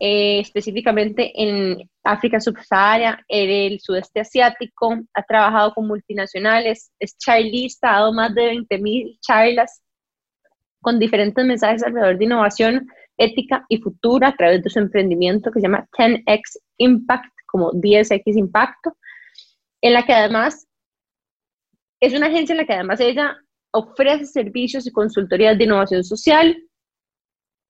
eh, 0.00 0.40
específicamente 0.40 1.30
en 1.34 1.88
África 2.02 2.40
subsahariana, 2.40 3.24
en 3.28 3.50
el 3.72 3.80
sudeste 3.80 4.20
asiático, 4.20 4.96
ha 5.14 5.22
trabajado 5.22 5.74
con 5.74 5.86
multinacionales, 5.86 6.90
es 6.98 7.16
charlista, 7.18 7.90
ha 7.90 8.00
dado 8.00 8.12
más 8.12 8.34
de 8.34 8.50
20.000 8.52 9.18
charlas 9.20 9.80
con 10.80 10.98
diferentes 10.98 11.44
mensajes 11.44 11.84
alrededor 11.84 12.18
de 12.18 12.24
innovación, 12.24 12.88
ética 13.16 13.64
y 13.68 13.78
futura 13.78 14.28
a 14.28 14.36
través 14.36 14.62
de 14.64 14.70
su 14.70 14.80
emprendimiento 14.80 15.52
que 15.52 15.60
se 15.60 15.66
llama 15.66 15.86
10X 15.96 16.58
Impact, 16.78 17.32
como 17.46 17.70
10X 17.72 18.36
Impacto, 18.36 18.96
en 19.80 19.92
la 19.92 20.04
que 20.04 20.14
además 20.14 20.66
es 22.00 22.12
una 22.14 22.26
agencia 22.26 22.54
en 22.54 22.58
la 22.58 22.64
que 22.64 22.74
además 22.74 22.98
ella 22.98 23.36
ofrece 23.72 24.26
servicios 24.26 24.86
y 24.86 24.92
consultorías 24.92 25.56
de 25.58 25.64
innovación 25.64 26.04
social 26.04 26.56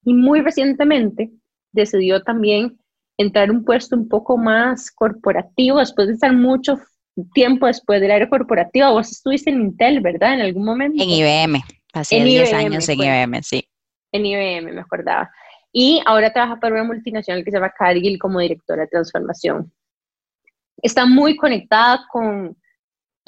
y 0.04 0.14
muy 0.14 0.40
recientemente 0.40 1.30
decidió 1.72 2.22
también 2.22 2.78
entrar 3.18 3.50
un 3.50 3.64
puesto 3.64 3.96
un 3.96 4.08
poco 4.08 4.36
más 4.38 4.90
corporativo, 4.90 5.78
después 5.78 6.06
de 6.06 6.14
estar 6.14 6.32
mucho 6.32 6.78
tiempo 7.34 7.66
después 7.66 8.00
del 8.00 8.12
área 8.12 8.28
corporativa. 8.28 8.90
Vos 8.90 9.10
estuviste 9.10 9.50
en 9.50 9.60
Intel, 9.60 10.00
¿verdad? 10.00 10.34
En 10.34 10.40
algún 10.40 10.64
momento. 10.64 11.02
En 11.02 11.10
IBM, 11.10 11.60
hace 11.92 12.22
10 12.22 12.52
años 12.52 12.88
en 12.88 13.00
IBM, 13.00 13.42
sí. 13.42 13.68
En 14.12 14.24
IBM, 14.24 14.72
me 14.72 14.80
acordaba. 14.80 15.30
Y 15.72 16.00
ahora 16.06 16.32
trabaja 16.32 16.58
para 16.60 16.74
una 16.74 16.84
multinacional 16.84 17.44
que 17.44 17.50
se 17.50 17.56
llama 17.56 17.72
Cargill 17.76 18.18
como 18.18 18.40
directora 18.40 18.82
de 18.82 18.88
transformación. 18.88 19.72
Está 20.80 21.06
muy 21.06 21.36
conectada 21.36 22.06
con 22.10 22.56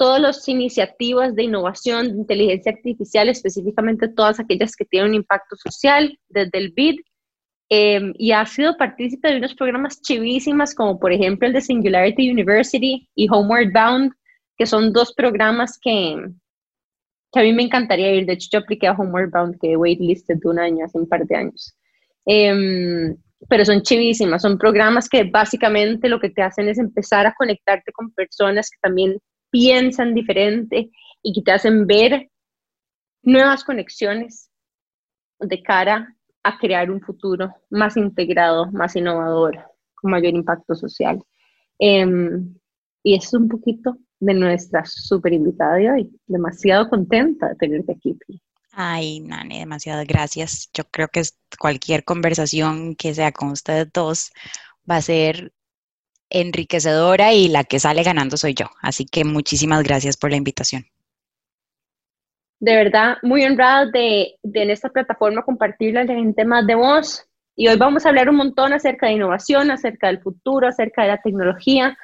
todas 0.01 0.19
las 0.19 0.47
iniciativas 0.47 1.35
de 1.35 1.43
innovación, 1.43 2.07
de 2.07 2.17
inteligencia 2.17 2.71
artificial, 2.71 3.29
específicamente 3.29 4.07
todas 4.07 4.39
aquellas 4.39 4.75
que 4.75 4.85
tienen 4.85 5.11
un 5.11 5.15
impacto 5.17 5.55
social, 5.55 6.17
desde 6.27 6.57
el 6.57 6.71
BID 6.71 7.01
Em, 7.73 8.13
y 8.17 8.33
ha 8.33 8.45
sido 8.45 8.75
partícipe 8.75 9.29
de 9.29 9.37
unos 9.37 9.55
programas 9.55 10.01
chivísimas, 10.01 10.75
como 10.75 10.99
por 10.99 11.13
ejemplo 11.13 11.47
el 11.47 11.53
de 11.53 11.61
Singularity 11.61 12.29
University 12.29 13.09
y 13.15 13.29
Homeward 13.29 13.71
Bound, 13.71 14.11
que 14.57 14.65
son 14.65 14.91
dos 14.91 15.13
programas 15.13 15.79
que, 15.81 16.17
que 17.31 17.39
a 17.39 17.43
mí 17.43 17.53
me 17.53 17.63
encantaría 17.63 18.13
ir. 18.13 18.25
De 18.25 18.33
hecho, 18.33 18.49
yo 18.51 18.59
apliqué 18.59 18.87
a 18.87 18.91
Homeward 18.91 19.31
Bound, 19.31 19.57
que 19.57 19.77
waitlisted 19.77 20.39
de 20.39 20.49
un 20.49 20.59
año, 20.59 20.83
hace 20.83 20.97
un 20.97 21.07
par 21.07 21.25
de 21.25 21.33
años. 21.33 21.73
Em, 22.25 23.15
pero 23.47 23.63
son 23.63 23.81
chivísimas, 23.83 24.41
son 24.41 24.57
programas 24.57 25.07
que 25.07 25.23
básicamente 25.23 26.09
lo 26.09 26.19
que 26.19 26.29
te 26.29 26.41
hacen 26.41 26.67
es 26.67 26.77
empezar 26.77 27.25
a 27.25 27.33
conectarte 27.35 27.93
con 27.93 28.11
personas 28.11 28.69
que 28.69 28.79
también 28.81 29.17
piensan 29.51 30.15
diferente 30.15 30.89
y 31.21 31.33
que 31.33 31.41
te 31.41 31.51
hacen 31.51 31.85
ver 31.85 32.29
nuevas 33.21 33.63
conexiones 33.63 34.49
de 35.39 35.61
cara 35.61 36.15
a 36.43 36.57
crear 36.57 36.89
un 36.89 37.01
futuro 37.01 37.53
más 37.69 37.97
integrado, 37.97 38.71
más 38.71 38.95
innovador, 38.95 39.59
con 39.95 40.11
mayor 40.11 40.33
impacto 40.33 40.73
social. 40.73 41.23
Em, 41.77 42.55
y 43.03 43.15
es 43.15 43.33
un 43.33 43.47
poquito 43.47 43.97
de 44.19 44.33
nuestra 44.33 44.85
super 44.85 45.33
invitada 45.33 45.75
de 45.75 45.91
hoy. 45.91 46.19
Demasiado 46.27 46.89
contenta 46.89 47.49
de 47.49 47.55
tenerte 47.55 47.91
aquí. 47.91 48.17
Ay, 48.71 49.19
Nani, 49.19 49.59
demasiadas 49.59 50.07
gracias. 50.07 50.69
Yo 50.73 50.85
creo 50.85 51.09
que 51.09 51.23
cualquier 51.59 52.03
conversación 52.03 52.95
que 52.95 53.13
sea 53.13 53.31
con 53.31 53.49
ustedes 53.49 53.91
dos 53.91 54.31
va 54.89 54.97
a 54.97 55.01
ser 55.01 55.51
enriquecedora 56.31 57.33
y 57.33 57.47
la 57.47 57.63
que 57.63 57.79
sale 57.79 58.03
ganando 58.03 58.37
soy 58.37 58.53
yo. 58.53 58.65
Así 58.81 59.05
que 59.05 59.23
muchísimas 59.23 59.83
gracias 59.83 60.17
por 60.17 60.31
la 60.31 60.37
invitación 60.37 60.85
de 62.61 62.75
verdad 62.75 63.17
muy 63.23 63.43
honrada 63.43 63.87
de, 63.87 64.35
en 64.43 64.69
esta 64.69 64.89
plataforma 64.89 65.41
compartirla 65.41 66.01
en 66.01 66.33
temas 66.33 66.65
de 66.67 66.75
voz. 66.75 67.27
Y 67.55 67.67
hoy 67.67 67.75
vamos 67.75 68.05
a 68.05 68.09
hablar 68.09 68.29
un 68.29 68.37
montón 68.37 68.71
acerca 68.71 69.07
de 69.07 69.13
innovación, 69.13 69.71
acerca 69.71 70.07
del 70.07 70.21
futuro, 70.21 70.67
acerca 70.67 71.01
de 71.01 71.09
la 71.09 71.17
tecnología, 71.17 71.97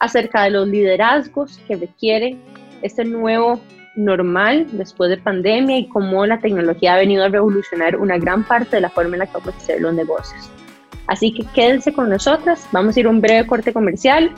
acerca 0.00 0.44
de 0.44 0.50
los 0.50 0.68
liderazgos 0.68 1.58
que 1.66 1.76
requiere 1.76 2.36
este 2.82 3.04
nuevo 3.04 3.60
normal 3.96 4.66
después 4.72 5.10
de 5.10 5.18
pandemia 5.18 5.78
y 5.78 5.88
cómo 5.88 6.24
la 6.26 6.38
tecnología 6.38 6.94
ha 6.94 6.98
venido 6.98 7.24
a 7.24 7.28
revolucionar 7.28 7.96
una 7.96 8.16
gran 8.16 8.44
parte 8.44 8.76
de 8.76 8.82
la 8.82 8.90
forma 8.90 9.16
en 9.16 9.20
la 9.20 9.26
que 9.26 9.32
vamos 9.32 9.54
a 9.54 9.58
hacer 9.58 9.80
los 9.80 9.94
negocios. 9.94 10.48
Así 11.06 11.32
que 11.32 11.44
quédense 11.54 11.92
con 11.92 12.08
nosotras, 12.08 12.66
vamos 12.72 12.96
a 12.96 13.00
ir 13.00 13.06
a 13.06 13.10
un 13.10 13.20
breve 13.20 13.46
corte 13.46 13.72
comercial 13.72 14.34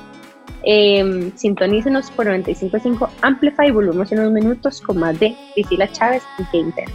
eh, 0.62 1.32
sintonícenos 1.36 2.10
por 2.10 2.26
95.5 2.26 3.08
Amplify 3.22 3.68
y 3.68 3.70
volvemos 3.70 4.10
en 4.10 4.20
unos 4.20 4.32
minutos 4.32 4.80
con 4.80 4.98
más 4.98 5.18
de 5.20 5.36
Priscila 5.54 5.90
Chávez 5.92 6.24
y 6.38 6.44
Qué 6.50 6.58
Intenso. 6.58 6.94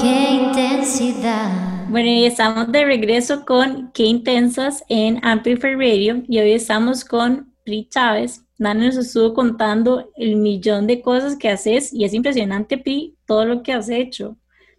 Qué 0.00 0.30
intensidad. 0.30 1.88
Bueno, 1.88 2.08
y 2.08 2.24
estamos 2.24 2.70
de 2.70 2.84
regreso 2.84 3.44
con 3.44 3.90
Qué 3.92 4.04
Intensas 4.04 4.84
en 4.88 5.24
Amplify 5.24 5.74
Radio 5.74 6.22
y 6.28 6.38
hoy 6.38 6.52
estamos 6.52 7.04
con 7.04 7.52
Pri 7.64 7.88
Chávez. 7.88 8.44
Nana 8.58 8.86
nos 8.86 8.96
estuvo 8.96 9.34
contando 9.34 10.08
el 10.16 10.36
millón 10.36 10.86
de 10.86 11.02
cosas 11.02 11.36
que 11.36 11.48
haces 11.48 11.92
y 11.92 12.04
es 12.04 12.14
impresionante, 12.14 12.78
Pri, 12.78 13.16
todo 13.26 13.44
lo 13.44 13.62
que 13.64 13.72
has 13.72 13.88
hecho. 13.88 14.36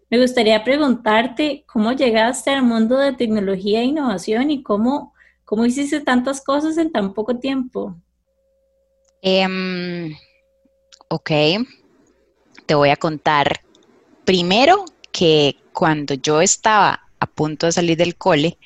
Me 0.09 0.19
gustaría 0.19 0.63
preguntarte 0.63 1.63
cómo 1.67 1.91
llegaste 1.91 2.51
al 2.51 2.63
mundo 2.63 2.97
de 2.97 3.13
tecnología 3.13 3.81
e 3.81 3.85
innovación 3.85 4.51
y 4.51 4.63
cómo 4.63 5.13
¿Cómo 5.47 5.65
hiciste 5.65 6.01
tantas 6.01 6.41
cosas 6.41 6.77
en 6.77 6.91
tan 6.91 7.13
poco 7.13 7.37
tiempo? 7.37 7.95
Em, 9.21 10.13
ok, 11.07 11.31
te 12.65 12.75
voy 12.75 12.89
a 12.89 12.97
contar 12.97 13.61
primero 14.25 14.83
que 15.09 15.55
cuando 15.71 16.15
yo 16.15 16.41
estaba 16.41 17.07
a 17.21 17.25
punto 17.27 17.65
de 17.65 17.71
salir 17.71 17.95
del 17.95 18.17
cole, 18.17 18.57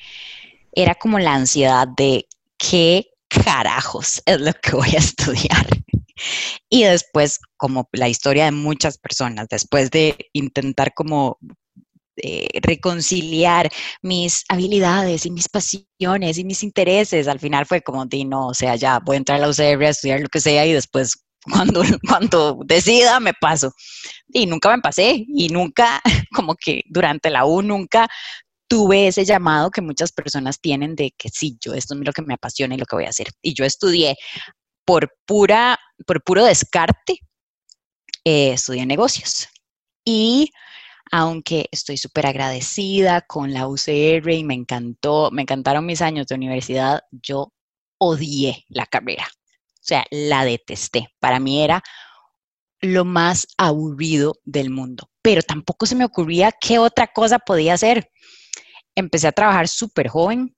era 0.72 0.96
como 0.96 1.20
la 1.20 1.34
ansiedad 1.34 1.86
de 1.86 2.26
qué 2.58 3.12
carajos 3.28 4.20
es 4.26 4.40
lo 4.40 4.52
que 4.54 4.72
voy 4.72 4.90
a 4.96 4.98
estudiar. 4.98 5.64
Y 6.68 6.84
después, 6.84 7.38
como 7.56 7.88
la 7.92 8.08
historia 8.08 8.46
de 8.46 8.52
muchas 8.52 8.98
personas, 8.98 9.46
después 9.48 9.90
de 9.90 10.16
intentar 10.32 10.94
como 10.94 11.38
eh, 12.16 12.60
reconciliar 12.60 13.70
mis 14.02 14.44
habilidades 14.50 15.24
y 15.24 15.30
mis 15.30 15.48
pasiones 15.48 16.36
y 16.36 16.44
mis 16.44 16.62
intereses. 16.62 17.26
Al 17.26 17.40
final 17.40 17.64
fue 17.64 17.80
como, 17.80 18.04
di, 18.04 18.26
no, 18.26 18.48
o 18.48 18.54
sea, 18.54 18.76
ya 18.76 18.98
voy 18.98 19.14
a 19.14 19.18
entrar 19.18 19.38
a 19.38 19.46
la 19.46 19.48
UCR 19.48 19.82
a 19.82 19.88
estudiar 19.88 20.20
lo 20.20 20.28
que 20.28 20.40
sea 20.40 20.66
y 20.66 20.72
después 20.74 21.24
cuando, 21.50 21.82
cuando 22.06 22.58
decida 22.66 23.18
me 23.18 23.32
paso. 23.32 23.72
Y 24.28 24.44
nunca 24.44 24.76
me 24.76 24.82
pasé 24.82 25.24
y 25.26 25.48
nunca, 25.48 26.02
como 26.34 26.54
que 26.54 26.82
durante 26.90 27.30
la 27.30 27.46
U, 27.46 27.62
nunca 27.62 28.08
tuve 28.68 29.06
ese 29.06 29.24
llamado 29.24 29.70
que 29.70 29.80
muchas 29.80 30.12
personas 30.12 30.60
tienen 30.60 30.94
de 30.94 31.12
que 31.16 31.30
sí, 31.30 31.56
yo 31.60 31.74
esto 31.74 31.94
es 31.94 32.00
lo 32.00 32.12
que 32.12 32.22
me 32.22 32.34
apasiona 32.34 32.74
y 32.74 32.78
lo 32.78 32.86
que 32.86 32.96
voy 32.96 33.06
a 33.06 33.10
hacer. 33.10 33.28
Y 33.40 33.54
yo 33.54 33.64
estudié 33.64 34.16
por 34.84 35.12
pura, 35.26 35.78
por 36.06 36.22
puro 36.22 36.44
descarte, 36.44 37.18
eh, 38.24 38.52
estudié 38.52 38.86
negocios. 38.86 39.48
Y 40.04 40.50
aunque 41.10 41.66
estoy 41.70 41.98
súper 41.98 42.26
agradecida 42.26 43.20
con 43.22 43.52
la 43.52 43.68
UCR 43.68 44.32
y 44.32 44.44
me 44.44 44.54
encantó, 44.54 45.30
me 45.30 45.42
encantaron 45.42 45.86
mis 45.86 46.00
años 46.02 46.26
de 46.26 46.34
universidad, 46.34 47.02
yo 47.10 47.52
odié 47.98 48.64
la 48.68 48.86
carrera. 48.86 49.26
O 49.28 49.84
sea, 49.84 50.04
la 50.10 50.44
detesté. 50.44 51.08
Para 51.20 51.38
mí 51.38 51.62
era 51.62 51.82
lo 52.80 53.04
más 53.04 53.46
aburrido 53.58 54.34
del 54.44 54.70
mundo, 54.70 55.08
pero 55.22 55.42
tampoco 55.42 55.86
se 55.86 55.94
me 55.94 56.04
ocurría 56.04 56.52
qué 56.60 56.78
otra 56.78 57.06
cosa 57.08 57.38
podía 57.38 57.74
hacer. 57.74 58.10
Empecé 58.94 59.28
a 59.28 59.32
trabajar 59.32 59.68
súper 59.68 60.08
joven, 60.08 60.56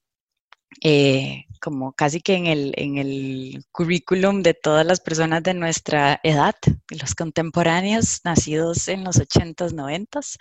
eh, 0.83 1.45
como 1.65 1.95
casi 1.95 2.21
que 2.21 2.35
en 2.35 2.47
el, 2.47 2.75
en 2.77 2.99
el 2.99 3.65
currículum 3.73 4.43
de 4.43 4.53
todas 4.53 4.85
las 4.85 5.01
personas 5.01 5.43
de 5.43 5.55
nuestra 5.55 6.21
edad, 6.23 6.55
los 6.91 7.15
contemporáneos 7.15 8.21
nacidos 8.23 8.87
en 8.89 9.03
los 9.03 9.17
80s, 9.17 9.73
90s. 9.73 10.37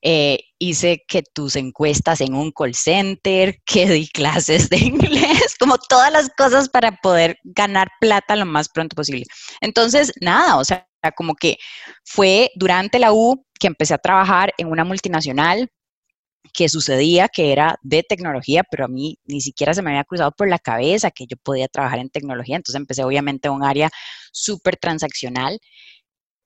Eh, 0.00 0.38
hice 0.60 1.02
que 1.08 1.24
tus 1.24 1.56
encuestas 1.56 2.20
en 2.20 2.34
un 2.34 2.52
call 2.52 2.76
center, 2.76 3.60
que 3.66 3.88
di 3.88 4.06
clases 4.06 4.68
de 4.68 4.76
inglés, 4.76 5.56
como 5.58 5.76
todas 5.76 6.12
las 6.12 6.30
cosas 6.38 6.68
para 6.68 6.92
poder 6.98 7.36
ganar 7.42 7.88
plata 8.00 8.36
lo 8.36 8.46
más 8.46 8.68
pronto 8.68 8.94
posible. 8.94 9.24
Entonces, 9.60 10.12
nada, 10.20 10.56
o 10.56 10.64
sea, 10.64 10.86
como 11.16 11.34
que 11.34 11.56
fue 12.04 12.52
durante 12.54 13.00
la 13.00 13.12
U 13.12 13.44
que 13.58 13.66
empecé 13.66 13.94
a 13.94 13.98
trabajar 13.98 14.54
en 14.56 14.68
una 14.68 14.84
multinacional 14.84 15.68
que 16.52 16.68
sucedía, 16.68 17.28
que 17.28 17.52
era 17.52 17.78
de 17.82 18.02
tecnología, 18.02 18.64
pero 18.70 18.84
a 18.86 18.88
mí 18.88 19.18
ni 19.24 19.40
siquiera 19.40 19.74
se 19.74 19.82
me 19.82 19.90
había 19.90 20.04
cruzado 20.04 20.32
por 20.32 20.48
la 20.48 20.58
cabeza 20.58 21.10
que 21.10 21.26
yo 21.26 21.36
podía 21.36 21.68
trabajar 21.68 21.98
en 21.98 22.10
tecnología. 22.10 22.56
Entonces 22.56 22.80
empecé 22.80 23.04
obviamente 23.04 23.48
a 23.48 23.52
un 23.52 23.64
área 23.64 23.90
súper 24.32 24.76
transaccional 24.76 25.60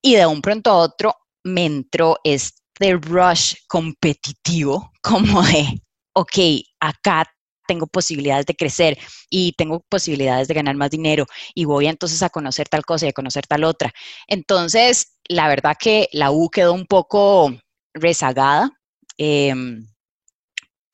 y 0.03 0.17
de 0.17 0.27
un 0.27 0.43
pronto 0.43 0.71
a 0.71 0.77
otro 0.77 1.15
me 1.45 1.67
entró 1.67 2.19
este 2.25 2.95
rush 2.95 3.55
competitivo 3.69 4.93
como 5.03 5.43
de, 5.43 5.81
ok, 6.15 6.39
acá 6.81 7.25
tengo 7.67 7.87
posibilidades 7.87 8.47
de 8.47 8.55
crecer 8.55 8.99
y 9.31 9.53
tengo 9.53 9.81
posibilidades 9.89 10.49
de 10.49 10.55
ganar 10.55 10.77
más 10.77 10.91
dinero 10.91 11.27
y 11.55 11.65
voy 11.65 11.87
entonces 11.87 12.23
a 12.23 12.31
conocer 12.31 12.69
tal 12.69 12.85
cosa 12.85 13.07
y 13.07 13.09
a 13.11 13.13
conocer 13.13 13.47
tal 13.47 13.65
otra. 13.65 13.93
Entonces, 14.29 15.17
la 15.29 15.49
verdad 15.49 15.77
que 15.79 16.09
la 16.13 16.31
U 16.31 16.51
quedó 16.51 16.73
un 16.75 16.87
poco 16.87 17.53
rezagada. 17.95 18.71
Em, 19.19 19.87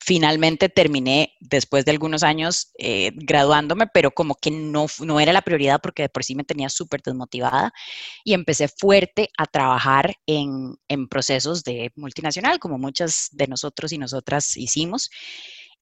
finalmente 0.03 0.67
terminé 0.67 1.33
después 1.39 1.85
de 1.85 1.91
algunos 1.91 2.23
años 2.23 2.71
eh, 2.79 3.11
graduándome, 3.13 3.85
pero 3.93 4.11
como 4.11 4.35
que 4.35 4.49
no, 4.49 4.87
no 4.99 5.19
era 5.19 5.31
la 5.31 5.43
prioridad 5.43 5.79
porque 5.81 6.03
de 6.03 6.09
por 6.09 6.23
sí 6.23 6.33
me 6.33 6.43
tenía 6.43 6.69
súper 6.69 7.01
desmotivada 7.03 7.71
y 8.23 8.33
empecé 8.33 8.67
fuerte 8.67 9.29
a 9.37 9.45
trabajar 9.45 10.15
en, 10.25 10.75
en 10.87 11.07
procesos 11.07 11.63
de 11.63 11.91
multinacional, 11.95 12.59
como 12.59 12.79
muchas 12.79 13.29
de 13.31 13.47
nosotros 13.47 13.91
y 13.91 13.99
nosotras 13.99 14.57
hicimos. 14.57 15.11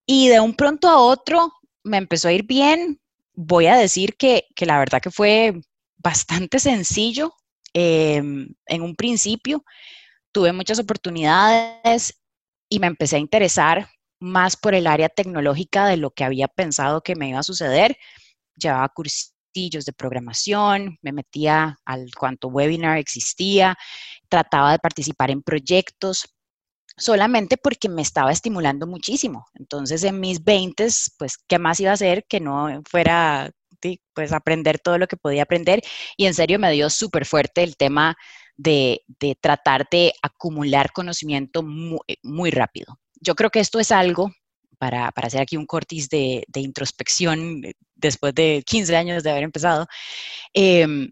Y 0.06 0.28
de 0.28 0.42
un 0.42 0.54
pronto 0.54 0.90
a 0.90 1.00
otro 1.00 1.54
me 1.84 1.98
empezó 1.98 2.28
a 2.28 2.34
ir 2.34 2.44
bien. 2.44 3.00
Voy 3.34 3.68
a 3.68 3.78
decir 3.78 4.18
que, 4.18 4.46
que 4.54 4.66
la 4.66 4.80
verdad 4.80 5.02
que 5.02 5.12
fue 5.12 5.62
bastante 5.98 6.60
sencillo 6.60 7.34
em, 7.74 8.50
en 8.66 8.82
un 8.82 8.96
principio. 8.96 9.64
Tuve 10.34 10.52
muchas 10.52 10.78
oportunidades 10.80 12.19
y 12.70 12.80
me 12.80 12.88
empecé 12.88 13.18
a 13.18 13.20
interesar 13.20 13.90
más 14.20 14.58
por 14.58 14.76
el 14.76 14.88
área 14.88 15.10
tecnológica 15.10 15.88
de 15.88 15.98
lo 15.98 16.12
que 16.12 16.24
había 16.24 16.48
pensado 16.48 17.02
que 17.02 17.16
me 17.16 17.30
iba 17.30 17.40
a 17.40 17.44
suceder. 17.44 17.98
Llevaba 18.56 18.90
cursillos 18.90 19.86
de 19.86 19.94
programación, 19.94 20.98
me 21.02 21.12
metía 21.12 21.78
al 21.86 22.10
cuanto 22.18 22.50
webinar 22.50 22.98
existía, 22.98 23.78
trataba 24.30 24.74
de 24.74 24.80
participar 24.80 25.32
en 25.32 25.42
proyectos, 25.42 26.36
solamente 26.98 27.58
porque 27.58 27.90
me 27.90 28.02
estaba 28.02 28.32
estimulando 28.32 28.86
muchísimo. 28.88 29.46
Entonces, 29.56 30.04
en 30.04 30.20
mis 30.20 30.44
20, 30.44 30.88
pues, 31.18 31.38
¿qué 31.48 31.58
más 31.60 31.80
iba 31.80 31.92
a 31.92 31.94
hacer 31.94 32.26
que 32.28 32.40
no 32.40 32.82
fuera, 32.90 33.52
pues, 34.14 34.34
aprender 34.34 34.80
todo 34.80 34.98
lo 34.98 35.08
que 35.08 35.18
podía 35.18 35.44
aprender? 35.44 35.82
Y 36.18 36.26
en 36.26 36.34
serio 36.34 36.60
me 36.60 36.72
dio 36.72 36.90
súper 36.90 37.26
fuerte 37.26 37.64
el 37.64 37.78
tema 37.78 38.18
de, 38.60 39.06
tratar 39.40 39.88
de 39.90 40.14
acumular 40.22 40.92
conocimiento 40.92 41.64
muy 41.64 42.52
rápido. 42.52 43.00
Yo 43.22 43.36
creo 43.36 43.50
que 43.50 43.62
esto 43.62 43.80
es 43.80 43.92
algo, 43.92 44.32
para, 44.78 45.08
hacer 45.16 45.42
aquí 45.42 45.58
un 45.58 45.66
cortis 45.66 46.10
de, 46.10 46.46
introspección 46.56 47.64
eh, 47.66 47.74
después 47.96 48.34
de 48.36 48.64
15 48.66 48.96
años 48.96 49.24
de 49.24 49.32
haber 49.32 49.44
empezado, 49.44 49.88
em, 50.54 51.10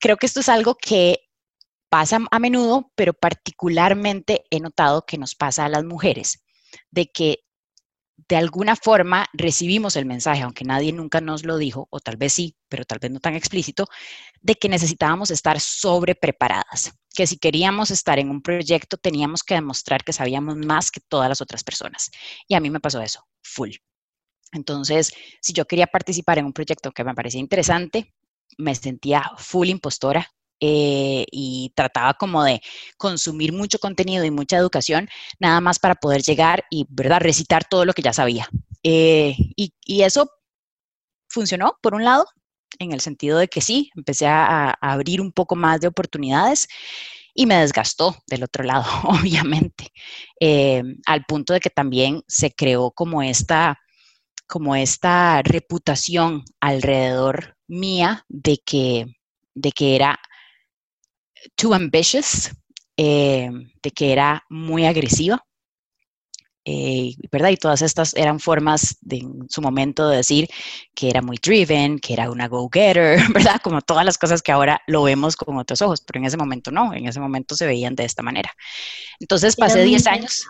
creo 0.00 0.16
que 0.16 0.26
esto 0.26 0.40
es 0.40 0.48
algo 0.48 0.74
que 0.74 1.18
pasa 1.88 2.18
a 2.30 2.38
menudo, 2.38 2.90
pero 2.96 3.14
particularmente 3.14 4.44
he 4.50 4.60
notado 4.60 5.06
que 5.06 5.18
nos 5.18 5.34
pasa 5.34 5.64
a 5.64 5.68
las 5.68 5.84
mujeres, 5.84 6.44
de 6.90 7.06
que 7.06 7.38
de 8.26 8.36
alguna 8.36 8.74
forma 8.74 9.26
recibimos 9.32 9.94
el 9.96 10.04
mensaje, 10.04 10.42
aunque 10.42 10.64
nadie 10.64 10.92
nunca 10.92 11.20
nos 11.20 11.44
lo 11.44 11.56
dijo, 11.56 11.86
o 11.90 12.00
tal 12.00 12.16
vez 12.16 12.32
sí, 12.32 12.56
pero 12.68 12.84
tal 12.84 12.98
vez 12.98 13.10
no 13.10 13.20
tan 13.20 13.34
explícito, 13.34 13.86
de 14.40 14.56
que 14.56 14.68
necesitábamos 14.68 15.30
estar 15.30 15.60
sobre 15.60 16.14
preparadas, 16.16 16.92
que 17.14 17.26
si 17.26 17.38
queríamos 17.38 17.90
estar 17.90 18.18
en 18.18 18.30
un 18.30 18.42
proyecto 18.42 18.96
teníamos 18.96 19.44
que 19.44 19.54
demostrar 19.54 20.02
que 20.02 20.12
sabíamos 20.12 20.56
más 20.56 20.90
que 20.90 21.00
todas 21.00 21.28
las 21.28 21.40
otras 21.40 21.62
personas. 21.62 22.10
Y 22.48 22.54
a 22.54 22.60
mí 22.60 22.70
me 22.70 22.80
pasó 22.80 23.00
eso, 23.00 23.24
full. 23.42 23.70
Entonces, 24.52 25.12
si 25.40 25.52
yo 25.52 25.66
quería 25.66 25.86
participar 25.86 26.38
en 26.38 26.46
un 26.46 26.52
proyecto 26.52 26.90
que 26.90 27.04
me 27.04 27.14
parecía 27.14 27.40
interesante, 27.40 28.14
me 28.56 28.74
sentía 28.74 29.30
full 29.36 29.68
impostora, 29.68 30.28
eh, 30.60 31.24
y 31.30 31.72
trataba 31.74 32.14
como 32.14 32.44
de 32.44 32.60
consumir 32.96 33.52
mucho 33.52 33.78
contenido 33.78 34.24
y 34.24 34.30
mucha 34.30 34.56
educación, 34.56 35.08
nada 35.38 35.60
más 35.60 35.78
para 35.78 35.94
poder 35.94 36.22
llegar 36.22 36.64
y, 36.70 36.86
¿verdad?, 36.88 37.20
recitar 37.20 37.64
todo 37.64 37.84
lo 37.84 37.92
que 37.92 38.02
ya 38.02 38.12
sabía. 38.12 38.48
Eh, 38.82 39.34
y, 39.56 39.72
eso 40.02 40.30
funcionó, 41.28 41.76
por 41.82 41.94
un 41.94 42.04
lado, 42.04 42.26
en 42.78 42.92
el 42.92 43.00
sentido 43.00 43.38
de 43.38 43.48
que 43.48 43.60
sí, 43.60 43.90
empecé 43.96 44.26
a, 44.26 44.70
abrir 44.80 45.20
un 45.20 45.32
poco 45.32 45.56
más 45.56 45.80
de 45.80 45.88
oportunidades 45.88 46.68
y 47.34 47.46
me 47.46 47.56
desgastó 47.56 48.16
del 48.26 48.44
otro 48.44 48.64
lado, 48.64 48.84
obviamente, 49.04 49.92
eh, 50.40 50.82
al 51.06 51.24
punto 51.24 51.52
de 51.52 51.60
que 51.60 51.70
también 51.70 52.22
se 52.26 52.52
creó 52.52 52.90
como 52.90 53.22
esta 53.22 53.78
como 54.48 54.74
esta 54.74 55.42
reputación 55.42 56.42
alrededor 56.60 57.56
mía 57.68 58.24
de 58.28 58.58
que, 58.64 59.06
de 59.54 59.72
que 59.72 59.94
era 59.94 60.18
too 61.56 61.74
ambitious, 61.74 62.50
eh, 62.96 63.50
de 63.82 63.90
que 63.90 64.12
era 64.12 64.44
muy 64.48 64.86
agresiva, 64.86 65.44
eh, 66.70 67.14
¿verdad? 67.32 67.48
Y 67.48 67.56
todas 67.56 67.80
estas 67.80 68.14
eran 68.14 68.40
formas 68.40 68.98
de, 69.00 69.18
en 69.18 69.48
su 69.48 69.62
momento 69.62 70.06
de 70.06 70.18
decir 70.18 70.48
que 70.94 71.08
era 71.08 71.22
muy 71.22 71.38
driven, 71.42 71.98
que 71.98 72.12
era 72.12 72.30
una 72.30 72.46
go-getter, 72.46 73.18
¿verdad? 73.32 73.58
Como 73.62 73.80
todas 73.80 74.04
las 74.04 74.18
cosas 74.18 74.42
que 74.42 74.52
ahora 74.52 74.78
lo 74.86 75.02
vemos 75.02 75.34
con 75.34 75.56
otros 75.56 75.80
ojos, 75.80 76.02
pero 76.06 76.20
en 76.20 76.26
ese 76.26 76.36
momento 76.36 76.70
no, 76.70 76.92
en 76.92 77.06
ese 77.06 77.20
momento 77.20 77.54
se 77.54 77.64
veían 77.64 77.94
de 77.94 78.04
esta 78.04 78.22
manera. 78.22 78.52
Entonces 79.18 79.56
pasé 79.56 79.82
10 79.82 80.06
años, 80.08 80.44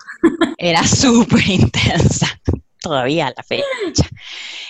era 0.56 0.82
súper 0.88 1.48
intensa, 1.48 2.26
todavía 2.80 3.28
a 3.28 3.34
la 3.36 3.42
fecha. 3.44 4.08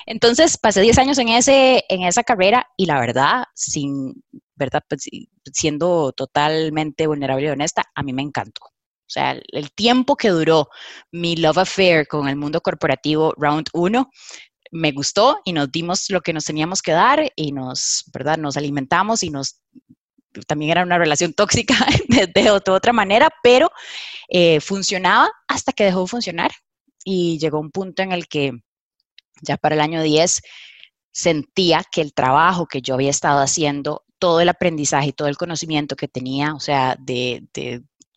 Entonces 0.04 0.58
pasé 0.58 0.82
10 0.82 0.98
años 0.98 1.16
en, 1.16 1.28
ese, 1.28 1.82
en 1.88 2.02
esa 2.02 2.24
carrera 2.24 2.68
y 2.76 2.84
la 2.84 3.00
verdad, 3.00 3.44
sin, 3.54 4.22
¿verdad? 4.58 4.82
Pues, 4.88 5.08
siendo 5.52 6.12
totalmente 6.12 7.06
vulnerable 7.06 7.46
y 7.46 7.50
honesta, 7.50 7.84
a 7.94 8.02
mí 8.02 8.12
me 8.12 8.22
encantó. 8.22 8.66
O 8.66 9.10
sea, 9.10 9.40
el 9.52 9.72
tiempo 9.72 10.16
que 10.16 10.28
duró 10.28 10.68
mi 11.12 11.36
love 11.36 11.58
affair 11.58 12.06
con 12.06 12.28
el 12.28 12.36
mundo 12.36 12.60
corporativo 12.60 13.32
Round 13.38 13.68
1 13.72 14.10
me 14.70 14.92
gustó 14.92 15.40
y 15.46 15.54
nos 15.54 15.72
dimos 15.72 16.10
lo 16.10 16.20
que 16.20 16.34
nos 16.34 16.44
teníamos 16.44 16.82
que 16.82 16.92
dar 16.92 17.32
y 17.34 17.52
nos, 17.52 18.04
¿verdad? 18.12 18.36
Nos 18.36 18.58
alimentamos 18.58 19.22
y 19.22 19.30
nos 19.30 19.62
también 20.46 20.72
era 20.72 20.82
una 20.82 20.98
relación 20.98 21.32
tóxica 21.34 21.74
de, 22.08 22.50
otra 22.50 22.92
manera, 22.92 23.30
pero 23.42 23.70
eh, 24.28 24.60
funcionaba 24.60 25.30
hasta 25.46 25.72
que 25.72 25.84
dejó 25.84 26.02
de 26.02 26.08
funcionar 26.08 26.50
y 27.02 27.38
llegó 27.38 27.60
un 27.60 27.70
punto 27.70 28.02
en 28.02 28.12
el 28.12 28.28
que 28.28 28.52
ya 29.40 29.56
para 29.56 29.74
el 29.74 29.80
año 29.80 30.02
10 30.02 30.42
sentía 31.18 31.82
que 31.90 32.00
el 32.00 32.14
trabajo 32.14 32.66
que 32.66 32.80
yo 32.80 32.94
había 32.94 33.10
estado 33.10 33.40
haciendo, 33.40 34.04
todo 34.20 34.40
el 34.40 34.48
aprendizaje 34.48 35.08
y 35.08 35.12
todo 35.12 35.26
el 35.26 35.36
conocimiento 35.36 35.96
que 35.96 36.06
tenía, 36.06 36.54
o 36.54 36.60
sea, 36.60 36.96
de, 36.96 37.42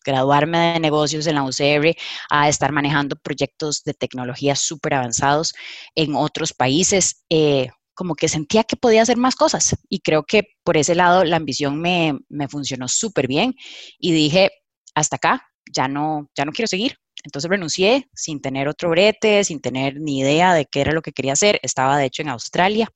graduarme 0.06 0.74
de 0.74 0.80
negocios 0.80 1.26
en 1.26 1.34
la 1.36 1.44
UCR 1.44 1.96
a 2.30 2.48
estar 2.48 2.72
manejando 2.72 3.16
proyectos 3.16 3.84
de 3.84 3.96
tecnología 3.96 4.56
súper 4.56 4.94
avanzados 4.94 5.54
en 5.96 6.16
otros 6.16 6.54
países, 6.54 7.24
eh, 7.32 7.70
como 7.96 8.14
que 8.14 8.28
sentía 8.28 8.64
que 8.64 8.76
podía 8.76 9.02
hacer 9.02 9.18
más 9.18 9.36
cosas. 9.36 9.76
Y 9.90 10.02
creo 10.02 10.24
que 10.24 10.44
por 10.64 10.78
ese 10.78 10.94
lado 10.94 11.24
la 11.24 11.38
ambición 11.38 11.82
me, 11.82 12.20
me 12.30 12.48
funcionó 12.48 12.88
súper 12.88 13.28
bien 13.28 13.56
y 13.98 14.12
dije, 14.12 14.52
hasta 14.94 15.16
acá, 15.16 15.48
ya 15.74 15.88
no, 15.88 16.30
ya 16.38 16.46
no 16.46 16.52
quiero 16.52 16.68
seguir. 16.68 17.01
Entonces 17.24 17.50
renuncié 17.50 18.10
sin 18.14 18.42
tener 18.42 18.68
otro 18.68 18.90
brete, 18.90 19.44
sin 19.44 19.62
tener 19.62 20.00
ni 20.00 20.20
idea 20.20 20.54
de 20.54 20.66
qué 20.66 20.82
era 20.82 20.94
lo 20.94 21.02
que 21.02 21.14
quería 21.14 21.34
hacer. 21.34 21.60
Estaba 21.64 21.98
de 21.98 22.06
hecho 22.06 22.22
en 22.22 22.30
Australia. 22.30 22.88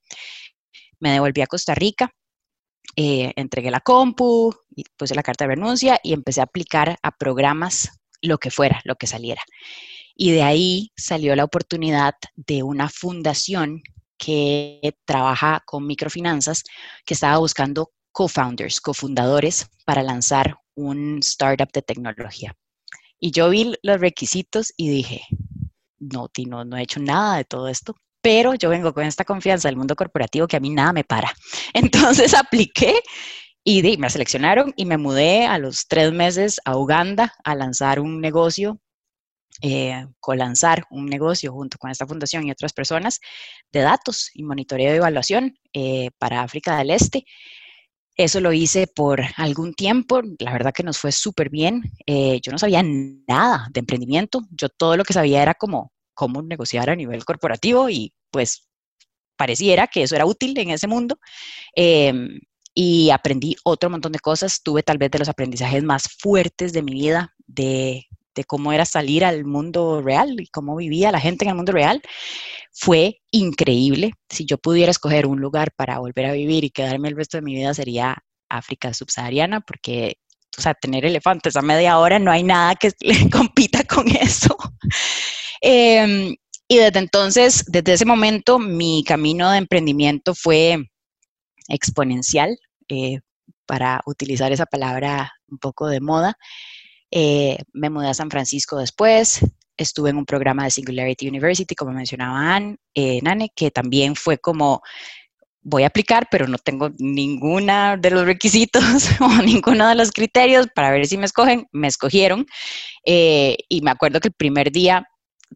Me 1.00 1.12
devolví 1.12 1.42
a 1.42 1.48
Costa 1.48 1.76
Rica, 1.76 2.12
eh, 2.96 3.34
entregué 3.36 3.72
la 3.72 3.82
compu, 3.82 4.54
puse 4.98 5.16
la 5.16 5.24
carta 5.24 5.46
de 5.46 5.56
renuncia 5.56 6.00
y 6.04 6.14
empecé 6.14 6.42
a 6.42 6.46
aplicar 6.46 6.98
a 7.02 7.12
programas 7.12 7.90
lo 8.22 8.38
que 8.38 8.52
fuera, 8.52 8.82
lo 8.86 8.96
que 8.96 9.08
saliera. 9.08 9.42
Y 10.16 10.32
de 10.32 10.44
ahí 10.44 10.92
salió 10.96 11.36
la 11.36 11.44
oportunidad 11.44 12.16
de 12.36 12.64
una 12.64 12.90
fundación 12.90 13.82
que 14.18 14.98
trabaja 15.06 15.62
con 15.66 15.86
microfinanzas, 15.86 16.64
que 17.06 17.14
estaba 17.14 17.38
buscando 17.38 17.92
co-founders, 18.14 18.80
cofundadores 18.80 19.70
para 19.84 20.02
lanzar 20.02 20.58
un 20.76 21.20
startup 21.20 21.70
de 21.74 21.82
tecnología. 21.82 22.56
Y 23.20 23.32
yo 23.32 23.50
vi 23.50 23.74
los 23.82 24.00
requisitos 24.00 24.74
y 24.78 24.90
dije, 24.90 25.22
no, 26.00 26.30
Tino, 26.30 26.66
no 26.66 26.78
he 26.78 26.84
hecho 26.84 27.00
nada 27.00 27.38
de 27.38 27.46
todo 27.46 27.68
esto, 27.68 27.96
pero 28.22 28.56
yo 28.56 28.70
vengo 28.70 28.94
con 28.94 29.06
esta 29.06 29.24
confianza 29.24 29.68
del 29.68 29.78
mundo 29.78 29.96
corporativo 29.96 30.48
que 30.48 30.58
a 30.58 30.60
mí 30.60 30.70
nada 30.70 30.94
me 30.94 31.04
para. 31.04 31.34
Entonces 31.74 32.34
apliqué 32.34 33.00
y 33.64 33.98
me 33.98 34.10
seleccionaron 34.10 34.74
y 34.76 34.86
me 34.86 34.98
mudé 34.98 35.46
a 35.46 35.58
los 35.58 35.88
tres 35.88 36.12
meses 36.12 36.60
a 36.66 36.78
Uganda 36.78 37.34
a 37.44 37.56
lanzar 37.56 38.00
un 38.00 38.22
negocio 38.22 38.80
eh, 39.62 40.06
colanzar 40.20 40.84
un 40.90 41.06
negocio 41.06 41.54
junto 41.54 41.78
con 41.78 41.90
esta 41.90 42.06
fundación 42.06 42.46
y 42.46 42.52
otras 42.52 42.74
personas 42.74 43.22
de 43.72 43.82
datos 43.82 44.30
y 44.34 44.44
monitoreo 44.44 44.92
de 44.92 44.98
evaluación 44.98 45.58
eh, 45.74 46.10
para 46.18 46.42
África 46.42 46.78
del 46.78 46.92
Este. 46.92 47.26
Eso 48.18 48.40
lo 48.40 48.54
hice 48.54 48.88
por 48.88 49.22
algún 49.36 49.74
tiempo, 49.74 50.22
la 50.40 50.54
verdad 50.54 50.74
que 50.74 50.84
nos 50.84 50.98
fue 50.98 51.12
súper 51.12 51.50
bien. 51.50 51.84
Eh, 52.06 52.40
yo 52.42 52.52
no 52.52 52.58
sabía 52.58 52.82
nada 52.84 53.68
de 53.72 53.82
emprendimiento, 53.82 54.42
yo 54.52 54.70
todo 54.70 54.96
lo 54.96 55.04
que 55.04 55.14
sabía 55.14 55.42
era 55.42 55.54
como 55.54 55.92
cómo 56.14 56.42
negociar 56.42 56.90
a 56.90 56.96
nivel 56.96 57.26
corporativo 57.26 57.90
y 57.90 58.14
pues 58.32 58.70
pareciera 59.38 59.88
que 59.88 60.04
eso 60.04 60.16
era 60.16 60.26
útil 60.26 60.58
en 60.58 60.70
ese 60.70 60.88
mundo. 60.88 61.20
Em, 61.76 62.40
y 62.74 63.10
aprendí 63.10 63.56
otro 63.64 63.90
montón 63.90 64.12
de 64.12 64.20
cosas. 64.20 64.62
Tuve 64.64 64.84
tal 64.84 64.98
vez 64.98 65.12
de 65.12 65.20
los 65.20 65.30
aprendizajes 65.30 65.84
más 65.84 66.10
fuertes 66.20 66.74
de 66.74 66.84
mi 66.84 66.94
vida, 66.94 67.34
de 67.48 68.06
de 68.36 68.44
cómo 68.44 68.74
era 68.74 68.86
salir 68.86 69.26
al 69.26 69.46
mundo 69.46 70.02
real 70.02 70.40
y 70.40 70.48
cómo 70.48 70.76
vivía 70.76 71.12
la 71.12 71.20
gente 71.20 71.46
en 71.46 71.50
el 71.50 71.56
mundo 71.56 71.72
real, 71.72 72.02
fue 72.72 73.22
increíble. 73.32 74.14
Si 74.30 74.46
yo 74.46 74.58
pudiera 74.58 74.92
escoger 74.92 75.26
un 75.26 75.40
lugar 75.40 75.72
para 75.76 76.00
volver 76.00 76.26
a 76.26 76.34
vivir 76.34 76.64
y 76.64 76.70
quedarme 76.70 77.10
el 77.10 77.16
resto 77.16 77.38
de 77.38 77.42
mi 77.44 77.56
vida 77.56 77.74
sería 77.74 78.18
África 78.50 78.94
subsahariana, 78.94 79.62
porque, 79.62 80.18
o 80.58 80.62
sea, 80.62 80.74
tener 80.74 81.06
elefantes 81.06 81.56
a 81.56 81.62
media 81.62 81.98
hora 81.98 82.20
no 82.20 82.32
hay 82.32 82.44
nada 82.44 82.76
que 82.76 82.92
le 83.00 83.30
compita 83.30 83.84
con 83.84 84.08
eso. 84.10 84.56
Em, 85.62 86.36
y 86.68 86.78
desde 86.78 87.00
entonces, 87.00 87.64
desde 87.68 87.94
ese 87.94 88.06
momento, 88.06 88.60
mi 88.60 89.04
camino 89.04 89.50
de 89.50 89.58
emprendimiento 89.58 90.36
fue 90.36 90.78
exponencial, 91.70 92.56
eh, 92.90 93.20
para 93.66 94.02
utilizar 94.06 94.52
esa 94.52 94.66
palabra 94.66 95.32
un 95.48 95.58
poco 95.58 95.88
de 95.88 96.02
moda. 96.02 96.38
Eh, 97.18 97.58
me 97.72 97.90
mudé 97.90 98.10
a 98.10 98.14
San 98.14 98.30
Francisco 98.30 98.78
después, 98.78 99.40
estuve 99.78 100.10
en 100.10 100.18
un 100.18 100.26
programa 100.26 100.66
de 100.66 100.72
Singularity 100.72 101.30
University, 101.30 101.74
como 101.74 101.94
mencionaba 101.94 102.60
eh, 102.94 103.22
Nane, 103.22 103.54
que 103.56 103.72
también 103.72 104.18
fue 104.18 104.38
como, 104.38 104.82
voy 105.62 105.84
a 105.84 105.88
aplicar, 105.88 106.28
pero 106.30 106.46
no 106.46 106.58
tengo 106.58 106.90
ninguna 107.00 107.96
de 107.96 108.12
los 108.12 108.26
requisitos 108.26 108.84
o 109.22 109.30
ninguno 109.42 109.88
de 109.88 109.96
los 109.96 110.12
criterios 110.12 110.68
para 110.76 110.92
ver 110.92 111.08
si 111.08 111.18
me 111.18 111.26
escogen. 111.26 111.68
Me 111.72 111.88
escogieron 111.88 112.46
eh, 113.06 113.56
y 113.70 113.80
me 113.80 113.92
acuerdo 113.92 114.20
que 114.20 114.28
el 114.28 114.34
primer 114.34 114.70
día 114.74 115.08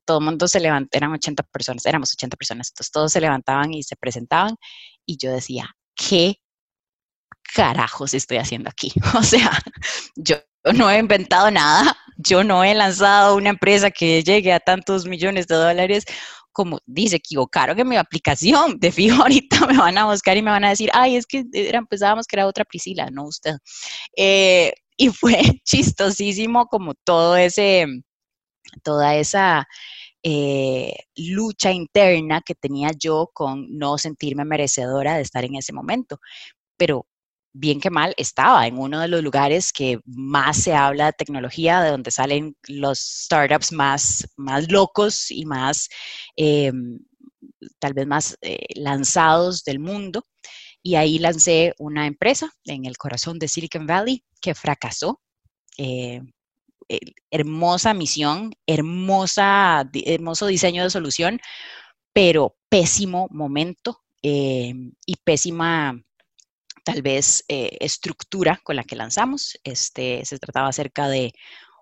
todo 0.06 0.20
el 0.20 0.26
mundo 0.26 0.48
se 0.48 0.62
levantó, 0.62 0.98
eran 0.98 1.12
80 1.12 1.44
personas, 1.44 1.86
éramos 1.86 2.14
80 2.14 2.38
personas, 2.38 2.70
entonces 2.70 2.92
todos 2.92 3.12
se 3.12 3.20
levantaban 3.20 3.74
y 3.74 3.84
se 3.84 3.98
presentaban 3.98 4.56
y 5.06 5.18
yo 5.18 5.30
decía, 5.34 5.76
¿qué 5.94 6.36
carajos 7.54 8.14
estoy 8.14 8.38
haciendo 8.38 8.70
aquí? 8.70 8.94
O 9.20 9.24
sea, 9.24 9.52
yo 10.16 10.38
no 10.74 10.90
he 10.90 11.00
inventado 11.00 11.50
nada, 11.52 11.96
yo 12.18 12.44
no 12.44 12.64
he 12.64 12.74
lanzado 12.74 13.36
una 13.36 13.50
empresa 13.50 13.92
que 13.92 14.24
llegue 14.24 14.52
a 14.54 14.60
tantos 14.60 15.06
millones 15.06 15.48
de 15.48 15.56
dólares 15.56 16.06
como 16.52 16.80
dice, 16.86 17.18
equivocaron 17.18 17.80
en 17.80 17.88
mi 17.88 17.96
aplicación, 17.96 18.80
de 18.80 18.92
fijo 18.92 19.22
ahorita 19.24 19.66
me 19.68 19.78
van 19.78 19.98
a 19.98 20.06
buscar 20.06 20.36
y 20.36 20.42
me 20.42 20.52
van 20.52 20.66
a 20.66 20.70
decir, 20.72 20.90
ay, 20.94 21.16
es 21.16 21.26
que 21.26 21.46
era, 21.54 21.82
pensábamos 21.84 22.28
que 22.28 22.36
era 22.36 22.48
otra 22.48 22.66
Priscila, 22.66 23.08
no 23.12 23.26
usted. 23.28 23.56
Eh, 24.18 24.74
y 24.98 25.10
fue 25.10 25.40
chistosísimo 25.64 26.66
como 26.68 26.96
todo 26.96 27.38
ese, 27.38 27.86
toda 28.84 29.16
esa 29.16 29.68
eh, 30.24 30.94
lucha 31.16 31.72
interna 31.72 32.42
que 32.42 32.56
tenía 32.56 32.92
yo 32.98 33.30
con 33.34 33.78
no 33.78 33.98
sentirme 33.98 34.44
merecedora 34.46 35.16
de 35.16 35.22
estar 35.22 35.46
en 35.46 35.56
ese 35.56 35.74
momento. 35.74 36.20
Pero 36.78 37.08
bien 37.54 37.80
que 37.80 37.90
mal, 37.90 38.14
estaba 38.18 38.68
en 38.68 38.78
uno 38.78 39.00
de 39.00 39.08
los 39.08 39.24
lugares 39.24 39.74
que 39.74 40.00
más 40.06 40.58
se 40.58 40.74
habla 40.74 41.08
de 41.08 41.14
tecnología, 41.14 41.82
de 41.82 41.92
donde 41.92 42.12
salen 42.12 42.56
los 42.68 43.00
startups 43.00 43.72
más, 43.72 44.28
más 44.38 44.72
locos 44.72 45.32
y 45.32 45.46
más, 45.46 45.90
em, 46.36 47.00
tal 47.80 47.94
vez 47.94 48.08
más 48.08 48.38
eh, 48.42 48.60
lanzados 48.76 49.64
del 49.64 49.80
mundo. 49.80 50.26
Y 50.84 50.96
ahí 50.96 51.20
lancé 51.20 51.74
una 51.80 52.08
empresa 52.08 52.52
en 52.66 52.86
el 52.86 52.98
corazón 52.98 53.40
de 53.40 53.48
Silicon 53.48 53.88
Valley 53.88 54.24
que 54.42 54.56
fracasó. 54.56 55.22
Eh, 55.78 56.22
hermosa 57.32 57.94
misión, 57.94 58.52
hermosa, 58.66 59.88
hermoso 59.94 60.48
diseño 60.48 60.84
de 60.84 60.90
solución, 60.90 61.40
pero 62.14 62.56
pésimo 62.70 63.28
momento 63.32 64.02
em, 64.22 64.94
y 65.06 65.16
pésima 65.24 66.02
tal 66.90 67.02
vez 67.02 67.44
eh, 67.48 67.78
estructura 67.80 68.60
con 68.64 68.76
la 68.76 68.84
que 68.84 68.96
lanzamos. 68.96 69.58
Este, 69.64 70.26
se 70.26 70.40
trataba 70.40 70.70
acerca 70.70 71.08
de 71.08 71.34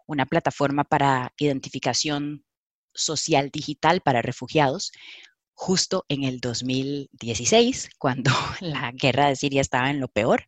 una 0.05 0.25
plataforma 0.25 0.83
para 0.83 1.33
identificación 1.37 2.43
social 2.93 3.49
digital 3.51 4.01
para 4.01 4.21
refugiados, 4.21 4.91
justo 5.53 6.05
en 6.09 6.23
el 6.23 6.39
2016, 6.39 7.89
cuando 7.97 8.31
la 8.61 8.91
guerra 8.91 9.27
de 9.27 9.35
Siria 9.35 9.61
estaba 9.61 9.89
en 9.89 9.99
lo 9.99 10.07
peor. 10.07 10.45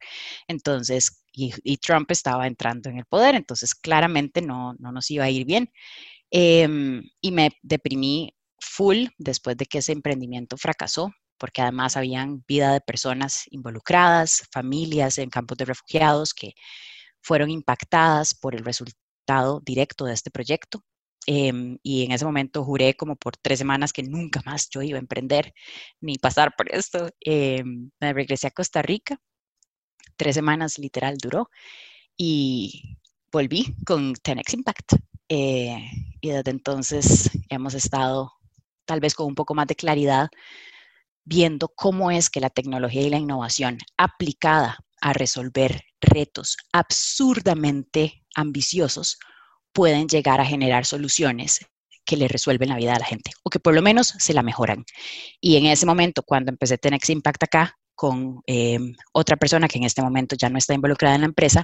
Entonces, 0.48 1.24
y, 1.32 1.78
Trump 1.78 2.12
estaba 2.12 2.48
entrando 2.48 2.90
en 2.90 2.98
el 2.98 3.06
poder, 3.06 3.36
entonces 3.36 3.76
claramente 3.76 4.42
no, 4.42 4.74
no 4.80 4.92
nos 4.92 5.10
iba 5.10 5.24
a 5.24 5.30
ir 5.30 5.46
bien. 5.46 5.72
Em, 6.32 7.04
y 7.22 7.32
me 7.32 7.52
deprimí 7.62 8.36
full 8.60 9.08
después 9.18 9.58
de 9.58 9.66
que 9.66 9.80
ese 9.80 9.94
emprendimiento 9.94 10.58
fracasó 10.58 11.12
porque 11.40 11.62
además 11.62 11.98
habían 11.98 12.44
vida 12.48 12.74
de 12.74 12.82
personas 12.82 13.44
involucradas, 13.52 14.44
familias 14.52 15.18
en 15.18 15.30
campos 15.30 15.58
de 15.58 15.66
refugiados 15.66 16.34
que 16.34 16.54
fueron 17.22 17.50
impactadas 17.50 18.34
por 18.36 18.56
el 18.56 18.64
resultado 18.66 19.62
directo 19.66 20.06
de 20.06 20.14
este 20.14 20.32
proyecto. 20.32 20.84
Em, 21.26 21.78
y 21.84 22.06
en 22.06 22.12
ese 22.12 22.26
momento 22.26 22.64
juré 22.64 22.96
como 22.96 23.16
por 23.16 23.38
tres 23.38 23.60
semanas 23.60 23.94
que 23.94 24.04
nunca 24.04 24.42
más 24.46 24.70
yo 24.70 24.82
iba 24.82 24.98
a 24.98 25.02
emprender 25.02 25.54
ni 26.02 26.18
pasar 26.18 26.56
por 26.58 26.74
esto. 26.74 27.10
Em, 27.20 27.92
me 28.00 28.14
regresé 28.14 28.48
a 28.48 28.52
Costa 28.52 28.82
Rica, 28.82 29.20
tres 30.18 30.36
semanas 30.36 30.80
literal 30.80 31.18
duró, 31.18 31.50
y 32.18 32.98
volví 33.32 33.76
con 33.86 34.14
Tenex 34.14 34.54
Impact. 34.54 34.94
Eh, 35.30 35.78
y 36.22 36.30
desde 36.30 36.52
entonces 36.52 37.30
hemos 37.50 37.74
estado 37.76 38.34
tal 38.86 39.00
vez 39.00 39.14
con 39.14 39.28
un 39.28 39.36
poco 39.36 39.54
más 39.54 39.68
de 39.68 39.76
claridad 39.76 40.30
viendo 41.30 41.68
cómo 41.70 42.10
es 42.10 42.30
que 42.30 42.40
la 42.40 42.50
tecnología 42.50 43.04
y 43.04 43.10
la 43.10 43.20
innovación 43.20 43.78
aplicada 43.98 44.80
a 45.00 45.14
resolver 45.14 45.84
retos 46.02 46.58
absurdamente 46.74 48.26
ambiciosos 48.36 49.20
pueden 49.72 50.08
llegar 50.08 50.42
a 50.42 50.46
generar 50.46 50.88
soluciones 50.88 51.60
que 52.04 52.18
le 52.18 52.28
resuelven 52.28 52.70
la 52.70 52.78
vida 52.78 52.96
a 52.96 53.00
la 53.00 53.06
gente 53.06 53.32
o 53.44 53.52
que 53.52 53.60
por 53.60 53.76
lo 53.76 53.84
menos 53.84 54.16
se 54.18 54.34
la 54.34 54.42
mejoran. 54.42 54.84
Y 55.40 55.58
en 55.58 55.68
ese 55.68 55.86
momento, 55.86 56.24
cuando 56.24 56.50
empecé 56.52 56.80
Tenex 56.80 57.10
Impact 57.12 57.44
acá 57.44 57.78
con 57.94 58.42
em, 58.48 58.96
otra 59.14 59.38
persona 59.38 59.68
que 59.68 59.78
en 59.78 59.84
este 59.84 60.02
momento 60.02 60.36
ya 60.36 60.50
no 60.50 60.58
está 60.58 60.74
involucrada 60.74 61.14
en 61.14 61.22
la 61.22 61.28
empresa, 61.28 61.64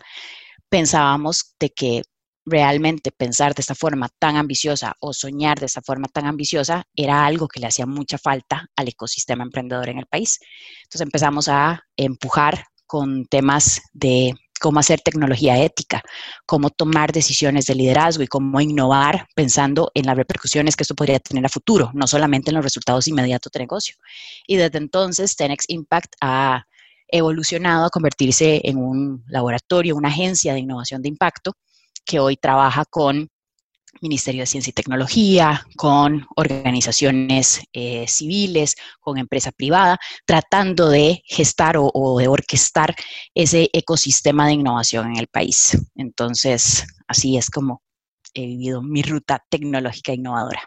pensábamos 0.69 1.56
de 1.60 1.71
que 1.71 2.01
realmente 2.46 3.12
pensar 3.12 3.56
de 3.56 3.62
esta 3.62 3.76
forma 3.76 4.10
tan 4.20 4.38
ambiciosa 4.38 4.96
o 5.00 5.14
soñar 5.14 5.60
de 5.60 5.66
esta 5.66 5.82
forma 5.82 6.08
tan 6.08 6.26
ambiciosa 6.28 6.84
era 6.96 7.26
algo 7.26 7.48
que 7.48 7.60
le 7.60 7.68
hacía 7.68 7.86
mucha 7.86 8.18
falta 8.18 8.68
al 8.76 8.88
ecosistema 8.88 9.44
emprendedor 9.44 9.90
en 9.90 9.98
el 9.98 10.06
país. 10.06 10.40
Entonces 10.84 11.02
empezamos 11.02 11.48
a 11.48 11.82
empujar 11.98 12.66
con 12.86 13.26
temas 13.26 13.82
de 13.94 14.34
cómo 14.62 14.80
hacer 14.80 15.02
tecnología 15.02 15.62
ética, 15.62 16.02
cómo 16.46 16.70
tomar 16.70 17.12
decisiones 17.12 17.66
de 17.66 17.76
liderazgo 17.76 18.24
y 18.24 18.28
cómo 18.28 18.62
innovar 18.62 19.28
pensando 19.36 19.92
en 19.94 20.06
las 20.06 20.16
repercusiones 20.16 20.76
que 20.76 20.84
esto 20.84 20.96
podría 20.96 21.20
tener 21.20 21.46
a 21.46 21.50
futuro, 21.50 21.92
no 21.94 22.08
solamente 22.08 22.52
en 22.52 22.56
los 22.56 22.64
resultados 22.64 23.08
inmediatos 23.08 23.52
de 23.52 23.60
negocio. 23.60 23.96
Y 24.48 24.56
desde 24.56 24.78
entonces, 24.78 25.36
Tenex 25.36 25.66
Impact 25.68 26.14
ha 26.22 26.66
evolucionado 27.08 27.86
a 27.86 27.90
convertirse 27.90 28.62
en 28.64 28.78
un 28.78 29.24
laboratorio, 29.28 29.96
una 29.96 30.10
agencia 30.10 30.54
de 30.54 30.60
innovación 30.60 31.02
de 31.02 31.10
impacto 31.10 31.54
que 32.06 32.20
hoy 32.20 32.38
trabaja 32.38 32.86
con 32.86 33.30
Ministerio 34.02 34.41
de 34.41 34.48
Ciencia 34.48 34.72
y 34.72 34.74
Tecnología, 34.74 35.65
con 35.78 36.26
organizaciones 36.36 37.62
eh, 37.74 38.06
civiles, 38.08 38.76
con 39.00 39.18
empresa 39.18 39.52
privada, 39.52 39.98
tratando 40.26 40.89
de 40.89 41.22
gestar 41.26 41.76
o, 41.78 42.18
de 42.20 42.28
orquestar 42.28 42.96
ese 43.34 43.70
ecosistema 43.74 44.48
de 44.48 44.54
innovación 44.54 45.12
en 45.12 45.18
el 45.18 45.28
país. 45.28 45.78
Entonces, 45.96 46.86
así 47.08 47.38
es 47.38 47.50
como 47.50 47.82
he 48.34 48.46
vivido 48.46 48.82
mi 48.82 49.02
ruta 49.02 49.44
tecnológica 49.50 50.13
innovadora. 50.13 50.62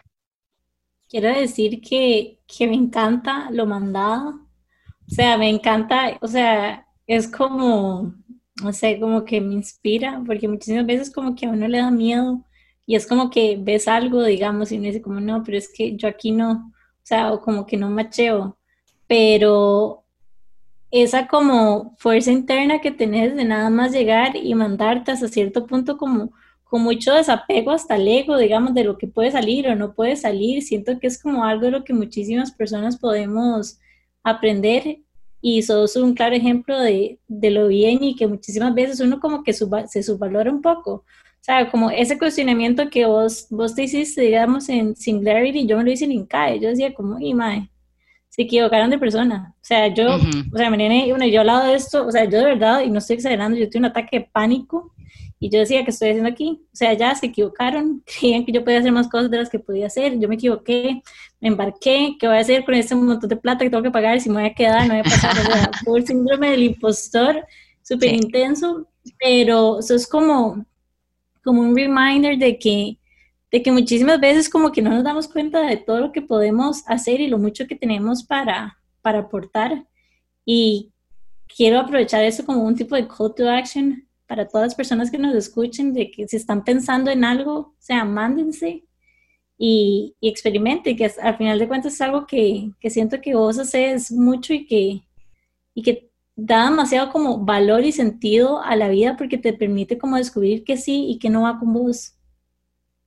Quiero 1.07 1.29
decir 1.29 1.81
que, 1.81 2.39
que 2.47 2.67
me 2.67 2.75
encanta 2.75 3.49
lo 3.51 3.65
mandado. 3.65 4.47
O 5.07 5.11
sea, 5.11 5.37
me 5.37 5.49
encanta, 5.49 6.17
o 6.21 6.27
sea, 6.27 6.87
es 7.07 7.27
como, 7.27 8.13
no 8.63 8.73
sé, 8.73 8.99
como 8.99 9.25
que 9.25 9.41
me 9.41 9.53
inspira, 9.53 10.21
porque 10.25 10.47
muchísimas 10.47 10.85
veces 10.85 11.11
como 11.11 11.35
que 11.35 11.45
a 11.45 11.49
uno 11.49 11.67
le 11.67 11.79
da 11.79 11.91
miedo 11.91 12.43
y 12.85 12.95
es 12.95 13.05
como 13.07 13.29
que 13.29 13.57
ves 13.59 13.87
algo, 13.87 14.23
digamos, 14.23 14.71
y 14.71 14.77
uno 14.77 14.87
dice 14.87 15.01
como, 15.01 15.19
no, 15.19 15.43
pero 15.43 15.57
es 15.57 15.71
que 15.71 15.95
yo 15.95 16.07
aquí 16.07 16.31
no, 16.31 16.51
o 16.51 17.03
sea, 17.03 17.31
o 17.31 17.41
como 17.41 17.65
que 17.65 17.77
no 17.77 17.89
macheo, 17.89 18.57
pero 19.07 20.03
esa 20.91 21.27
como 21.27 21.95
fuerza 21.97 22.31
interna 22.31 22.81
que 22.81 22.91
tenés 22.91 23.35
de 23.35 23.45
nada 23.45 23.69
más 23.69 23.91
llegar 23.91 24.35
y 24.35 24.55
mandarte 24.55 25.11
hasta 25.11 25.27
cierto 25.27 25.67
punto 25.67 25.97
como 25.97 26.31
con 26.63 26.83
mucho 26.83 27.13
desapego 27.13 27.71
hasta 27.71 27.95
el 27.95 28.07
ego, 28.07 28.37
digamos, 28.37 28.73
de 28.75 28.83
lo 28.83 28.97
que 28.97 29.07
puede 29.07 29.31
salir 29.31 29.67
o 29.67 29.75
no 29.75 29.93
puede 29.95 30.15
salir. 30.15 30.61
Siento 30.61 30.99
que 30.99 31.07
es 31.07 31.21
como 31.21 31.43
algo 31.43 31.65
de 31.65 31.71
lo 31.71 31.83
que 31.83 31.93
muchísimas 31.93 32.51
personas 32.51 32.97
podemos 32.97 33.79
aprender 34.23 34.99
y 35.41 35.61
sos 35.61 35.95
un 35.95 36.13
claro 36.13 36.35
ejemplo 36.35 36.79
de, 36.79 37.19
de 37.27 37.49
lo 37.51 37.67
bien 37.67 38.03
y 38.03 38.15
que 38.15 38.27
muchísimas 38.27 38.73
veces 38.73 38.99
uno 38.99 39.19
como 39.19 39.43
que 39.43 39.53
se 39.53 40.03
subvalora 40.03 40.51
un 40.51 40.61
poco. 40.61 40.91
O 41.39 41.41
sea, 41.41 41.71
como 41.71 41.89
ese 41.89 42.17
cuestionamiento 42.17 42.89
que 42.89 43.05
vos, 43.05 43.47
vos 43.49 43.73
te 43.73 43.83
hiciste, 43.83 44.21
digamos, 44.21 44.67
en 44.67 44.95
Singularity, 44.95 45.65
yo 45.65 45.77
me 45.77 45.83
lo 45.85 45.91
hice 45.91 46.05
en 46.05 46.11
INCAE. 46.11 46.59
Yo 46.59 46.69
decía 46.69 46.93
como, 46.93 47.17
y 47.19 47.33
mae, 47.33 47.69
se 48.27 48.41
equivocaron 48.41 48.89
de 48.89 48.99
persona. 48.99 49.55
O 49.55 49.65
sea, 49.65 49.87
yo, 49.93 50.17
o 50.53 50.57
sea, 50.57 50.69
me 50.69 51.07
bueno, 51.09 51.25
yo 51.25 51.41
al 51.41 51.47
lado 51.47 51.67
de 51.67 51.75
esto, 51.75 52.05
o 52.05 52.11
sea, 52.11 52.25
yo 52.25 52.39
de 52.39 52.45
verdad, 52.45 52.81
y 52.81 52.89
no 52.89 52.99
estoy 52.99 53.15
exagerando, 53.15 53.57
yo 53.57 53.69
tuve 53.69 53.79
un 53.79 53.85
ataque 53.85 54.19
de 54.19 54.29
pánico 54.31 54.93
y 55.41 55.49
yo 55.49 55.59
decía, 55.59 55.85
¿qué 55.85 55.91
estoy 55.91 56.09
haciendo 56.09 56.29
aquí? 56.29 56.61
O 56.65 56.75
sea, 56.75 56.93
ya 56.93 57.15
se 57.15 57.27
equivocaron, 57.27 58.03
creían 58.19 58.45
que 58.45 58.51
yo 58.51 58.63
podía 58.63 58.79
hacer 58.79 58.91
más 58.91 59.07
cosas 59.07 59.31
de 59.31 59.37
las 59.37 59.49
que 59.49 59.59
podía 59.59 59.87
hacer, 59.87 60.19
yo 60.19 60.27
me 60.27 60.35
equivoqué, 60.35 61.01
me 61.39 61.47
embarqué, 61.47 62.17
¿qué 62.19 62.27
voy 62.27 62.37
a 62.37 62.41
hacer 62.41 62.65
con 62.65 62.75
este 62.75 62.93
montón 62.93 63.29
de 63.29 63.37
plata 63.37 63.63
que 63.63 63.69
tengo 63.69 63.83
que 63.83 63.91
pagar? 63.91 64.19
Si 64.19 64.29
me 64.29 64.41
voy 64.41 64.49
a 64.49 64.53
quedar, 64.53 64.85
no 64.87 64.93
voy 64.93 64.99
a 64.99 65.03
pasar, 65.03 65.31
o 65.31 65.41
sea, 65.41 65.71
el 65.95 66.07
síndrome 66.07 66.51
del 66.51 66.63
impostor, 66.63 67.45
súper 67.81 68.13
intenso, 68.13 68.87
pero 69.17 69.79
eso 69.79 69.95
es 69.95 70.05
como, 70.05 70.65
como 71.43 71.61
un 71.61 71.75
reminder 71.75 72.37
de 72.37 72.59
que, 72.59 72.99
de 73.49 73.63
que 73.63 73.71
muchísimas 73.71 74.19
veces 74.19 74.49
como 74.49 74.73
que 74.73 74.81
no 74.81 74.89
nos 74.89 75.05
damos 75.05 75.29
cuenta 75.29 75.61
de 75.61 75.77
todo 75.77 76.01
lo 76.01 76.11
que 76.11 76.21
podemos 76.21 76.83
hacer 76.85 77.21
y 77.21 77.27
lo 77.27 77.37
mucho 77.37 77.65
que 77.65 77.75
tenemos 77.75 78.23
para, 78.23 78.77
para 79.01 79.19
aportar. 79.19 79.85
Y 80.45 80.91
quiero 81.47 81.79
aprovechar 81.79 82.23
eso 82.25 82.45
como 82.45 82.63
un 82.63 82.75
tipo 82.75 82.95
de 82.95 83.07
call 83.07 83.33
to 83.33 83.49
action 83.49 84.08
para 84.29 84.47
todas 84.47 84.67
las 84.67 84.75
personas 84.75 85.09
que 85.09 85.17
nos 85.17 85.33
escuchen, 85.33 85.91
de 85.91 86.11
que 86.11 86.27
si 86.27 86.37
están 86.37 86.63
pensando 86.63 87.09
en 87.09 87.25
algo, 87.25 87.53
o 87.57 87.75
sea, 87.79 88.05
mándense 88.05 88.85
y, 89.57 90.15
y 90.21 90.29
experimenten, 90.29 90.95
que 90.95 91.11
al 91.19 91.35
final 91.35 91.57
de 91.57 91.67
cuentas 91.67 91.95
es 91.95 92.01
algo 92.01 92.27
que, 92.27 92.69
que 92.79 92.91
siento 92.91 93.21
que 93.21 93.33
vos 93.33 93.57
haces 93.57 94.11
mucho 94.11 94.53
y 94.53 94.67
que, 94.67 95.01
y 95.73 95.81
que 95.81 96.11
da 96.35 96.69
demasiado 96.69 97.11
como 97.11 97.43
valor 97.43 97.83
y 97.83 97.91
sentido 97.91 98.61
a 98.61 98.75
la 98.75 98.89
vida 98.89 99.17
porque 99.17 99.39
te 99.39 99.51
permite 99.51 99.97
como 99.97 100.17
descubrir 100.17 100.63
que 100.63 100.77
sí 100.77 101.07
y 101.09 101.17
que 101.17 101.31
no 101.31 101.41
va 101.41 101.57
con 101.57 101.73
vos. 101.73 102.13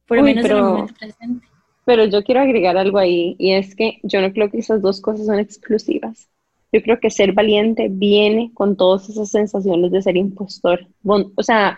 Por 0.08 0.16
lo 0.16 0.24
menos 0.24 0.44
en 0.44 0.56
el 0.56 0.62
momento 0.64 0.94
presente. 0.94 1.46
Pero 1.84 2.04
yo 2.06 2.24
quiero 2.24 2.40
agregar 2.40 2.76
algo 2.76 2.98
ahí 2.98 3.36
y 3.38 3.52
es 3.52 3.76
que 3.76 4.00
yo 4.02 4.20
no 4.20 4.32
creo 4.32 4.50
que 4.50 4.58
esas 4.58 4.82
dos 4.82 5.00
cosas 5.00 5.26
son 5.26 5.38
exclusivas. 5.38 6.28
Yo 6.72 6.82
creo 6.82 6.98
que 6.98 7.10
ser 7.10 7.32
valiente 7.32 7.88
viene 7.90 8.50
con 8.54 8.76
todas 8.76 9.08
esas 9.08 9.30
sensaciones 9.30 9.90
de 9.90 10.02
ser 10.02 10.16
impostor. 10.16 10.86
o 11.04 11.42
sea, 11.42 11.76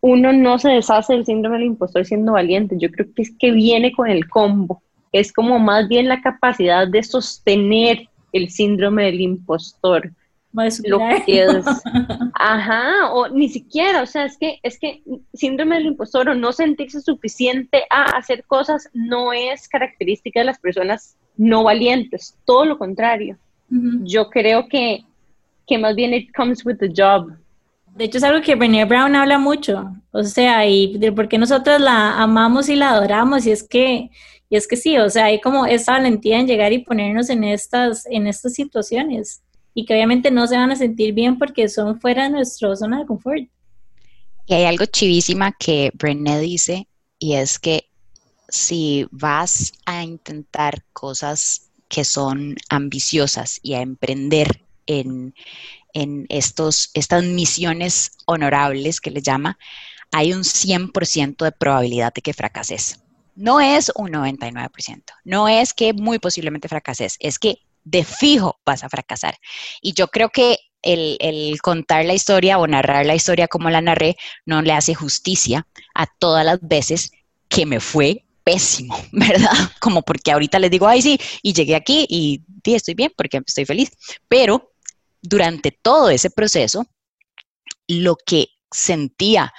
uno 0.00 0.32
no 0.32 0.58
se 0.58 0.70
deshace 0.70 1.14
del 1.14 1.24
síndrome 1.24 1.58
del 1.58 1.66
impostor 1.66 2.04
siendo 2.04 2.32
valiente. 2.32 2.76
Yo 2.78 2.90
creo 2.90 3.06
que 3.14 3.22
es 3.22 3.32
que 3.36 3.50
viene 3.50 3.92
con 3.92 4.08
el 4.08 4.28
combo. 4.28 4.82
Es 5.12 5.32
como 5.32 5.58
más 5.58 5.88
bien 5.88 6.08
la 6.08 6.20
capacidad 6.20 6.86
de 6.86 7.02
sostener 7.02 8.08
el 8.32 8.50
síndrome 8.50 9.04
del 9.04 9.20
impostor. 9.20 10.12
Lo 10.84 10.98
que 10.98 11.42
es, 11.42 11.66
ajá, 12.34 13.12
o 13.12 13.28
ni 13.28 13.48
siquiera, 13.48 14.02
o 14.02 14.06
sea, 14.06 14.24
es 14.24 14.36
que, 14.38 14.58
es 14.62 14.78
que 14.78 15.02
síndrome 15.34 15.76
del 15.76 15.86
impostor 15.86 16.30
o 16.30 16.34
no 16.34 16.52
sentirse 16.52 17.00
suficiente 17.00 17.84
a 17.90 18.16
hacer 18.16 18.44
cosas 18.44 18.88
no 18.92 19.32
es 19.32 19.68
característica 19.68 20.40
de 20.40 20.46
las 20.46 20.58
personas 20.58 21.16
no 21.36 21.64
valientes, 21.64 22.36
todo 22.44 22.64
lo 22.64 22.78
contrario. 22.78 23.36
Yo 23.70 24.30
creo 24.30 24.66
que, 24.68 25.04
que 25.66 25.78
más 25.78 25.94
bien 25.94 26.14
it 26.14 26.32
comes 26.34 26.64
with 26.64 26.76
the 26.78 26.88
job. 26.88 27.32
De 27.94 28.04
hecho, 28.04 28.18
es 28.18 28.24
algo 28.24 28.40
que 28.40 28.54
Brené 28.54 28.84
Brown 28.84 29.16
habla 29.16 29.38
mucho, 29.38 29.92
o 30.12 30.22
sea, 30.22 30.64
y 30.66 30.96
de 30.98 31.10
por 31.10 31.28
qué 31.28 31.36
nosotros 31.36 31.80
la 31.80 32.22
amamos 32.22 32.68
y 32.68 32.76
la 32.76 32.90
adoramos, 32.90 33.44
y 33.44 33.50
es 33.50 33.62
que, 33.62 34.10
y 34.48 34.56
es 34.56 34.68
que 34.68 34.76
sí, 34.76 34.96
o 34.98 35.10
sea, 35.10 35.26
hay 35.26 35.40
como 35.40 35.66
esa 35.66 35.92
valentía 35.92 36.38
en 36.38 36.46
llegar 36.46 36.72
y 36.72 36.78
ponernos 36.78 37.28
en 37.28 37.42
estas, 37.42 38.06
en 38.06 38.28
estas 38.28 38.54
situaciones, 38.54 39.42
y 39.74 39.84
que 39.84 39.94
obviamente 39.94 40.30
no 40.30 40.46
se 40.46 40.56
van 40.56 40.70
a 40.70 40.76
sentir 40.76 41.12
bien 41.12 41.38
porque 41.38 41.68
son 41.68 42.00
fuera 42.00 42.24
de 42.24 42.30
nuestra 42.30 42.74
zona 42.76 43.00
de 43.00 43.06
confort. 43.06 43.48
Y 44.46 44.54
hay 44.54 44.64
algo 44.64 44.86
chivísima 44.86 45.52
que 45.58 45.90
Brené 45.94 46.38
dice, 46.40 46.86
y 47.18 47.34
es 47.34 47.58
que 47.58 47.88
si 48.48 49.06
vas 49.10 49.72
a 49.84 50.04
intentar 50.04 50.84
cosas 50.92 51.67
que 51.88 52.04
son 52.04 52.56
ambiciosas 52.68 53.60
y 53.62 53.74
a 53.74 53.80
emprender 53.80 54.62
en, 54.86 55.34
estos, 56.28 56.90
estas 56.94 57.24
misiones 57.24 58.12
honorables 58.26 59.00
que 59.00 59.10
le 59.10 59.20
llama, 59.20 59.58
hay 60.12 60.32
un 60.32 60.42
100% 60.42 61.44
de 61.44 61.52
probabilidad 61.52 62.12
de 62.14 62.22
que 62.22 62.32
fracases. 62.32 63.00
No 63.34 63.60
es 63.60 63.92
un 63.94 64.10
99%, 64.10 65.02
no 65.24 65.48
es 65.48 65.74
que 65.74 65.92
muy 65.92 66.18
posiblemente 66.18 66.68
fracases, 66.68 67.16
es 67.20 67.38
que 67.38 67.58
de 67.84 68.04
fijo 68.04 68.58
vas 68.64 68.84
a 68.84 68.88
fracasar. 68.88 69.38
Y 69.80 69.92
yo 69.92 70.08
creo 70.08 70.28
que 70.28 70.58
el, 70.82 71.58
contar 71.62 72.04
la 72.04 72.14
historia 72.14 72.58
o 72.58 72.66
narrar 72.66 73.06
la 73.06 73.14
historia 73.14 73.48
como 73.48 73.70
la 73.70 73.80
narré 73.80 74.16
no 74.46 74.62
le 74.62 74.72
hace 74.72 74.94
justicia 74.94 75.66
a 75.94 76.06
todas 76.06 76.44
las 76.44 76.58
veces 76.60 77.12
que 77.48 77.66
me 77.66 77.80
fue 77.80 78.24
pésimo, 78.48 78.96
¿verdad? 79.12 79.52
Como 79.78 80.00
porque 80.02 80.32
ahorita 80.32 80.58
les 80.58 80.70
digo, 80.70 80.88
ay, 80.88 81.02
sí, 81.02 81.20
y 81.42 81.52
llegué 81.52 81.76
aquí 81.76 82.06
y 82.08 82.42
sí, 82.64 82.74
estoy 82.74 82.94
bien 82.94 83.12
porque 83.14 83.42
estoy 83.46 83.66
feliz. 83.66 83.90
Pero 84.26 84.72
durante 85.20 85.70
todo 85.70 86.08
ese 86.08 86.30
proceso, 86.30 86.86
lo 87.86 88.16
que 88.16 88.48
sentía 88.70 89.52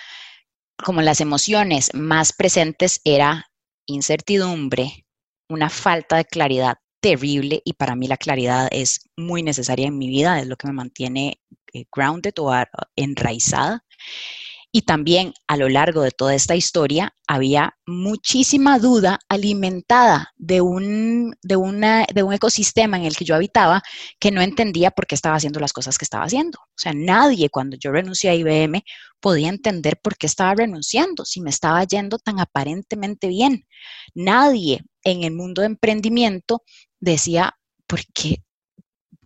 como 0.84 1.04
las 1.04 1.22
emociones 1.22 1.94
más 1.94 2.34
presentes 2.34 3.02
era 3.04 3.52
incertidumbre, 3.86 5.06
una 5.50 5.70
falta 5.70 6.18
de 6.18 6.26
claridad 6.26 6.78
terrible 7.00 7.62
y 7.64 7.74
para 7.74 7.96
mí 7.96 8.08
la 8.08 8.18
claridad 8.18 8.70
es 8.72 9.02
muy 9.16 9.44
necesaria 9.44 9.88
en 9.88 10.00
mi 10.00 10.08
vida, 10.08 10.40
es 10.40 10.48
lo 10.48 10.56
que 10.56 10.68
me 10.68 10.74
mantiene 10.74 11.40
eh, 11.74 11.86
grounded 11.92 12.34
o 12.40 12.52
enraizada. 12.96 13.84
Y 14.72 14.84
también 14.84 15.34
a 15.48 15.58
lo 15.58 15.68
largo 15.68 16.04
de 16.04 16.12
toda 16.12 16.36
esta 16.36 16.56
historia 16.56 17.16
había 17.28 17.76
muchísima 17.88 18.78
duda 18.78 19.20
alimentada 19.28 20.32
de 20.38 20.62
un, 20.62 21.36
de, 21.42 21.56
una, 21.56 22.06
de 22.14 22.22
un 22.22 22.34
ecosistema 22.34 22.98
en 22.98 23.06
el 23.06 23.16
que 23.16 23.26
yo 23.26 23.34
habitaba 23.34 23.82
que 24.20 24.30
no 24.30 24.42
entendía 24.42 24.92
por 24.92 25.08
qué 25.08 25.16
estaba 25.16 25.36
haciendo 25.36 25.60
las 25.60 25.74
cosas 25.74 25.98
que 25.98 26.06
estaba 26.06 26.26
haciendo. 26.26 26.60
O 26.60 26.78
sea, 26.78 26.94
nadie 26.94 27.50
cuando 27.50 27.78
yo 27.78 27.92
renuncié 27.92 28.30
a 28.30 28.36
IBM 28.36 28.84
podía 29.20 29.50
entender 29.50 30.00
por 30.02 30.18
qué 30.18 30.28
estaba 30.28 30.54
renunciando, 30.54 31.26
si 31.26 31.42
me 31.42 31.50
estaba 31.50 31.84
yendo 31.84 32.20
tan 32.20 32.40
aparentemente 32.40 33.28
bien. 33.28 33.66
Nadie 34.14 34.84
en 35.04 35.24
el 35.24 35.34
mundo 35.34 35.62
de 35.62 35.68
emprendimiento 35.68 36.64
decía, 37.00 37.58
¿por 37.88 38.02
qué 38.14 38.44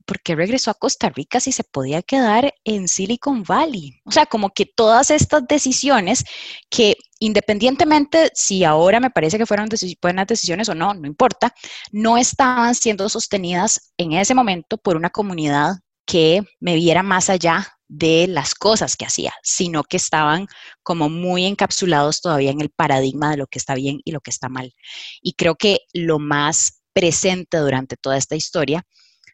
¿por 0.06 0.22
qué 0.22 0.36
regresó 0.36 0.72
a 0.72 0.76
Costa 0.76 1.10
Rica 1.10 1.40
si 1.40 1.52
se 1.52 1.64
podía 1.64 2.02
quedar 2.02 2.54
en 2.64 2.88
Silicon 2.88 3.44
Valley? 3.44 4.00
O 4.06 4.12
sea, 4.12 4.26
como 4.26 4.50
que 4.50 4.66
todas 4.66 5.12
estas 5.12 5.48
decisiones 5.48 6.24
que 6.70 6.96
independientemente 7.20 8.32
si 8.34 8.64
ahora 8.64 9.00
me 9.00 9.10
parece 9.10 9.38
que 9.38 9.46
fueron 9.46 9.70
buenas 10.02 10.28
decisiones 10.28 10.68
o 10.70 10.76
no, 10.76 10.94
no 10.94 11.08
importa, 11.08 11.54
no 11.92 12.18
estaban 12.18 12.76
siendo 12.76 13.08
sostenidas 13.08 13.94
en 13.98 14.14
ese 14.14 14.36
momento 14.36 14.78
por 14.78 14.98
una 14.98 15.10
comunidad 15.10 15.76
que 16.06 16.44
me 16.60 16.76
viera 16.76 17.02
más 17.02 17.30
allá 17.30 17.74
de 17.88 18.28
las 18.28 18.56
cosas 18.56 18.96
que 18.96 19.06
hacía, 19.06 19.34
sino 19.44 19.84
que 19.84 19.98
estaban 19.98 20.48
como 20.82 21.10
muy 21.10 21.46
encapsulados 21.46 22.22
todavía 22.22 22.52
en 22.52 22.60
el 22.60 22.72
paradigma 22.72 23.32
de 23.32 23.38
lo 23.38 23.48
que 23.48 23.60
está 23.60 23.76
bien 23.76 24.02
y 24.04 24.12
lo 24.12 24.20
que 24.20 24.32
está 24.32 24.50
mal. 24.50 24.74
Y 25.22 25.34
creo 25.34 25.56
que 25.56 25.80
lo 25.94 26.20
más 26.20 26.82
presente 26.92 27.58
durante 27.58 27.96
toda 27.96 28.18
esta 28.18 28.36
historia 28.36 28.86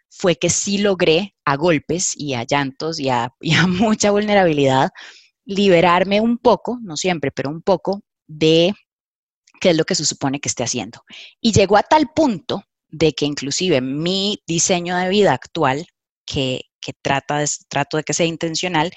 fue 0.09 0.35
que 0.35 0.49
sí 0.49 0.79
logré 0.79 1.35
a 1.45 1.55
golpes 1.55 2.13
y 2.15 2.33
a 2.33 2.45
llantos 2.45 2.99
y 2.99 3.09
a, 3.09 3.31
mucha 3.67 4.11
vulnerabilidad 4.11 4.89
liberarme 5.45 6.21
un 6.21 6.37
poco, 6.37 6.77
no 6.81 6.95
siempre, 6.95 7.31
pero 7.31 7.49
un 7.49 7.61
poco 7.61 8.01
de 8.27 8.73
qué 9.59 9.71
es 9.71 9.77
lo 9.77 9.83
que 9.83 9.95
se 9.95 10.05
supone 10.05 10.39
que 10.39 10.49
esté 10.49 10.63
haciendo. 10.63 11.01
Y 11.41 11.53
llegó 11.53 11.75
a 11.77 11.83
tal 11.83 12.11
punto 12.13 12.63
de 12.87 13.13
que 13.13 13.25
inclusive 13.25 13.81
mi 13.81 14.43
diseño 14.45 14.95
de 14.95 15.09
vida 15.09 15.33
actual, 15.33 15.87
que, 16.25 16.61
trata 17.01 17.39
de, 17.39 17.47
trato 17.67 17.97
de 17.97 18.03
que 18.03 18.13
sea 18.13 18.27
intencional, 18.27 18.91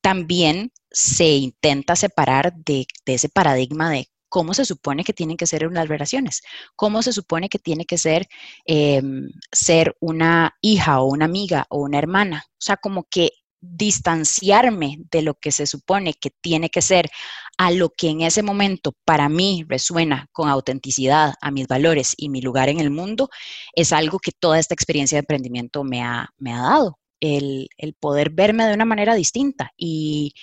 también 0.00 0.72
se 0.90 1.28
intenta 1.36 1.96
separar 1.96 2.54
de, 2.54 2.86
ese 3.06 3.28
paradigma 3.28 3.90
de 3.90 4.08
cómo 4.30 4.54
se 4.54 4.64
supone 4.64 5.04
que 5.04 5.12
tienen 5.12 5.36
que 5.36 5.46
ser 5.46 5.66
unas 5.66 5.88
relaciones, 5.88 6.42
cómo 6.76 7.02
se 7.02 7.12
supone 7.12 7.50
que 7.50 7.58
tiene 7.58 7.84
que 7.84 7.98
ser 7.98 8.26
em, 8.64 9.28
ser 9.52 9.94
una 10.00 10.56
hija 10.62 11.00
o 11.00 11.06
una 11.06 11.26
amiga 11.26 11.66
o 11.68 11.80
una 11.80 11.98
hermana. 11.98 12.44
O 12.48 12.62
sea, 12.62 12.78
como 12.78 13.04
que 13.04 13.32
distanciarme 13.60 14.98
de 15.10 15.20
lo 15.20 15.34
que 15.34 15.52
se 15.52 15.66
supone 15.66 16.14
que 16.14 16.30
tiene 16.30 16.70
que 16.70 16.80
ser 16.80 17.10
a 17.58 17.70
lo 17.70 17.90
que 17.90 18.08
en 18.08 18.22
ese 18.22 18.42
momento 18.42 18.94
para 19.04 19.28
mí 19.28 19.66
resuena 19.68 20.28
con 20.32 20.48
autenticidad 20.48 21.34
a 21.42 21.50
mis 21.50 21.66
valores 21.66 22.14
y 22.16 22.30
mi 22.30 22.40
lugar 22.40 22.70
en 22.70 22.80
el 22.80 22.90
mundo, 22.90 23.28
es 23.74 23.92
algo 23.92 24.18
que 24.18 24.32
toda 24.32 24.58
esta 24.58 24.72
experiencia 24.72 25.16
de 25.16 25.20
emprendimiento 25.20 25.84
me 25.84 26.02
ha, 26.02 26.30
me 26.38 26.54
ha 26.54 26.62
dado, 26.62 26.98
el, 27.20 27.68
poder 28.00 28.30
verme 28.30 28.64
de 28.64 28.74
una 28.74 28.84
manera 28.84 29.14
distinta 29.14 29.72
y, 29.76 30.34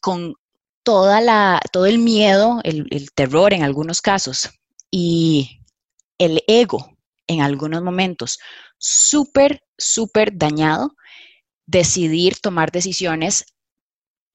con 0.00 0.34
toda 0.86 1.20
la, 1.20 1.60
todo 1.72 1.86
el 1.86 1.98
miedo, 1.98 2.60
el, 2.62 3.10
terror 3.12 3.52
en 3.52 3.64
algunos 3.64 4.00
casos 4.00 4.50
y 4.88 5.60
el 6.16 6.44
ego 6.46 6.96
en 7.26 7.40
algunos 7.40 7.82
momentos 7.82 8.38
súper, 8.78 9.64
súper 9.76 10.38
dañado, 10.38 10.94
decidir 11.66 12.36
tomar 12.40 12.70
decisiones 12.70 13.46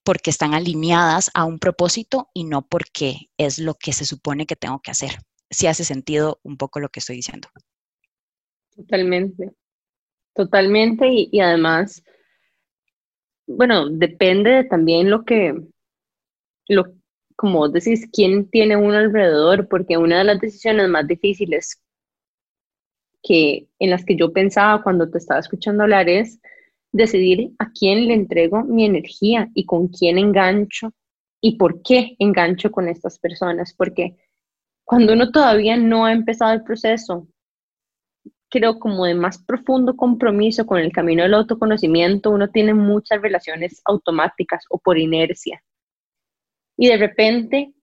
porque 0.04 0.30
están 0.30 0.54
alineadas 0.54 1.32
a 1.34 1.45
un 1.45 1.58
propósito 1.58 2.28
y 2.34 2.43
no 2.43 2.68
porque 2.68 3.30
es 3.38 3.58
lo 3.58 3.76
que 3.76 3.93
se 3.93 4.06
supone 4.06 4.45
que 4.45 4.58
tengo 4.58 4.82
que 4.82 4.91
hacer. 4.91 5.12
Si 5.49 5.68
hace 5.68 5.86
sentido 5.86 6.41
un 6.43 6.58
poco 6.58 6.82
lo 6.82 6.89
que 6.89 6.99
estoy 6.99 7.16
diciendo. 7.16 7.47
Totalmente, 8.76 9.54
totalmente 10.36 11.08
y, 11.10 11.39
además, 11.39 12.04
bueno, 13.47 13.89
depende 13.89 14.49
de 14.49 14.64
también 14.66 15.10
lo 15.10 15.24
que, 15.24 15.70
lo, 16.68 16.86
como 17.36 17.70
decís, 17.70 18.07
quién 18.12 18.49
tiene 18.49 18.78
uno 18.78 18.95
alrededor, 18.97 19.68
porque 19.68 19.97
una 19.97 20.20
de 20.20 20.24
las 20.26 20.39
decisiones 20.39 20.89
más 20.89 21.07
difíciles 21.07 21.82
que 23.24 23.68
en 23.80 23.89
las 23.89 24.03
que 24.03 24.16
yo 24.16 24.34
pensaba 24.34 24.84
cuando 24.84 25.09
te 25.09 25.18
estaba 25.18 25.39
escuchando 25.39 25.84
hablar 25.84 26.09
es 26.09 26.39
decidir 26.91 27.51
a 27.59 27.72
quién 27.72 28.07
le 28.07 28.14
entrego 28.14 28.64
mi 28.64 28.86
energía 28.86 29.49
y 29.53 29.66
con 29.66 29.88
quién 29.88 30.18
engancho 30.18 30.93
y 31.39 31.57
por 31.57 31.82
qué 31.82 32.16
engancho 32.20 32.72
con 32.72 32.88
estas 32.88 33.18
personas, 33.20 33.74
porque 33.74 34.18
cuando 34.84 35.14
uno 35.14 35.32
todavía 35.32 35.78
no 35.78 36.05
ha 36.05 36.12
empezado 36.12 36.53
el 36.53 36.64
proceso, 36.64 37.28
creo 38.49 38.78
como 38.78 39.05
de 39.05 39.16
más 39.16 39.41
profundo 39.43 39.95
compromiso 39.95 40.66
con 40.66 40.80
el 40.80 40.91
camino 40.91 41.24
del 41.24 41.34
autoconocimiento, 41.34 42.30
uno 42.30 42.49
tiene 42.49 42.74
muchas 42.74 43.22
relaciones 43.22 43.82
automáticas 43.86 44.66
o 44.70 44.78
por 44.78 44.97
inercia. 44.97 45.64
Y 46.82 46.88
de 46.88 46.97
repente 46.97 47.75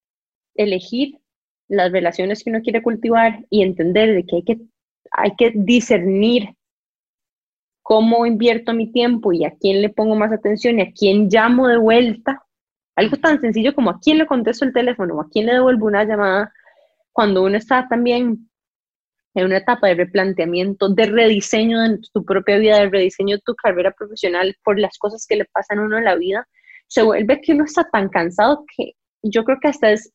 elegir 0.57 1.21
las 1.69 1.93
relaciones 1.93 2.43
que 2.43 2.51
uno 2.51 2.63
quiere 2.63 2.83
cultivar 2.83 3.45
y 3.49 3.63
entender 3.63 4.13
de 4.13 4.27
que 4.27 4.37
hay 4.37 4.43
que, 4.43 4.59
hay 5.13 5.37
que 5.37 5.53
discernir 5.55 6.49
cómo 7.81 8.27
invierto 8.27 8.73
mi 8.73 8.91
tiempo 8.91 9.33
y 9.33 9.45
a 9.45 9.53
quién 9.53 9.83
le 9.83 9.89
pongo 9.89 10.17
más 10.17 10.33
atención 10.33 10.81
y 10.81 10.83
a 10.83 10.93
quién 10.93 11.29
llamo 11.29 11.69
de 11.69 11.77
vuelta. 11.77 12.43
Algo 12.97 13.17
tan 13.19 13.41
sencillo 13.41 13.73
como 13.73 13.91
a 13.91 14.01
quién 14.01 14.19
le 14.19 14.27
contesto 14.27 14.65
el 14.65 14.73
teléfono 14.73 15.15
o 15.15 15.21
a 15.21 15.29
quién 15.31 15.47
le 15.47 15.53
devuelvo 15.53 15.87
una 15.87 16.03
llamada 16.03 16.53
cuando 17.13 17.45
uno 17.45 17.57
está 17.57 17.87
también 17.87 18.51
en 19.33 19.45
una 19.45 19.59
etapa 19.59 19.87
de 19.87 19.95
replanteamiento, 19.95 20.89
de 20.89 21.07
rediseño 21.07 21.81
de 21.83 22.01
tu 22.13 22.25
propia 22.25 22.59
vida, 22.59 22.81
de 22.81 22.91
rediseño 22.91 23.37
de 23.37 23.43
tu 23.45 23.55
carrera 23.55 23.93
profesional 23.93 24.57
por 24.65 24.77
las 24.77 24.99
cosas 24.99 25.25
que 25.25 25.37
le 25.37 25.45
pasan 25.45 25.79
a 25.79 25.83
uno 25.83 25.99
en 25.99 26.05
la 26.05 26.17
vida, 26.17 26.49
se 26.89 27.03
vuelve 27.03 27.41
que 27.41 27.53
uno 27.53 27.65
está 27.65 27.89
tan 27.91 28.09
cansado 28.09 28.65
que 28.77 28.93
yo 29.23 29.45
creo 29.45 29.59
que 29.61 29.69
hasta 29.69 29.91
es 29.91 30.13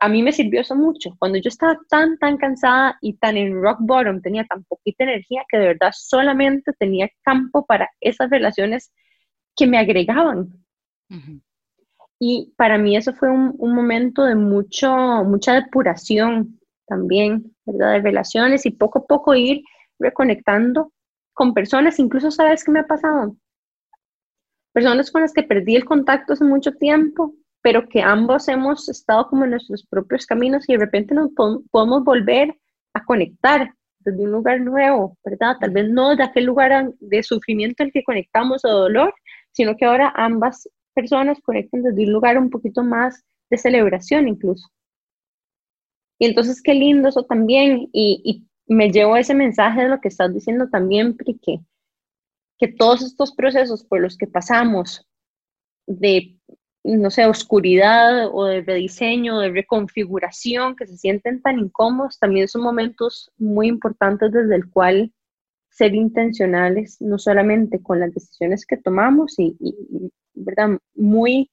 a 0.00 0.08
mí 0.08 0.22
me 0.22 0.32
sirvió 0.32 0.60
eso 0.60 0.74
mucho. 0.74 1.14
Cuando 1.18 1.38
yo 1.38 1.48
estaba 1.48 1.78
tan, 1.88 2.18
tan 2.18 2.36
cansada 2.36 2.96
y 3.00 3.14
tan 3.14 3.36
en 3.36 3.60
rock 3.60 3.78
bottom, 3.80 4.20
tenía 4.20 4.44
tan 4.44 4.64
poquita 4.64 5.04
energía 5.04 5.44
que 5.48 5.58
de 5.58 5.66
verdad 5.68 5.90
solamente 5.92 6.72
tenía 6.78 7.10
campo 7.22 7.66
para 7.66 7.90
esas 8.00 8.30
relaciones 8.30 8.92
que 9.56 9.66
me 9.66 9.78
agregaban. 9.78 10.48
Y 12.18 12.54
para 12.56 12.78
mí 12.78 12.96
eso 12.96 13.12
fue 13.12 13.30
un, 13.30 13.54
un, 13.58 13.74
momento 13.74 14.24
de 14.24 14.34
mucho, 14.34 14.96
mucha 15.24 15.54
depuración 15.54 16.58
también, 16.86 17.54
¿verdad? 17.66 17.92
De 17.92 18.00
relaciones 18.00 18.64
y 18.66 18.70
poco 18.70 19.00
a 19.00 19.06
poco 19.06 19.34
ir 19.34 19.62
reconectando 19.98 20.92
con 21.34 21.52
personas. 21.52 21.98
Incluso, 21.98 22.30
¿sabes 22.30 22.64
qué 22.64 22.70
me 22.70 22.80
ha 22.80 22.86
pasado? 22.86 23.36
Personas 24.74 25.10
con 25.10 25.22
las 25.22 25.32
que 25.32 25.42
perdí 25.42 25.76
el 25.76 25.86
contacto 25.86 26.34
hace 26.34 26.44
mucho 26.44 26.72
tiempo 26.72 27.34
pero 27.64 27.88
que 27.88 28.02
ambos 28.02 28.46
hemos 28.48 28.90
estado 28.90 29.26
como 29.26 29.44
en 29.44 29.52
nuestros 29.52 29.86
propios 29.86 30.26
caminos 30.26 30.68
y 30.68 30.74
de 30.74 30.80
repente 30.80 31.14
nos 31.14 31.30
podemos 31.70 32.04
volver 32.04 32.54
a 32.92 33.02
conectar 33.06 33.72
desde 34.00 34.22
un 34.22 34.32
lugar 34.32 34.60
nuevo, 34.60 35.16
¿verdad? 35.24 35.56
Tal 35.58 35.70
vez 35.70 35.88
no 35.88 36.14
de 36.14 36.24
aquel 36.24 36.44
lugar 36.44 36.92
de 37.00 37.22
sufrimiento 37.22 37.82
en 37.82 37.86
el 37.86 37.92
que 37.94 38.04
conectamos 38.04 38.66
o 38.66 38.68
dolor, 38.68 39.14
sino 39.52 39.78
que 39.78 39.86
ahora 39.86 40.12
ambas 40.14 40.68
personas 40.92 41.40
conectan 41.40 41.82
desde 41.82 42.04
un 42.04 42.12
lugar 42.12 42.36
un 42.36 42.50
poquito 42.50 42.82
más 42.82 43.24
de 43.48 43.56
celebración 43.56 44.28
incluso. 44.28 44.68
Y 46.18 46.26
entonces 46.26 46.60
qué 46.60 46.74
lindo 46.74 47.08
eso 47.08 47.22
también, 47.22 47.88
y, 47.94 48.44
me 48.66 48.90
llevo 48.90 49.16
ese 49.16 49.34
mensaje 49.34 49.82
de 49.82 49.88
lo 49.88 50.00
que 50.00 50.08
estás 50.08 50.32
diciendo 50.34 50.68
también, 50.70 51.16
porque 51.16 51.60
que 52.58 52.68
todos 52.68 53.02
estos 53.02 53.34
procesos 53.34 53.84
por 53.84 54.00
los 54.00 54.16
que 54.16 54.26
pasamos 54.26 55.06
de 55.86 56.38
no 56.84 57.10
sé, 57.10 57.24
oscuridad 57.24 58.28
o 58.30 58.44
de 58.44 58.60
rediseño, 58.60 59.38
de 59.38 59.50
reconfiguración, 59.50 60.76
que 60.76 60.86
se 60.86 60.98
sienten 60.98 61.40
tan 61.40 61.58
incómodos, 61.58 62.18
también 62.18 62.46
son 62.46 62.62
momentos 62.62 63.32
muy 63.38 63.68
importantes 63.68 64.32
desde 64.32 64.54
el 64.54 64.68
cual 64.68 65.10
ser 65.70 65.94
intencionales, 65.94 67.00
no 67.00 67.18
solamente 67.18 67.82
con 67.82 68.00
las 68.00 68.12
decisiones 68.12 68.66
que 68.66 68.76
tomamos 68.76 69.34
y, 69.38 69.56
¿verdad? 70.34 70.78
Muy 70.94 71.50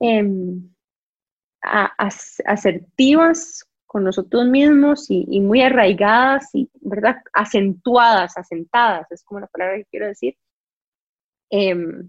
em, 0.00 0.68
asertivas 1.62 3.64
nosotros 4.04 4.46
mismos 4.46 5.06
y, 5.10 5.40
muy 5.40 5.62
arraigadas 5.62 6.54
y, 6.54 6.70
¿verdad? 6.80 7.16
Acentuadas, 7.32 8.36
asentadas, 8.36 9.10
es 9.10 9.22
como 9.22 9.40
la 9.40 9.46
palabra 9.46 9.76
que 9.76 9.86
quiero 9.86 10.06
decir. 10.06 10.36
Em, 11.50 12.08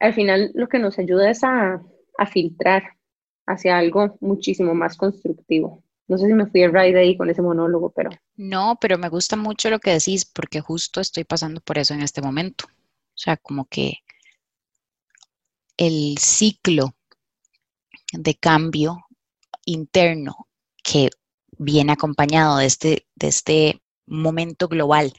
al 0.00 0.14
final 0.14 0.50
lo 0.54 0.68
que 0.68 0.78
nos 0.78 0.98
ayuda 0.98 1.30
es 1.30 1.42
a, 1.42 1.82
filtrar 2.30 2.82
hacia 3.46 3.76
algo 3.76 4.16
muchísimo 4.20 4.74
más 4.74 4.96
constructivo. 4.96 5.82
No 6.08 6.18
sé 6.18 6.26
si 6.26 6.34
me 6.34 6.46
fui 6.46 6.62
a 6.62 6.68
ride 6.68 6.98
ahí 6.98 7.16
con 7.16 7.28
ese 7.28 7.42
monólogo, 7.42 7.90
pero... 7.90 8.10
No, 8.36 8.78
pero 8.80 8.96
me 8.96 9.08
gusta 9.08 9.36
mucho 9.36 9.70
lo 9.70 9.80
que 9.80 9.90
decís 9.90 10.24
porque 10.24 10.60
justo 10.60 11.00
estoy 11.00 11.24
pasando 11.24 11.60
por 11.60 11.78
eso 11.78 11.94
en 11.94 12.02
este 12.02 12.22
momento. 12.22 12.66
O 12.68 13.18
sea, 13.18 13.36
como 13.36 13.66
que 13.66 13.98
el 15.76 16.16
ciclo 16.18 16.94
de 18.12 18.34
cambio 18.34 19.05
interno 19.66 20.48
que 20.82 21.10
viene 21.58 21.92
acompañado 21.92 22.56
de 22.56 22.66
este, 22.66 23.06
de 23.14 23.28
este 23.28 23.82
momento 24.06 24.68
global, 24.68 25.12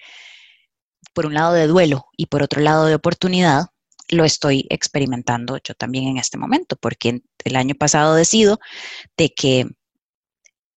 por 1.14 1.26
un 1.26 1.36
lado 1.36 1.54
de 1.54 1.68
duelo 1.68 2.06
y 2.18 2.28
por 2.28 2.41
otro 2.41 2.62
lado 2.62 2.86
de 2.86 2.95
oportunidad, 2.95 3.68
lo 4.10 4.24
estoy 4.24 4.66
experimentando 4.70 5.60
yo 5.64 5.74
también 5.76 6.08
en 6.08 6.18
este 6.18 6.38
momento, 6.38 6.76
porque 6.78 7.22
el 7.43 7.56
año 7.56 7.76
pasado 7.76 8.16
decido 8.16 8.60
de 9.18 9.34
que 9.34 9.68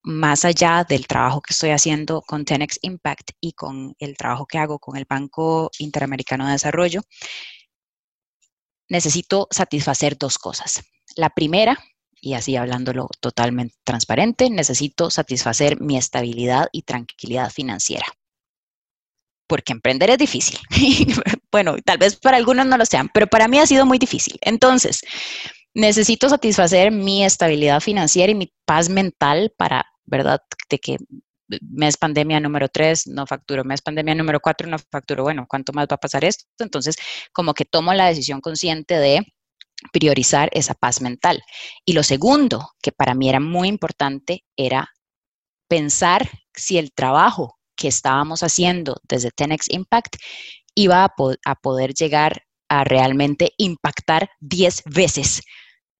más 0.02 0.44
allá 0.44 0.84
del 0.88 1.06
trabajo 1.06 1.42
que 1.42 1.52
estoy 1.52 1.70
haciendo 1.70 2.22
con 2.22 2.44
Tenex 2.44 2.78
Impact 2.82 3.32
y 3.40 3.52
con 3.52 3.94
el 3.98 4.16
trabajo 4.16 4.46
que 4.46 4.58
hago 4.58 4.78
con 4.78 4.96
el 4.96 5.06
Banco 5.08 5.70
Interamericano 5.78 6.46
de 6.46 6.52
Desarrollo, 6.52 7.02
necesito 8.88 9.46
satisfacer 9.50 10.16
dos 10.18 10.38
cosas. 10.38 10.82
La 11.16 11.30
primera, 11.30 11.78
y 12.20 12.34
así 12.34 12.56
hablándolo 12.56 13.08
totalmente 13.20 13.76
transparente, 13.84 14.50
necesito 14.50 15.10
satisfacer 15.10 15.80
mi 15.80 15.96
estabilidad 15.96 16.68
y 16.72 16.82
tranquilidad 16.82 17.50
financiera 17.50 18.06
porque 19.50 19.72
emprender 19.72 20.10
es 20.10 20.18
difícil. 20.18 20.60
bueno, 21.50 21.74
tal 21.84 21.98
vez 21.98 22.14
para 22.14 22.36
algunos 22.36 22.66
no 22.66 22.78
lo 22.78 22.86
sean, 22.86 23.10
pero 23.12 23.26
para 23.26 23.48
mí 23.48 23.58
ha 23.58 23.66
sido 23.66 23.84
muy 23.84 23.98
difícil. 23.98 24.38
Entonces, 24.42 25.00
necesito 25.74 26.28
satisfacer 26.28 26.92
mi 26.92 27.24
estabilidad 27.24 27.80
financiera 27.80 28.30
y 28.30 28.36
mi 28.36 28.52
paz 28.64 28.88
mental 28.88 29.52
para, 29.56 29.84
¿verdad? 30.04 30.40
De 30.68 30.78
que 30.78 30.98
mes 31.68 31.96
pandemia 31.96 32.38
número 32.38 32.68
3 32.68 33.08
no 33.08 33.26
facturo, 33.26 33.64
mes 33.64 33.82
pandemia 33.82 34.14
número 34.14 34.38
4 34.38 34.68
no 34.68 34.76
facturo, 34.78 35.24
bueno, 35.24 35.46
¿cuánto 35.48 35.72
más 35.72 35.88
va 35.90 35.96
a 35.96 35.98
pasar 35.98 36.24
esto? 36.24 36.44
Entonces, 36.60 36.96
como 37.32 37.52
que 37.52 37.64
tomo 37.64 37.92
la 37.92 38.06
decisión 38.06 38.40
consciente 38.40 38.98
de 38.98 39.26
priorizar 39.92 40.48
esa 40.52 40.74
paz 40.74 41.00
mental. 41.00 41.42
Y 41.84 41.92
lo 41.92 42.02
segundo, 42.02 42.70
que 42.82 42.92
para 42.92 43.14
mí 43.14 43.28
era 43.28 43.40
muy 43.40 43.68
importante, 43.68 44.44
era 44.56 44.90
pensar 45.68 46.28
si 46.54 46.78
el 46.78 46.92
trabajo 46.92 47.58
que 47.76 47.88
estábamos 47.88 48.42
haciendo 48.42 49.00
desde 49.04 49.30
Tenex 49.30 49.66
Impact 49.70 50.16
iba 50.74 51.04
a, 51.04 51.14
a 51.44 51.54
poder 51.56 51.94
llegar 51.94 52.42
a 52.68 52.84
realmente 52.84 53.52
impactar 53.56 54.30
10 54.40 54.82
veces 54.86 55.42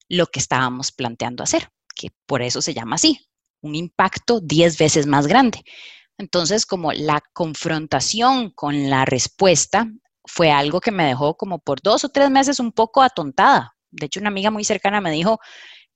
lo 0.08 0.26
que 0.26 0.40
estábamos 0.40 0.92
planteando 0.92 1.42
hacer, 1.42 1.68
que 1.94 2.08
por 2.26 2.42
eso 2.42 2.60
se 2.60 2.74
llama 2.74 2.96
así, 2.96 3.18
un 3.62 3.74
impacto 3.74 4.40
10 4.40 4.78
veces 4.78 5.06
más 5.06 5.26
grande. 5.26 5.62
Entonces, 6.18 6.66
como 6.66 6.92
la 6.92 7.22
confrontación 7.32 8.50
con 8.50 8.90
la 8.90 9.04
respuesta 9.04 9.88
fue 10.32 10.50
algo 10.50 10.80
que 10.80 10.90
me 10.90 11.04
dejó 11.04 11.36
como 11.36 11.58
por 11.58 11.80
dos 11.82 12.04
o 12.04 12.08
tres 12.08 12.30
meses 12.30 12.60
un 12.60 12.72
poco 12.72 13.02
atontada. 13.02 13.74
De 13.90 14.06
hecho, 14.06 14.20
una 14.20 14.28
amiga 14.28 14.50
muy 14.50 14.64
cercana 14.64 15.00
me 15.00 15.10
dijo, 15.10 15.40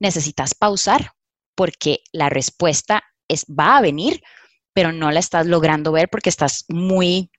necesitas 0.00 0.54
pausar 0.54 1.12
porque 1.54 2.00
la 2.12 2.28
respuesta 2.28 3.02
es, 3.28 3.46
va 3.46 3.76
a 3.76 3.80
venir, 3.80 4.20
pero 4.72 4.92
no 4.92 5.10
la 5.10 5.20
estás 5.20 5.46
logrando 5.46 5.92
ver 5.92 6.08
porque 6.10 6.28
estás 6.28 6.64
muy 6.68 7.30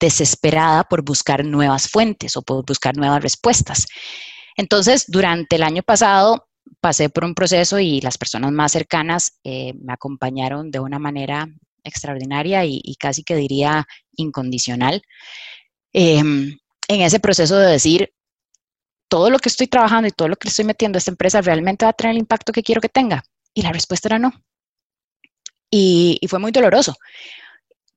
desesperada 0.00 0.84
por 0.84 1.02
buscar 1.02 1.44
nuevas 1.44 1.88
fuentes 1.88 2.36
o 2.36 2.42
por 2.42 2.64
buscar 2.66 2.96
nuevas 2.96 3.22
respuestas. 3.22 3.86
Entonces, 4.56 5.04
durante 5.06 5.56
el 5.56 5.62
año 5.62 5.82
pasado 5.82 6.48
pasé 6.80 7.08
por 7.10 7.24
un 7.24 7.34
proceso 7.34 7.78
y 7.78 8.00
las 8.00 8.18
personas 8.18 8.50
más 8.52 8.72
cercanas 8.72 9.38
eh, 9.44 9.74
me 9.74 9.92
acompañaron 9.92 10.70
de 10.70 10.80
una 10.80 10.98
manera 10.98 11.46
extraordinaria 11.84 12.64
y, 12.64 12.96
casi 12.98 13.22
que 13.22 13.36
diría 13.36 13.86
incondicional. 14.16 15.02
Em, 15.94 16.58
en 16.88 17.00
ese 17.00 17.20
proceso 17.20 17.56
de 17.56 17.70
decir, 17.70 18.12
todo 19.08 19.30
lo 19.30 19.38
que 19.38 19.48
estoy 19.48 19.68
trabajando 19.68 20.08
y 20.08 20.10
todo 20.10 20.28
lo 20.28 20.36
que 20.36 20.48
estoy 20.48 20.64
metiendo 20.64 20.96
a 20.96 20.98
esta 20.98 21.12
empresa 21.12 21.40
realmente 21.40 21.84
va 21.84 21.90
a 21.90 21.94
tener 21.94 22.12
el 22.12 22.18
impacto 22.18 22.52
que 22.52 22.64
quiero 22.64 22.80
que 22.80 22.88
tenga. 22.88 23.22
Y 23.54 23.62
la 23.62 23.72
respuesta 23.72 24.08
era 24.08 24.18
no. 24.18 24.32
Y, 25.70 26.20
fue 26.28 26.40
muy 26.40 26.52
doloroso. 26.52 26.96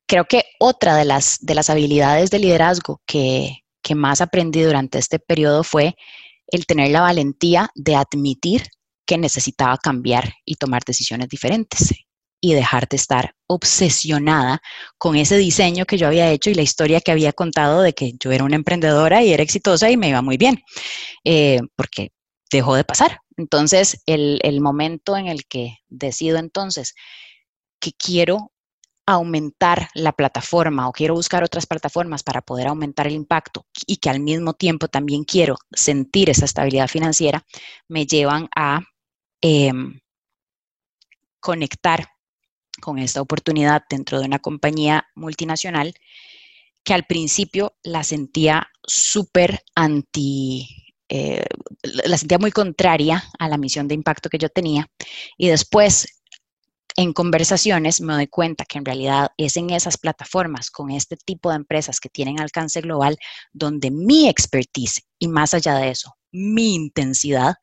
Creo 0.08 0.26
que 0.26 0.46
otra 0.60 0.96
de 0.96 1.06
las, 1.06 1.40
de 1.42 1.56
las 1.56 1.70
habilidades 1.70 2.30
de 2.30 2.40
liderazgo 2.40 3.02
que, 3.06 3.64
que 3.82 3.96
más 3.96 4.22
aprendí 4.22 4.62
durante 4.62 5.00
este 5.00 5.20
periodo 5.20 5.64
fue 5.64 5.96
el 6.48 6.66
tener 6.66 6.92
la 6.92 7.02
valentía 7.02 7.70
de 7.76 7.96
admitir 7.96 8.68
que 9.06 9.18
necesitaba 9.18 9.78
cambiar 9.78 10.34
y 10.46 10.56
tomar 10.56 10.84
decisiones 10.86 11.30
diferentes 11.30 11.94
y 12.40 12.54
dejar 12.54 12.88
de 12.88 12.98
estar 12.98 13.34
obsesionada 13.48 14.62
con 14.98 15.16
ese 15.16 15.38
diseño 15.38 15.86
que 15.86 15.98
yo 15.98 16.08
había 16.08 16.30
hecho 16.30 16.50
y 16.50 16.54
la 16.54 16.62
historia 16.62 17.02
que 17.02 17.12
había 17.12 17.34
contado 17.34 17.82
de 17.82 17.94
que 17.94 18.14
yo 18.20 18.32
era 18.32 18.44
una 18.44 18.56
emprendedora 18.56 19.24
y 19.24 19.34
era 19.34 19.44
exitosa 19.44 19.90
y 19.90 19.98
me 19.98 20.10
iba 20.10 20.22
muy 20.22 20.38
bien, 20.38 20.62
eh, 21.24 21.62
porque 21.76 22.12
dejó 22.52 22.76
de 22.76 22.84
pasar. 22.84 23.22
Entonces, 23.38 24.02
el, 24.06 24.62
momento 24.62 25.16
en 25.16 25.28
el 25.28 25.46
que 25.46 25.78
decido 25.90 26.40
entonces 26.40 26.96
que 27.80 27.92
quiero 27.94 28.52
aumentar 29.06 29.90
la 29.94 30.12
plataforma 30.12 30.90
o 30.90 30.92
quiero 30.92 31.14
buscar 31.14 31.44
otras 31.44 31.66
plataformas 31.66 32.24
para 32.24 32.42
poder 32.42 32.68
aumentar 32.68 33.08
el 33.08 33.14
impacto 33.14 33.66
y 33.86 33.98
que 33.98 34.10
al 34.10 34.20
mismo 34.20 34.54
tiempo 34.54 34.90
también 34.90 35.24
quiero 35.24 35.56
sentir 35.72 36.30
esa 36.30 36.46
estabilidad 36.46 36.90
financiera, 36.90 37.46
me 37.88 38.06
llevan 38.06 38.50
a 38.56 38.82
em, 39.42 40.00
conectar 41.40 42.10
con 42.82 43.00
esta 43.00 43.22
oportunidad 43.22 43.84
dentro 43.90 44.20
de 44.20 44.26
una 44.26 44.40
compañía 44.40 45.08
multinacional 45.16 45.94
que 46.84 46.94
al 46.94 47.06
principio 47.06 47.76
la 47.84 48.04
sentía 48.04 48.70
súper 48.86 49.62
anti, 49.76 50.68
eh, 51.10 51.46
la 51.84 52.18
sentía 52.18 52.38
muy 52.38 52.52
contraria 52.52 53.24
a 53.40 53.50
la 53.50 53.58
misión 53.58 53.88
de 53.88 53.96
impacto 53.96 54.30
que 54.30 54.38
yo 54.38 54.50
tenía 54.50 54.90
y 55.38 55.50
después 55.50 56.08
en 56.96 57.14
conversaciones 57.14 58.02
me 58.02 58.14
doy 58.14 58.28
cuenta 58.28 58.66
que 58.66 58.80
en 58.80 58.86
realidad 58.86 59.30
es 59.38 59.56
en 59.56 59.70
esas 59.70 59.98
plataformas 59.98 60.72
con 60.72 60.90
este 60.90 61.16
tipo 61.16 61.50
de 61.50 61.58
empresas 61.58 62.00
que 62.00 62.10
tienen 62.10 62.40
alcance 62.40 62.82
global 62.82 63.18
donde 63.54 63.92
mi 63.92 64.28
expertise 64.28 65.04
y 65.20 65.28
más 65.28 65.54
allá 65.54 65.76
de 65.76 65.90
eso, 65.90 66.16
mi 66.32 66.74
intensidad 66.74 67.56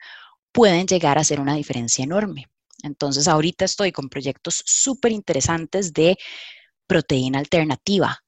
pueden 0.53 0.87
llegar 0.87 1.19
a 1.19 1.23
hacer 1.23 1.41
una 1.41 1.55
diferencia 1.55 2.05
enorme. 2.05 2.47
Entonces 2.85 3.29
ahorita 3.29 3.65
estoy 3.65 3.93
con 3.93 4.09
proyectos 4.09 4.63
súper 4.67 5.13
interesantes 5.13 5.93
de 5.93 6.17
proteína 6.87 7.39
alternativa, 7.39 8.23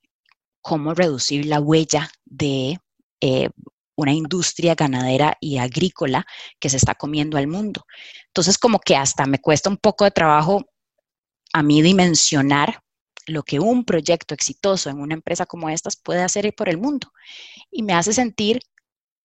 cómo 0.61 0.95
reducir 0.95 1.47
la 1.47 1.61
huella 1.61 2.11
de 2.25 2.79
eh, 3.21 3.51
una 3.97 4.13
industria 4.13 4.75
ganadera 4.75 5.37
y 5.41 5.59
agrícola 5.59 6.27
que 6.59 6.71
se 6.71 6.79
está 6.79 6.95
comiendo 6.95 7.37
al 7.37 7.47
mundo. 7.47 7.87
Entonces 8.29 8.59
como 8.59 8.79
que 8.79 8.97
hasta 8.97 9.27
me 9.27 9.41
cuesta 9.41 9.69
un 9.71 9.77
poco 9.77 10.05
de 10.05 10.11
trabajo 10.11 10.65
a 11.53 11.63
mí 11.63 11.83
dimensionar 11.83 12.81
lo 13.27 13.43
que 13.43 13.59
un 13.59 13.85
proyecto 13.85 14.35
exitoso 14.35 14.89
en 14.89 15.01
una 15.01 15.15
empresa 15.15 15.47
como 15.47 15.69
estas 15.69 15.97
puede 15.97 16.23
hacer 16.23 16.55
por 16.55 16.69
el 16.69 16.79
mundo. 16.79 17.13
Y 17.71 17.83
me 17.83 17.93
hace 17.93 18.13
sentir 18.13 18.61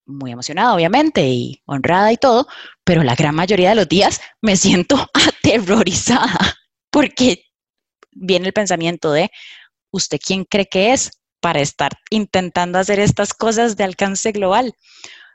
muy 0.05 0.31
emocionada, 0.31 0.73
obviamente, 0.73 1.27
y 1.27 1.61
honrada 1.65 2.11
y 2.11 2.17
todo, 2.17 2.47
pero 2.83 3.03
la 3.03 3.15
gran 3.15 3.35
mayoría 3.35 3.69
de 3.69 3.75
los 3.75 3.89
días 3.89 4.21
me 4.41 4.55
siento 4.55 4.95
aterrorizada 5.13 6.57
porque 6.89 7.45
viene 8.11 8.47
el 8.47 8.53
pensamiento 8.53 9.11
de, 9.11 9.31
¿usted 9.91 10.19
quién 10.25 10.45
cree 10.45 10.67
que 10.67 10.93
es 10.93 11.11
para 11.39 11.61
estar 11.61 11.91
intentando 12.09 12.79
hacer 12.79 12.99
estas 12.99 13.33
cosas 13.33 13.75
de 13.77 13.83
alcance 13.83 14.31
global? 14.31 14.73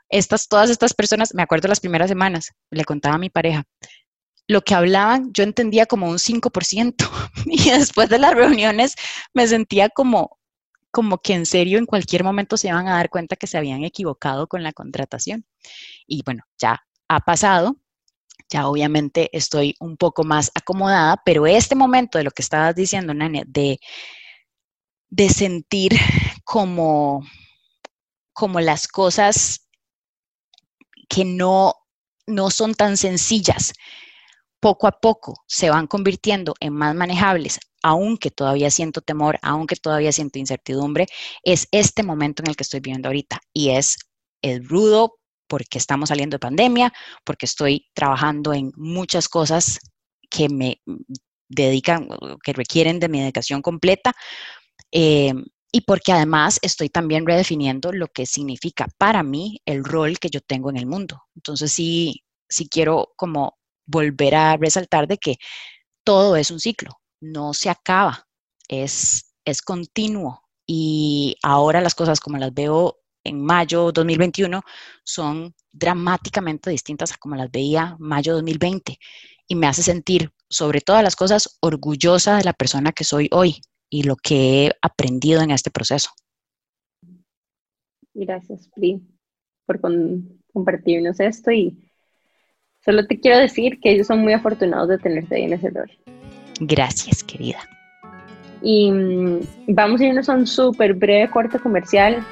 Estas, 0.09 0.47
todas 0.47 0.69
estas 0.69 0.93
personas, 0.93 1.33
me 1.33 1.43
acuerdo 1.43 1.67
las 1.67 1.81
primeras 1.81 2.09
semanas, 2.09 2.51
le 2.71 2.85
contaba 2.85 3.15
a 3.15 3.19
mi 3.19 3.29
pareja, 3.29 3.65
lo 4.47 4.61
que 4.61 4.73
hablaban 4.73 5.31
yo 5.33 5.43
entendía 5.43 5.85
como 5.85 6.09
un 6.09 6.19
5% 6.19 7.09
y 7.45 7.69
después 7.71 8.09
de 8.09 8.19
las 8.19 8.33
reuniones 8.33 8.95
me 9.33 9.47
sentía 9.47 9.89
como, 9.89 10.36
como 10.97 11.19
que 11.19 11.35
en 11.35 11.45
serio 11.45 11.77
en 11.77 11.85
cualquier 11.85 12.23
momento 12.23 12.57
se 12.57 12.69
iban 12.69 12.87
a 12.87 12.95
dar 12.95 13.11
cuenta 13.11 13.35
que 13.35 13.45
se 13.45 13.55
habían 13.55 13.83
equivocado 13.83 14.47
con 14.47 14.63
la 14.63 14.73
contratación. 14.73 15.45
Y 16.07 16.23
bueno, 16.23 16.41
ya 16.57 16.81
ha 17.07 17.19
pasado, 17.19 17.77
ya 18.49 18.67
obviamente 18.67 19.29
estoy 19.31 19.75
un 19.79 19.95
poco 19.95 20.23
más 20.23 20.49
acomodada, 20.55 21.21
pero 21.23 21.45
este 21.45 21.75
momento 21.75 22.17
de 22.17 22.23
lo 22.23 22.31
que 22.31 22.41
estabas 22.41 22.73
diciendo, 22.73 23.13
Nane, 23.13 23.43
de, 23.45 23.79
de 25.09 25.29
sentir 25.29 25.95
como, 26.43 27.23
como 28.33 28.59
las 28.59 28.87
cosas 28.87 29.69
que 31.07 31.25
no, 31.25 31.75
no 32.25 32.49
son 32.49 32.73
tan 32.73 32.97
sencillas, 32.97 33.71
poco 34.59 34.87
a 34.87 34.99
poco 34.99 35.43
se 35.45 35.69
van 35.69 35.85
convirtiendo 35.85 36.55
en 36.59 36.73
más 36.73 36.95
manejables, 36.95 37.59
aunque 37.83 38.31
todavía 38.31 38.69
siento 38.71 39.01
temor, 39.01 39.39
aunque 39.41 39.75
todavía 39.75 40.11
siento 40.11 40.39
incertidumbre, 40.39 41.07
es 41.43 41.67
este 41.71 42.03
momento 42.03 42.43
en 42.43 42.49
el 42.49 42.55
que 42.55 42.63
estoy 42.63 42.79
viviendo 42.79 43.09
ahorita 43.09 43.39
y 43.53 43.69
es, 43.69 43.97
el 44.41 44.67
rudo 44.67 45.15
porque 45.47 45.77
estamos 45.77 46.09
saliendo 46.09 46.35
de 46.35 46.39
pandemia, 46.39 46.93
porque 47.23 47.45
estoy 47.45 47.87
trabajando 47.93 48.53
en 48.53 48.71
muchas 48.75 49.29
cosas 49.29 49.79
que 50.29 50.49
me 50.49 50.81
dedican, 51.49 52.09
que 52.43 52.53
requieren 52.53 52.99
de 52.99 53.09
mi 53.09 53.19
dedicación 53.21 53.61
completa. 53.61 54.13
Eh, 54.91 55.33
y 55.71 55.81
porque 55.81 56.11
además 56.11 56.59
estoy 56.61 56.89
también 56.89 57.25
redefiniendo 57.25 57.91
lo 57.91 58.07
que 58.07 58.25
significa 58.25 58.87
para 58.97 59.21
mí 59.21 59.61
el 59.65 59.83
rol 59.83 60.17
que 60.17 60.29
yo 60.29 60.41
tengo 60.41 60.69
en 60.69 60.77
el 60.77 60.85
mundo. 60.85 61.23
Entonces 61.35 61.71
sí, 61.71 62.23
sí 62.49 62.67
quiero 62.69 63.13
como 63.15 63.57
volver 63.85 64.35
a 64.35 64.57
resaltar 64.57 65.07
de 65.07 65.17
que 65.17 65.35
todo 66.03 66.35
es 66.35 66.51
un 66.51 66.59
ciclo, 66.59 66.91
no 67.21 67.53
se 67.53 67.69
acaba, 67.69 68.27
es, 68.67 69.33
es 69.45 69.61
continuo. 69.61 70.43
Y 70.65 71.37
ahora 71.43 71.81
las 71.81 71.95
cosas 71.95 72.19
como 72.19 72.37
las 72.37 72.53
veo 72.53 72.99
en 73.23 73.43
mayo 73.43 73.91
2021 73.91 74.61
son 75.03 75.53
dramáticamente 75.71 76.69
distintas 76.69 77.13
a 77.13 77.17
como 77.17 77.35
las 77.35 77.51
veía 77.51 77.95
mayo 77.99 78.33
2020 78.33 78.97
y 79.47 79.55
me 79.55 79.67
hace 79.67 79.83
sentir 79.83 80.31
sobre 80.49 80.81
todas 80.81 81.03
las 81.03 81.15
cosas 81.15 81.57
orgullosa 81.61 82.37
de 82.37 82.43
la 82.43 82.53
persona 82.53 82.91
que 82.91 83.03
soy 83.03 83.29
hoy 83.31 83.61
y 83.89 84.03
lo 84.03 84.15
que 84.15 84.65
he 84.65 84.71
aprendido 84.81 85.41
en 85.41 85.51
este 85.51 85.71
proceso. 85.71 86.09
Gracias, 88.13 88.67
Pri, 88.73 89.01
por 89.65 89.79
compartirnos 90.53 91.19
esto 91.19 91.51
y 91.51 91.87
Solo 92.87 93.05
te 93.05 93.19
quiero 93.19 93.37
decir 93.37 93.81
que 93.81 93.91
ellos 93.91 94.07
son 94.07 94.21
muy 94.21 94.31
afortunados 94.31 94.87
de 94.87 94.97
tenerte 94.97 95.35
ahí 95.35 95.43
en 95.43 95.51
ese 95.51 95.69
rol. 95.71 95.91
Gracias, 96.59 97.23
querida. 97.23 97.59
Y 98.61 98.91
mm, 98.91 99.39
vamos 99.69 100.01
a 100.01 100.05
irnos 100.05 100.29
a 100.29 100.33
un 100.33 100.47
súper 100.47 100.93
breve 100.93 101.29
corte 101.29 101.59
comercial, 101.59 102.23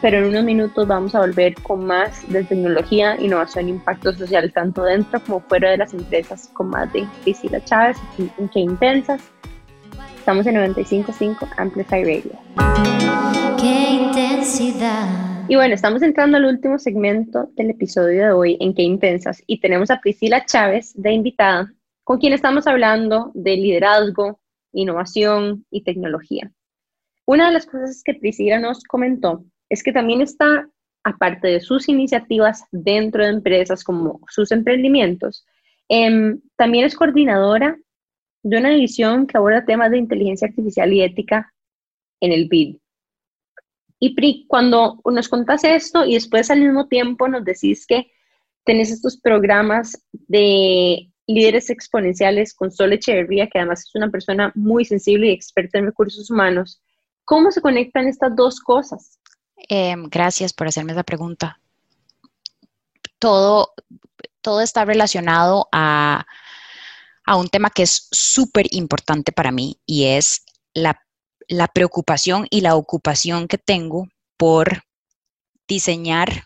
pero 0.00 0.18
en 0.18 0.24
unos 0.24 0.44
minutos 0.44 0.86
vamos 0.88 1.14
a 1.14 1.20
volver 1.20 1.54
con 1.62 1.84
más 1.84 2.28
de 2.30 2.44
tecnología, 2.44 3.16
innovación 3.20 3.66
e 3.66 3.70
impacto 3.70 4.12
social, 4.12 4.52
tanto 4.52 4.82
dentro 4.82 5.20
como 5.20 5.40
fuera 5.40 5.70
de 5.70 5.78
las 5.78 5.94
empresas, 5.94 6.50
con 6.52 6.70
más 6.70 6.92
de 6.92 7.06
Priscila 7.22 7.62
Chávez 7.64 7.96
y 8.18 8.28
Qué 8.48 8.60
Intensas. 8.60 9.22
Estamos 10.18 10.46
en 10.48 10.56
95.5 10.56 11.48
Amplify 11.56 12.02
Radio. 12.02 12.32
Qué 13.60 13.90
intensidad 13.90 15.08
Y 15.48 15.54
bueno, 15.54 15.74
estamos 15.74 16.02
entrando 16.02 16.36
al 16.36 16.46
último 16.46 16.78
segmento 16.78 17.48
del 17.54 17.70
episodio 17.70 18.24
de 18.24 18.32
hoy 18.32 18.56
en 18.60 18.74
Qué 18.74 18.82
Intensas 18.82 19.40
y 19.46 19.60
tenemos 19.60 19.90
a 19.90 20.00
Priscila 20.00 20.44
Chávez 20.44 20.92
de 20.96 21.12
invitada, 21.12 21.72
con 22.06 22.18
quien 22.18 22.32
estamos 22.32 22.68
hablando 22.68 23.32
de 23.34 23.56
liderazgo, 23.56 24.38
innovación 24.72 25.66
y 25.72 25.82
tecnología. 25.82 26.52
Una 27.26 27.48
de 27.48 27.54
las 27.54 27.66
cosas 27.66 28.02
que 28.04 28.14
Priscila 28.14 28.60
nos 28.60 28.84
comentó 28.84 29.44
es 29.68 29.82
que 29.82 29.90
también 29.90 30.20
está, 30.20 30.70
aparte 31.02 31.48
de 31.48 31.60
sus 31.60 31.88
iniciativas 31.88 32.62
dentro 32.70 33.24
de 33.24 33.30
empresas 33.30 33.82
como 33.82 34.20
sus 34.28 34.52
emprendimientos, 34.52 35.44
em, 35.88 36.40
también 36.54 36.84
es 36.84 36.94
coordinadora 36.94 37.76
de 38.44 38.56
una 38.56 38.70
división 38.70 39.26
que 39.26 39.36
aborda 39.36 39.64
temas 39.64 39.90
de 39.90 39.98
inteligencia 39.98 40.46
artificial 40.46 40.92
y 40.92 41.02
ética 41.02 41.52
en 42.20 42.30
el 42.30 42.46
BID. 42.46 42.76
Y 43.98 44.14
Pri, 44.14 44.44
cuando 44.46 45.00
nos 45.04 45.28
contás 45.28 45.64
esto 45.64 46.06
y 46.06 46.14
después 46.14 46.52
al 46.52 46.60
mismo 46.60 46.86
tiempo 46.86 47.26
nos 47.26 47.44
decís 47.44 47.84
que 47.84 48.12
tenés 48.64 48.92
estos 48.92 49.20
programas 49.20 50.06
de 50.12 51.10
líderes 51.26 51.70
exponenciales 51.70 52.54
con 52.54 52.70
Sol 52.70 52.92
Echeverría, 52.92 53.48
que 53.48 53.58
además 53.58 53.80
es 53.80 53.94
una 53.94 54.10
persona 54.10 54.52
muy 54.54 54.84
sensible 54.84 55.28
y 55.28 55.32
experta 55.32 55.78
en 55.78 55.86
recursos 55.86 56.30
humanos, 56.30 56.80
¿cómo 57.24 57.50
se 57.50 57.60
conectan 57.60 58.06
estas 58.06 58.34
dos 58.36 58.60
cosas? 58.60 59.18
Em, 59.68 60.08
gracias 60.08 60.52
por 60.52 60.68
hacerme 60.68 60.92
esa 60.92 61.02
pregunta. 61.02 61.58
Todo, 63.18 63.72
todo 64.40 64.60
está 64.60 64.84
relacionado 64.84 65.68
a, 65.72 66.26
a 67.24 67.36
un 67.36 67.48
tema 67.48 67.70
que 67.70 67.82
es 67.82 68.08
súper 68.10 68.66
importante 68.70 69.32
para 69.32 69.50
mí 69.50 69.80
y 69.86 70.04
es 70.04 70.44
la 70.74 71.00
la 71.48 71.68
preocupación 71.68 72.46
y 72.50 72.60
la 72.60 72.74
ocupación 72.74 73.48
que 73.48 73.58
tengo 73.58 74.08
por 74.36 74.82
diseñar 75.68 76.44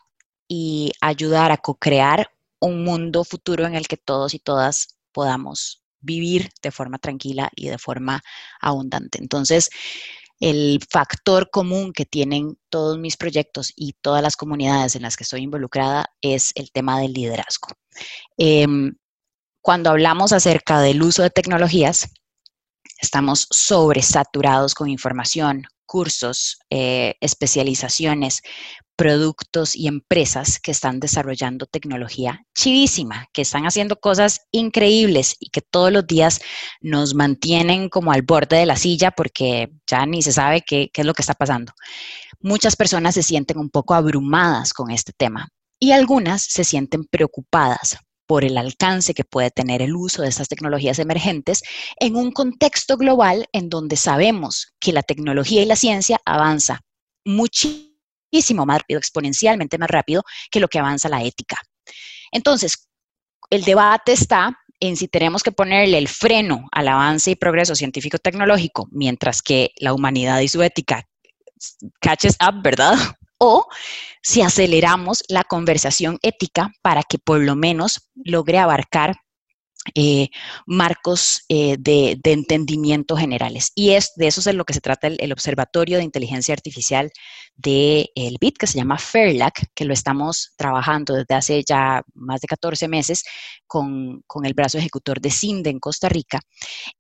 y 0.49 0.93
ayudar 1.01 1.53
a 1.53 1.57
co-crear 1.57 2.31
un 2.61 2.85
mundo 2.85 3.25
futuro 3.25 3.67
en 3.67 3.75
el 3.75 3.89
que 3.89 3.97
todos 3.97 4.35
y 4.35 4.39
todas 4.39 4.99
podamos 5.13 5.83
vivir 6.01 6.51
de 6.63 6.71
forma 6.71 6.99
tranquila 6.99 7.51
y 7.55 7.69
de 7.69 7.79
forma 7.79 8.23
abundante. 8.61 9.19
Entonces, 9.21 9.71
el 10.41 10.81
factor 10.91 11.51
común 11.51 11.93
que 11.93 12.07
tienen 12.07 12.59
todos 12.71 12.99
mis 12.99 13.17
proyectos 13.17 13.73
y 13.77 13.95
todas 14.01 14.23
las 14.23 14.37
comunidades 14.37 14.97
en 14.97 15.03
las 15.03 15.17
que 15.17 15.25
estoy 15.25 15.43
involucrada 15.43 16.07
es 16.23 16.53
el 16.55 16.71
tema 16.73 16.99
del 17.01 17.13
liderazgo. 17.13 17.69
Em, 18.39 18.95
cuando 19.61 19.91
hablamos 19.91 20.33
acerca 20.33 20.81
del 20.81 21.03
uso 21.03 21.23
de 21.23 21.31
tecnologías, 21.31 22.11
Estamos 23.01 23.47
sobresaturados 23.51 24.75
con 24.75 24.89
información, 24.89 25.65
cursos, 25.91 26.61
eh, 26.71 27.17
especializaciones, 27.21 28.43
productos 28.95 29.75
y 29.75 29.89
empresas 29.89 30.61
que 30.61 30.71
están 30.71 31.01
desarrollando 31.01 31.67
tecnología 31.67 32.45
chivísima, 32.55 33.27
que 33.33 33.43
están 33.43 33.65
haciendo 33.65 33.97
cosas 33.97 34.43
increíbles 34.53 35.35
y 35.41 35.51
que 35.51 35.63
todos 35.63 35.91
los 35.91 36.07
días 36.07 36.41
nos 36.81 37.17
mantienen 37.17 37.89
como 37.89 38.13
al 38.13 38.23
borde 38.23 38.59
de 38.59 38.67
la 38.67 38.77
silla 38.77 39.11
porque 39.11 39.73
ya 39.85 40.07
ni 40.07 40.23
se 40.23 40.31
sabe 40.31 40.63
qué, 40.65 40.91
qué 40.93 41.01
es 41.01 41.07
lo 41.09 41.15
que 41.15 41.23
está 41.23 41.35
pasando. 41.35 41.73
Muchas 42.39 42.77
personas 42.77 43.17
se 43.17 43.25
sienten 43.25 43.59
un 43.59 43.71
poco 43.71 43.95
abrumadas 43.95 44.73
con 44.73 44.93
este 44.93 45.13
tema 45.13 45.49
y 45.81 45.91
algunas 45.91 46.45
se 46.45 46.63
sienten 46.63 47.05
preocupadas 47.05 47.99
por 48.31 48.45
el 48.45 48.59
alcance 48.59 49.13
que 49.13 49.25
puede 49.25 49.51
tener 49.51 49.83
el 49.83 49.97
uso 49.97 50.23
de 50.23 50.29
estas 50.29 50.47
tecnologías 50.47 51.01
emergentes 51.01 51.65
en 51.99 52.15
un 52.15 52.31
contexto 52.31 52.97
global 52.97 53.49
en 53.53 53.69
donde 53.69 53.97
sabemos 53.97 54.73
que 54.79 54.93
la 54.93 55.03
tecnología 55.03 55.63
y 55.63 55.65
la 55.65 55.75
ciencia 55.75 56.21
avanza 56.25 56.79
muchísimo 57.25 58.67
más 58.67 58.79
rápido, 58.79 58.99
exponencialmente 58.99 59.79
más 59.79 59.91
rápido 59.91 60.23
que 60.49 60.61
lo 60.61 60.69
que 60.69 60.79
avanza 60.79 61.09
la 61.09 61.25
ética. 61.25 61.57
Entonces, 62.31 62.89
el 63.51 63.65
debate 63.65 64.13
está 64.13 64.57
en 64.79 64.97
si 64.97 65.09
tenemos 65.09 65.43
que 65.43 65.51
ponerle 65.51 65.99
el 65.99 66.07
freno 66.07 66.69
al 66.71 66.87
avance 66.87 67.33
y 67.33 67.35
progreso 67.35 67.75
científico-tecnológico 67.75 68.87
mientras 68.93 69.43
que 69.43 69.73
la 69.81 69.93
humanidad 69.93 70.39
y 70.39 70.47
su 70.47 70.63
ética 70.63 71.05
catches 72.01 72.37
up, 72.41 72.63
¿verdad? 72.63 72.95
O 73.41 73.67
si 74.23 74.43
aceleramos 74.43 75.25
la 75.29 75.45
conversación 75.45 76.19
ética 76.23 76.73
para 76.83 77.03
que 77.03 77.19
por 77.19 77.41
lo 77.41 77.57
menos 77.57 78.11
logre 78.15 78.59
abarcar 78.59 79.17
eh, 79.95 80.29
marcos 80.67 81.43
eh, 81.49 81.77
de, 81.79 82.21
entendimiento 82.25 83.17
generales. 83.17 83.73
Y 83.75 83.91
es, 83.91 84.13
de 84.17 84.27
eso 84.27 84.41
es 84.41 84.45
de 84.45 84.53
lo 84.53 84.65
que 84.65 84.75
se 84.75 84.81
trata 84.81 85.07
el, 85.07 85.33
Observatorio 85.33 85.97
de 85.97 86.05
Inteligencia 86.05 86.53
Artificial 86.53 87.11
del 87.57 88.09
de, 88.15 88.37
BIT, 88.39 88.59
que 88.59 88.67
se 88.67 88.79
llama 88.79 88.99
FAIRLAC, 88.99 89.71
que 89.75 89.87
lo 89.87 89.95
estamos 89.95 90.53
trabajando 90.57 91.15
desde 91.15 91.35
hace 91.35 91.65
ya 91.67 92.03
más 92.15 92.41
de 92.41 92.47
14 92.47 92.89
meses 92.89 93.25
con, 93.67 94.23
con 94.27 94.45
el 94.45 94.53
brazo 94.53 94.77
ejecutor 94.77 95.21
de 95.21 95.31
CINDE 95.31 95.71
en 95.71 95.81
Costa 95.81 96.11
Rica. 96.11 96.41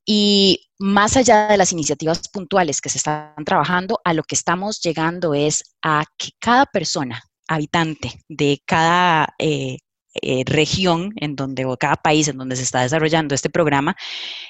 Y 0.04 0.70
más 0.78 1.18
allá 1.18 1.48
de 1.48 1.58
las 1.58 1.72
iniciativas 1.72 2.28
puntuales 2.28 2.80
que 2.80 2.88
se 2.88 2.98
están 2.98 3.44
trabajando, 3.44 4.00
a 4.04 4.14
lo 4.14 4.22
que 4.22 4.34
estamos 4.34 4.80
llegando 4.80 5.34
es 5.34 5.62
a 5.82 6.04
que 6.16 6.30
cada 6.38 6.64
persona, 6.64 7.22
habitante 7.46 8.12
de 8.28 8.62
cada 8.64 9.34
eh, 9.38 9.78
eh, 10.14 10.42
región 10.46 11.12
en 11.16 11.36
donde 11.36 11.64
o 11.64 11.76
cada 11.76 11.96
país 11.96 12.28
en 12.28 12.38
donde 12.38 12.56
se 12.56 12.62
está 12.62 12.82
desarrollando 12.82 13.34
este 13.34 13.50
programa 13.50 13.96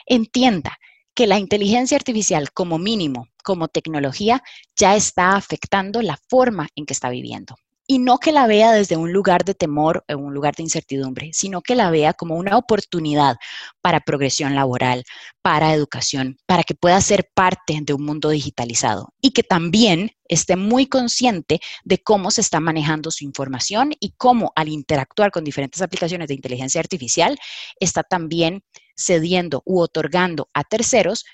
entienda 0.06 0.78
que 1.14 1.26
la 1.26 1.38
inteligencia 1.38 1.96
artificial 1.96 2.52
como 2.52 2.78
mínimo, 2.78 3.28
como 3.42 3.68
tecnología, 3.68 4.42
ya 4.76 4.96
está 4.96 5.36
afectando 5.36 6.02
la 6.02 6.18
forma 6.28 6.68
en 6.76 6.86
que 6.86 6.94
está 6.94 7.11
viviendo 7.11 7.56
y 7.91 7.99
no 7.99 8.18
que 8.18 8.30
la 8.30 8.47
vea 8.47 8.70
desde 8.70 8.97
un 8.97 9.12
lugar 9.12 9.45
de 9.45 9.53
temor 9.53 10.05
o 10.09 10.16
un 10.16 10.32
lugar 10.32 10.55
de 10.55 10.62
incertidumbre, 10.62 11.30
sino 11.32 11.61
que 11.61 11.74
la 11.74 11.91
vea 11.91 12.14
como 12.14 12.36
una 12.36 12.57
oportunidad 12.57 13.36
para 13.80 13.99
progresión 13.99 14.55
laboral, 14.55 15.03
para 15.43 15.74
educación, 15.74 16.38
para 16.47 16.62
que 16.62 16.76
pueda 16.76 17.01
ser 17.01 17.28
parte 17.34 17.80
de 17.82 17.93
un 17.93 18.05
mundo 18.05 18.28
digitalizado 18.28 19.12
y 19.20 19.32
que 19.32 19.43
también 19.43 20.12
esté 20.28 20.55
muy 20.55 20.86
consciente 20.86 21.59
de 21.82 21.99
cómo 21.99 22.30
se 22.30 22.43
está 22.43 22.61
manejando 22.61 23.11
su 23.11 23.24
información 23.24 23.93
y 23.99 24.12
cómo 24.16 24.53
al 24.55 24.68
interactuar 24.68 25.32
con 25.32 25.43
diferentes 25.43 25.82
aplicaciones 25.82 26.28
de 26.28 26.34
inteligencia 26.34 26.80
artificial 26.80 27.41
está 27.80 28.05
también 28.05 28.62
cediendo 28.95 29.64
u 29.66 29.80
otorgando 29.80 30.49
a 30.55 30.62
terceros 30.62 31.24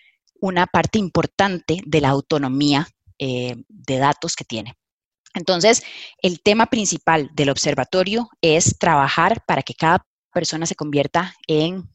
una 0.40 0.66
parte 0.66 0.98
importante 0.98 1.82
de 1.84 2.00
la 2.00 2.08
autonomía 2.08 2.88
eh, 3.18 3.56
de 3.68 3.98
datos 3.98 4.34
que 4.34 4.46
tiene. 4.46 4.74
Entonces, 5.36 5.84
el 6.22 6.40
tema 6.40 6.66
principal 6.66 7.30
del 7.34 7.50
observatorio 7.50 8.28
es 8.40 8.76
trabajar 8.78 9.42
para 9.46 9.62
que 9.62 9.74
cada 9.74 10.04
persona 10.32 10.66
se 10.66 10.74
convierta 10.74 11.34
en 11.46 11.88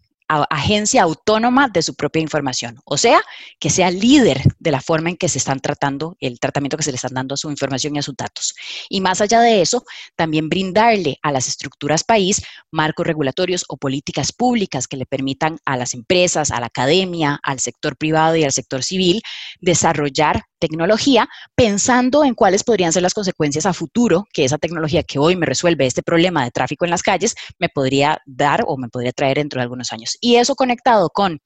agencia 0.49 1.03
autónoma 1.03 1.67
de 1.67 1.81
su 1.81 1.95
propia 1.95 2.21
información, 2.21 2.79
o 2.85 2.97
sea, 2.97 3.21
que 3.59 3.69
sea 3.69 3.91
líder 3.91 4.41
de 4.59 4.71
la 4.71 4.79
forma 4.79 5.09
en 5.09 5.17
que 5.17 5.27
se 5.27 5.37
están 5.37 5.59
tratando, 5.59 6.15
el 6.19 6.39
tratamiento 6.39 6.77
que 6.77 6.83
se 6.83 6.91
le 6.91 6.95
están 6.95 7.13
dando 7.13 7.33
a 7.33 7.37
su 7.37 7.49
información 7.49 7.95
y 7.95 7.99
a 7.99 8.01
sus 8.01 8.15
datos. 8.15 8.55
Y 8.89 9.01
más 9.01 9.19
allá 9.19 9.41
de 9.41 9.61
eso, 9.61 9.83
también 10.15 10.47
brindarle 10.47 11.17
a 11.21 11.31
las 11.31 11.47
estructuras 11.47 12.03
país 12.03 12.41
marcos 12.71 13.05
regulatorios 13.05 13.65
o 13.67 13.77
políticas 13.77 14.31
públicas 14.31 14.87
que 14.87 14.97
le 14.97 15.05
permitan 15.05 15.57
a 15.65 15.75
las 15.75 15.93
empresas, 15.93 16.51
a 16.51 16.59
la 16.59 16.67
academia, 16.67 17.39
al 17.43 17.59
sector 17.59 17.97
privado 17.97 18.35
y 18.37 18.43
al 18.43 18.53
sector 18.53 18.83
civil 18.83 19.21
desarrollar 19.59 20.43
tecnología 20.61 21.27
pensando 21.55 22.23
en 22.23 22.35
cuáles 22.35 22.63
podrían 22.63 22.93
ser 22.93 23.01
las 23.01 23.15
consecuencias 23.15 23.65
a 23.65 23.73
futuro 23.73 24.27
que 24.31 24.45
esa 24.45 24.59
tecnología 24.59 25.01
que 25.01 25.17
hoy 25.17 25.35
me 25.35 25.47
resuelve 25.47 25.87
este 25.87 26.03
problema 26.03 26.43
de 26.43 26.51
tráfico 26.51 26.85
en 26.85 26.91
las 26.91 27.01
calles 27.01 27.35
me 27.57 27.67
podría 27.67 28.21
dar 28.25 28.63
o 28.67 28.77
me 28.77 28.87
podría 28.87 29.11
traer 29.11 29.37
dentro 29.37 29.59
de 29.59 29.63
algunos 29.63 29.91
años. 29.91 30.17
Y 30.21 30.35
eso 30.35 30.55
conectado 30.55 31.09
con 31.09 31.39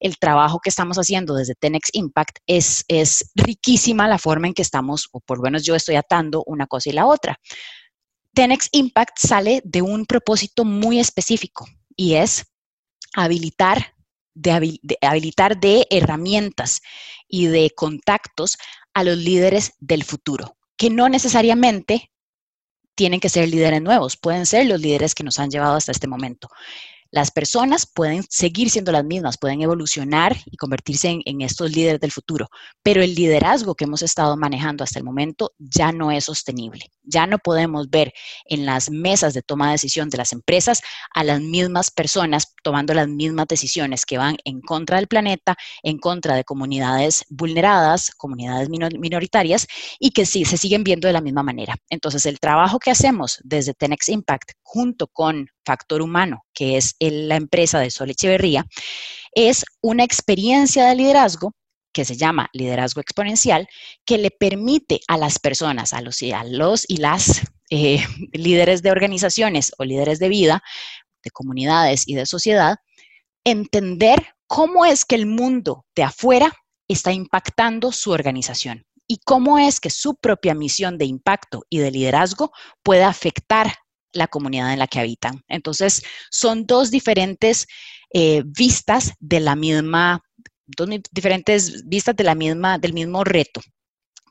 el 0.00 0.18
trabajo 0.18 0.60
que 0.60 0.68
estamos 0.68 0.98
haciendo 0.98 1.34
desde 1.34 1.54
Tenex 1.54 1.88
Impact 1.94 2.38
es, 2.46 2.84
es 2.88 3.30
riquísima 3.34 4.06
la 4.06 4.18
forma 4.18 4.46
en 4.46 4.54
que 4.54 4.62
estamos, 4.62 5.08
o 5.12 5.20
por 5.20 5.38
lo 5.38 5.44
menos 5.44 5.64
yo 5.64 5.74
estoy 5.74 5.96
atando 5.96 6.44
una 6.46 6.66
cosa 6.66 6.90
y 6.90 6.92
la 6.92 7.06
otra. 7.06 7.40
Tenex 8.34 8.68
Impact 8.72 9.18
sale 9.18 9.62
de 9.64 9.80
un 9.80 10.04
propósito 10.04 10.64
muy 10.66 11.00
específico 11.00 11.66
y 11.96 12.14
es 12.14 12.44
habilitar 13.14 13.94
de, 14.38 14.98
habilitar 15.02 15.58
de 15.58 15.86
herramientas 15.90 16.80
y 17.26 17.46
de 17.46 17.70
contactos 17.74 18.56
a 18.94 19.04
los 19.04 19.16
líderes 19.16 19.74
del 19.80 20.04
futuro, 20.04 20.56
que 20.76 20.90
no 20.90 21.08
necesariamente 21.08 22.10
tienen 22.94 23.20
que 23.20 23.28
ser 23.28 23.48
líderes 23.48 23.82
nuevos, 23.82 24.16
pueden 24.16 24.46
ser 24.46 24.66
los 24.66 24.80
líderes 24.80 25.14
que 25.14 25.24
nos 25.24 25.38
han 25.38 25.50
llevado 25.50 25.76
hasta 25.76 25.92
este 25.92 26.08
momento. 26.08 26.48
Las 27.10 27.30
personas 27.30 27.86
pueden 27.86 28.22
seguir 28.28 28.68
siendo 28.68 28.92
las 28.92 29.04
mismas, 29.04 29.38
pueden 29.38 29.62
evolucionar 29.62 30.36
y 30.44 30.58
convertirse 30.58 31.20
en, 31.24 31.40
estos 31.40 31.74
líderes 31.74 32.00
del 32.00 32.12
futuro, 32.12 32.48
pero 32.82 33.02
el 33.02 33.14
liderazgo 33.14 33.74
que 33.74 33.84
hemos 33.84 34.02
estado 34.02 34.36
manejando 34.36 34.84
hasta 34.84 34.98
el 34.98 35.04
momento 35.04 35.52
ya 35.58 35.90
no 35.90 36.10
es 36.10 36.24
sostenible. 36.24 36.90
Ya 37.04 37.26
no 37.26 37.38
podemos 37.38 37.88
ver 37.88 38.12
en 38.44 38.66
las 38.66 38.90
mesas 38.90 39.32
de 39.32 39.40
toma 39.40 39.66
de 39.66 39.72
decisión 39.72 40.10
de 40.10 40.18
las 40.18 40.32
empresas 40.32 40.82
a 41.14 41.24
las 41.24 41.40
mismas 41.40 41.90
personas 41.90 42.54
tomando 42.62 42.92
las 42.92 43.08
mismas 43.08 43.46
decisiones 43.48 44.04
que 44.04 44.18
van 44.18 44.36
en 44.44 44.60
contra 44.60 44.98
del 44.98 45.08
planeta, 45.08 45.56
en 45.82 45.98
contra 45.98 46.34
de 46.34 46.44
comunidades 46.44 47.24
vulneradas, 47.30 48.10
comunidades 48.10 48.68
minoritarias 48.68 49.66
y 49.98 50.10
que 50.10 50.26
sí 50.26 50.44
se 50.44 50.58
siguen 50.58 50.84
viendo 50.84 51.06
de 51.06 51.14
la 51.14 51.22
misma 51.22 51.42
manera. 51.42 51.76
Entonces, 51.88 52.26
el 52.26 52.38
trabajo 52.38 52.78
que 52.78 52.90
hacemos 52.90 53.38
desde 53.44 53.72
Tenex 53.72 54.10
Impact 54.10 54.52
junto 54.62 55.06
con 55.06 55.48
Factor 55.68 56.00
Humano, 56.00 56.46
que 56.54 56.78
es 56.78 56.96
la 56.98 57.36
empresa 57.36 57.78
de 57.78 57.90
Sol 57.90 58.08
Echeverría, 58.08 58.64
es 59.32 59.66
una 59.82 60.02
experiencia 60.02 60.86
de 60.86 60.94
liderazgo 60.94 61.52
que 61.92 62.06
se 62.06 62.16
llama 62.16 62.48
liderazgo 62.54 63.02
exponencial, 63.02 63.68
que 64.06 64.16
le 64.16 64.30
permite 64.30 65.00
a 65.08 65.18
las 65.18 65.38
personas, 65.38 65.92
a 65.92 66.00
los, 66.00 66.22
los 66.46 66.84
y 66.88 66.96
las 66.96 67.42
eh, 67.68 68.02
líderes 68.32 68.82
de 68.82 68.90
organizaciones 68.90 69.72
o 69.76 69.84
líderes 69.84 70.18
de 70.18 70.30
vida, 70.30 70.62
de 71.22 71.30
comunidades 71.30 72.08
y 72.08 72.14
de 72.14 72.24
sociedad, 72.24 72.76
entender 73.44 74.26
cómo 74.46 74.86
es 74.86 75.04
que 75.04 75.16
el 75.16 75.26
mundo 75.26 75.84
de 75.94 76.04
afuera 76.04 76.50
está 76.88 77.12
impactando 77.12 77.92
su 77.92 78.10
organización 78.12 78.86
y 79.06 79.18
cómo 79.18 79.58
es 79.58 79.80
que 79.80 79.90
su 79.90 80.14
propia 80.14 80.54
misión 80.54 80.96
de 80.96 81.04
impacto 81.04 81.64
y 81.68 81.78
de 81.78 81.90
liderazgo 81.90 82.52
puede 82.82 83.04
afectar 83.04 83.74
la 84.12 84.26
comunidad 84.26 84.72
en 84.72 84.78
la 84.78 84.86
que 84.86 85.00
habitan. 85.00 85.42
Entonces, 85.48 86.02
son 86.30 86.66
dos 86.66 86.90
diferentes 86.90 87.66
eh, 88.12 88.42
vistas 88.44 89.14
de 89.20 89.40
la 89.40 89.54
misma, 89.54 90.22
dos 90.66 90.88
diferentes 91.10 91.86
vistas 91.86 92.16
de 92.16 92.24
la 92.24 92.34
misma, 92.34 92.78
del 92.78 92.92
mismo 92.92 93.24
reto. 93.24 93.60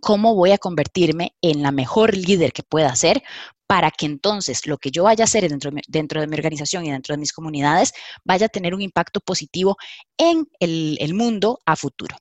¿Cómo 0.02 0.36
voy 0.36 0.52
a 0.52 0.58
convertirme 0.58 1.36
en 1.42 1.62
la 1.62 1.72
mejor 1.72 2.16
líder 2.16 2.54
que 2.54 2.64
pueda 2.64 2.96
ser 2.96 3.24
para 3.66 3.92
que 3.92 4.06
entonces 4.06 4.66
lo 4.66 4.78
que 4.78 4.92
yo 4.92 5.04
vaya 5.04 5.24
a 5.24 5.26
hacer 5.26 5.50
dentro, 5.50 5.72
dentro 5.88 6.22
de 6.22 6.28
mi 6.28 6.36
organización 6.36 6.86
y 6.86 6.92
dentro 6.92 7.14
de 7.14 7.20
mis 7.20 7.34
comunidades 7.34 7.94
vaya 8.24 8.46
a 8.46 8.50
tener 8.50 8.74
un 8.74 8.82
impacto 8.82 9.20
positivo 9.20 9.76
en 10.18 10.48
el, 10.60 10.98
el 11.02 11.14
mundo 11.14 11.60
a 11.66 11.76
futuro? 11.76 12.16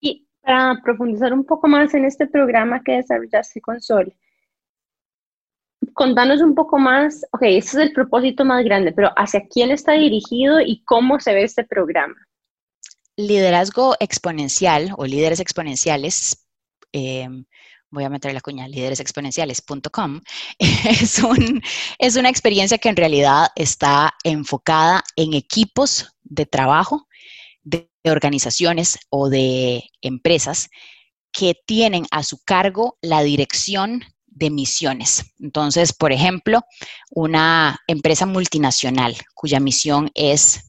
Y 0.00 0.28
para 0.42 0.80
profundizar 0.82 1.32
un 1.32 1.44
poco 1.44 1.68
más 1.68 1.94
en 1.94 2.04
este 2.04 2.26
programa 2.26 2.82
que 2.84 2.92
desarrollaste 2.92 3.60
con 3.60 3.80
Sol, 3.80 4.14
contanos 5.94 6.40
un 6.40 6.54
poco 6.54 6.78
más, 6.78 7.24
ok, 7.32 7.42
ese 7.42 7.58
es 7.58 7.74
el 7.74 7.92
propósito 7.92 8.44
más 8.44 8.64
grande, 8.64 8.92
pero 8.92 9.10
¿hacia 9.16 9.46
quién 9.48 9.70
está 9.70 9.92
dirigido 9.92 10.60
y 10.60 10.82
cómo 10.84 11.20
se 11.20 11.34
ve 11.34 11.42
este 11.42 11.64
programa? 11.64 12.14
Liderazgo 13.16 13.96
exponencial 13.98 14.92
o 14.96 15.04
líderes 15.04 15.40
exponenciales, 15.40 16.46
em, 16.92 17.44
voy 17.90 18.04
a 18.04 18.10
meter 18.10 18.32
la 18.32 18.40
cuña, 18.40 18.68
líderesexponenciales.com, 18.68 20.20
es, 20.58 21.22
es 21.98 22.16
una 22.16 22.28
experiencia 22.28 22.78
que 22.78 22.88
en 22.88 22.96
realidad 22.96 23.48
está 23.56 24.14
enfocada 24.22 25.02
en 25.16 25.34
equipos 25.34 26.12
de 26.22 26.46
trabajo 26.46 27.08
de 27.62 27.90
organizaciones 28.04 28.98
o 29.10 29.28
de 29.28 29.82
empresas 30.00 30.68
que 31.32 31.54
tienen 31.66 32.06
a 32.10 32.22
su 32.22 32.42
cargo 32.44 32.98
la 33.02 33.22
dirección 33.22 34.04
de 34.30 34.50
misiones. 34.50 35.24
Entonces, 35.40 35.92
por 35.92 36.12
ejemplo, 36.12 36.62
una 37.10 37.80
empresa 37.86 38.26
multinacional 38.26 39.16
cuya 39.34 39.60
misión 39.60 40.10
es 40.14 40.68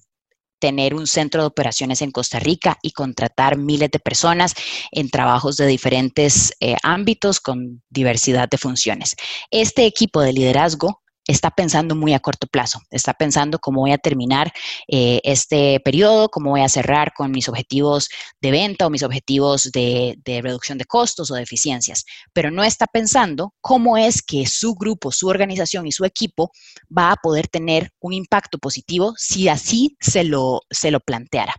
tener 0.59 0.93
un 0.93 1.07
centro 1.07 1.41
de 1.41 1.47
operaciones 1.47 2.01
en 2.01 2.11
Costa 2.11 2.39
Rica 2.39 2.77
y 2.81 2.91
contratar 2.91 3.57
miles 3.57 3.91
de 3.91 3.99
personas 3.99 4.53
en 4.91 5.09
trabajos 5.09 5.57
de 5.57 5.67
diferentes 5.67 6.53
eh, 6.59 6.75
ámbitos 6.83 7.39
con 7.39 7.81
diversidad 7.89 8.49
de 8.49 8.57
funciones. 8.57 9.15
Este 9.51 9.85
equipo 9.85 10.21
de 10.21 10.33
liderazgo 10.33 11.01
está 11.29 11.51
pensando 11.51 11.95
muy 11.95 12.13
a 12.13 12.19
corto 12.19 12.47
plazo, 12.47 12.81
está 12.89 13.13
pensando 13.13 13.59
cómo 13.59 13.81
voy 13.81 13.91
a 13.91 13.99
terminar 13.99 14.51
eh, 14.87 15.21
este 15.23 15.79
periodo, 15.79 16.29
cómo 16.29 16.49
voy 16.49 16.61
a 16.61 16.69
cerrar 16.69 17.13
con 17.13 17.29
mis 17.29 17.47
objetivos 17.47 18.09
de 18.41 18.49
venta 18.49 18.87
o 18.87 18.89
mis 18.89 19.03
objetivos 19.03 19.71
de, 19.71 20.17
reducción 20.25 20.79
de 20.79 20.85
costos 20.85 21.29
o 21.29 21.35
de 21.35 21.43
eficiencias, 21.43 22.03
pero 22.33 22.49
no 22.49 22.63
está 22.63 22.87
pensando 22.87 23.53
cómo 23.61 23.97
es 23.97 24.23
que 24.23 24.47
su 24.47 24.73
grupo, 24.73 25.11
su 25.11 25.27
organización 25.27 25.85
y 25.85 25.91
su 25.91 26.03
equipo 26.03 26.51
va 26.95 27.11
a 27.11 27.15
poder 27.15 27.47
tener 27.47 27.91
un 27.99 28.13
impacto 28.13 28.57
positivo 28.57 29.13
si 29.17 29.49
así 29.49 29.95
se 29.99 30.23
lo, 30.23 30.61
se 30.71 30.89
lo 30.89 30.99
planteara. 30.99 31.53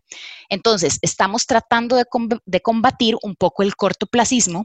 Entonces, 0.48 0.98
estamos 1.00 1.46
tratando 1.46 1.94
de, 1.94 2.06
de 2.44 2.60
combatir 2.60 3.16
un 3.22 3.36
poco 3.36 3.62
el 3.62 3.76
cortoplacismo 3.76 4.64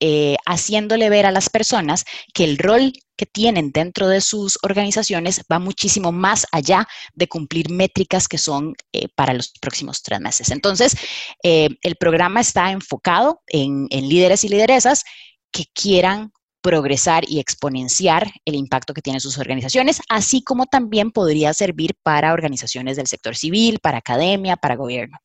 eh, 0.00 0.36
haciéndole 0.44 1.08
ver 1.08 1.24
a 1.26 1.30
las 1.30 1.48
personas 1.48 2.04
que 2.34 2.44
el 2.44 2.58
rol 2.58 2.92
que 3.16 3.24
tienen 3.24 3.72
dentro 3.72 4.08
de 4.08 4.20
sus 4.20 4.58
organizaciones 4.62 5.42
va 5.50 5.58
muchísimo 5.58 6.12
más 6.12 6.46
allá 6.52 6.86
de 7.14 7.28
cumplir 7.28 7.70
métricas 7.70 8.28
que 8.28 8.36
son 8.36 8.74
eh, 8.92 9.08
para 9.14 9.32
los 9.32 9.52
próximos 9.58 10.02
tres 10.02 10.20
meses. 10.20 10.50
Entonces, 10.50 10.96
eh, 11.42 11.68
el 11.80 11.96
programa 11.96 12.40
está 12.40 12.72
enfocado 12.72 13.40
en, 13.46 13.86
en 13.88 14.08
líderes 14.08 14.44
y 14.44 14.50
lideresas 14.50 15.02
que 15.50 15.64
quieran 15.72 16.30
progresar 16.60 17.24
y 17.26 17.38
exponenciar 17.38 18.30
el 18.44 18.56
impacto 18.56 18.92
que 18.92 19.00
tienen 19.00 19.20
sus 19.20 19.38
organizaciones, 19.38 20.00
así 20.08 20.42
como 20.42 20.66
también 20.66 21.10
podría 21.10 21.54
servir 21.54 21.94
para 22.02 22.32
organizaciones 22.32 22.96
del 22.96 23.06
sector 23.06 23.36
civil, 23.36 23.78
para 23.80 23.98
academia, 23.98 24.56
para 24.56 24.76
gobierno. 24.76 25.16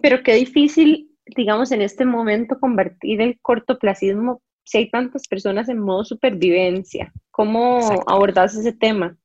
Pero 0.00 0.22
qué 0.22 0.34
difícil 0.34 1.11
digamos, 1.36 1.72
en 1.72 1.82
este 1.82 2.04
momento 2.04 2.58
convertir 2.60 3.20
el 3.20 3.38
cortoplacismo 3.40 4.42
si 4.64 4.78
hay 4.78 4.90
tantas 4.90 5.26
personas 5.28 5.68
en 5.68 5.78
modo 5.78 6.04
supervivencia? 6.04 7.12
¿Cómo 7.30 8.04
abordas 8.06 8.54
ese 8.54 8.72
tema? 8.72 9.16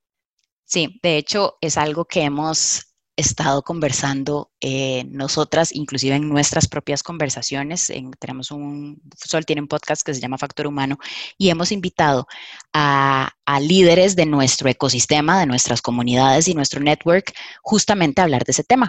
Sí, 0.65 0.99
de 1.01 1.17
hecho 1.17 1.57
es 1.61 1.77
algo 1.77 2.05
que 2.05 2.23
hemos 2.23 2.87
estado 3.17 3.63
conversando 3.63 4.51
eh, 4.61 5.03
nosotras, 5.09 5.73
inclusive 5.73 6.15
en 6.15 6.29
nuestras 6.29 6.67
propias 6.67 7.01
conversaciones. 7.01 7.91
tenemos 8.19 8.51
un, 8.51 9.01
Sol 9.15 9.45
tiene 9.45 9.61
un 9.63 9.67
podcast 9.67 10.03
que 10.05 10.13
se 10.13 10.21
llama 10.21 10.37
Factor 10.37 10.67
Humano 10.67 10.99
y 11.37 11.49
hemos 11.49 11.71
invitado 11.71 12.27
a, 12.73 13.31
a, 13.45 13.59
líderes 13.59 14.15
de 14.15 14.27
nuestro 14.27 14.69
ecosistema, 14.69 15.39
de 15.39 15.47
nuestras 15.47 15.81
comunidades 15.81 16.47
y 16.47 16.53
nuestro 16.53 16.79
network 16.79 17.33
justamente 17.63 18.21
a 18.21 18.25
hablar 18.25 18.43
de 18.43 18.51
ese 18.51 18.63
tema. 18.63 18.87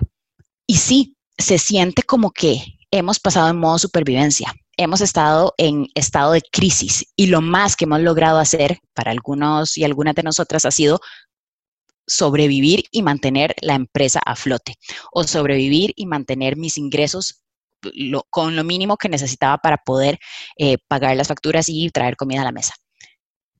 Y 0.66 0.76
sí, 0.76 1.16
se 1.38 1.56
siente 1.56 2.02
como 2.02 2.30
que 2.30 2.77
hemos 2.90 3.20
pasado 3.20 3.48
en 3.50 3.58
modo 3.58 3.78
supervivencia, 3.78 4.54
hemos 4.76 5.00
estado 5.00 5.54
en 5.58 5.88
estado 5.94 6.32
de 6.32 6.42
crisis 6.42 7.06
y 7.16 7.26
lo 7.26 7.40
más 7.40 7.76
que 7.76 7.84
hemos 7.84 8.00
logrado 8.00 8.38
hacer 8.38 8.78
para 8.94 9.10
algunos 9.10 9.76
y 9.76 9.84
algunas 9.84 10.14
de 10.14 10.22
nosotras 10.22 10.64
ha 10.64 10.70
sido 10.70 11.00
sobrevivir 12.06 12.84
y 12.90 13.02
mantener 13.02 13.54
la 13.60 13.74
empresa 13.74 14.20
a 14.24 14.34
flote 14.34 14.76
o 15.12 15.24
sobrevivir 15.24 15.92
y 15.96 16.06
mantener 16.06 16.56
mis 16.56 16.78
ingresos 16.78 17.42
con 18.30 18.56
lo 18.56 18.64
mínimo 18.64 18.96
que 18.96 19.08
necesitaba 19.08 19.58
para 19.58 19.76
poder 19.76 20.18
eh, 20.56 20.78
pagar 20.88 21.16
las 21.16 21.28
facturas 21.28 21.68
y 21.68 21.90
traer 21.90 22.16
comida 22.16 22.40
a 22.40 22.44
la 22.44 22.52
mesa. 22.52 22.74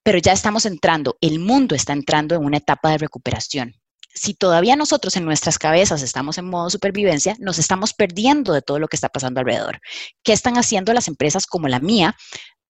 Pero 0.02 0.18
ya 0.18 0.32
estamos 0.32 0.64
entrando, 0.64 1.18
el 1.20 1.38
mundo 1.38 1.74
está 1.74 1.92
entrando 1.92 2.34
en 2.34 2.44
una 2.44 2.56
etapa 2.56 2.90
de 2.90 2.98
recuperación 2.98 3.74
si 4.18 4.34
todavía 4.34 4.76
nosotros 4.76 5.16
en 5.16 5.24
nuestras 5.24 5.58
cabezas 5.58 6.02
estamos 6.02 6.38
en 6.38 6.46
modo 6.46 6.70
supervivencia, 6.70 7.36
nos 7.38 7.58
estamos 7.58 7.94
perdiendo 7.94 8.52
de 8.52 8.62
todo 8.62 8.78
lo 8.78 8.88
que 8.88 8.96
está 8.96 9.08
pasando 9.08 9.40
alrededor. 9.40 9.80
¿Qué 10.22 10.32
están 10.32 10.58
haciendo 10.58 10.92
las 10.92 11.08
empresas 11.08 11.46
como 11.46 11.68
la 11.68 11.80
mía 11.80 12.16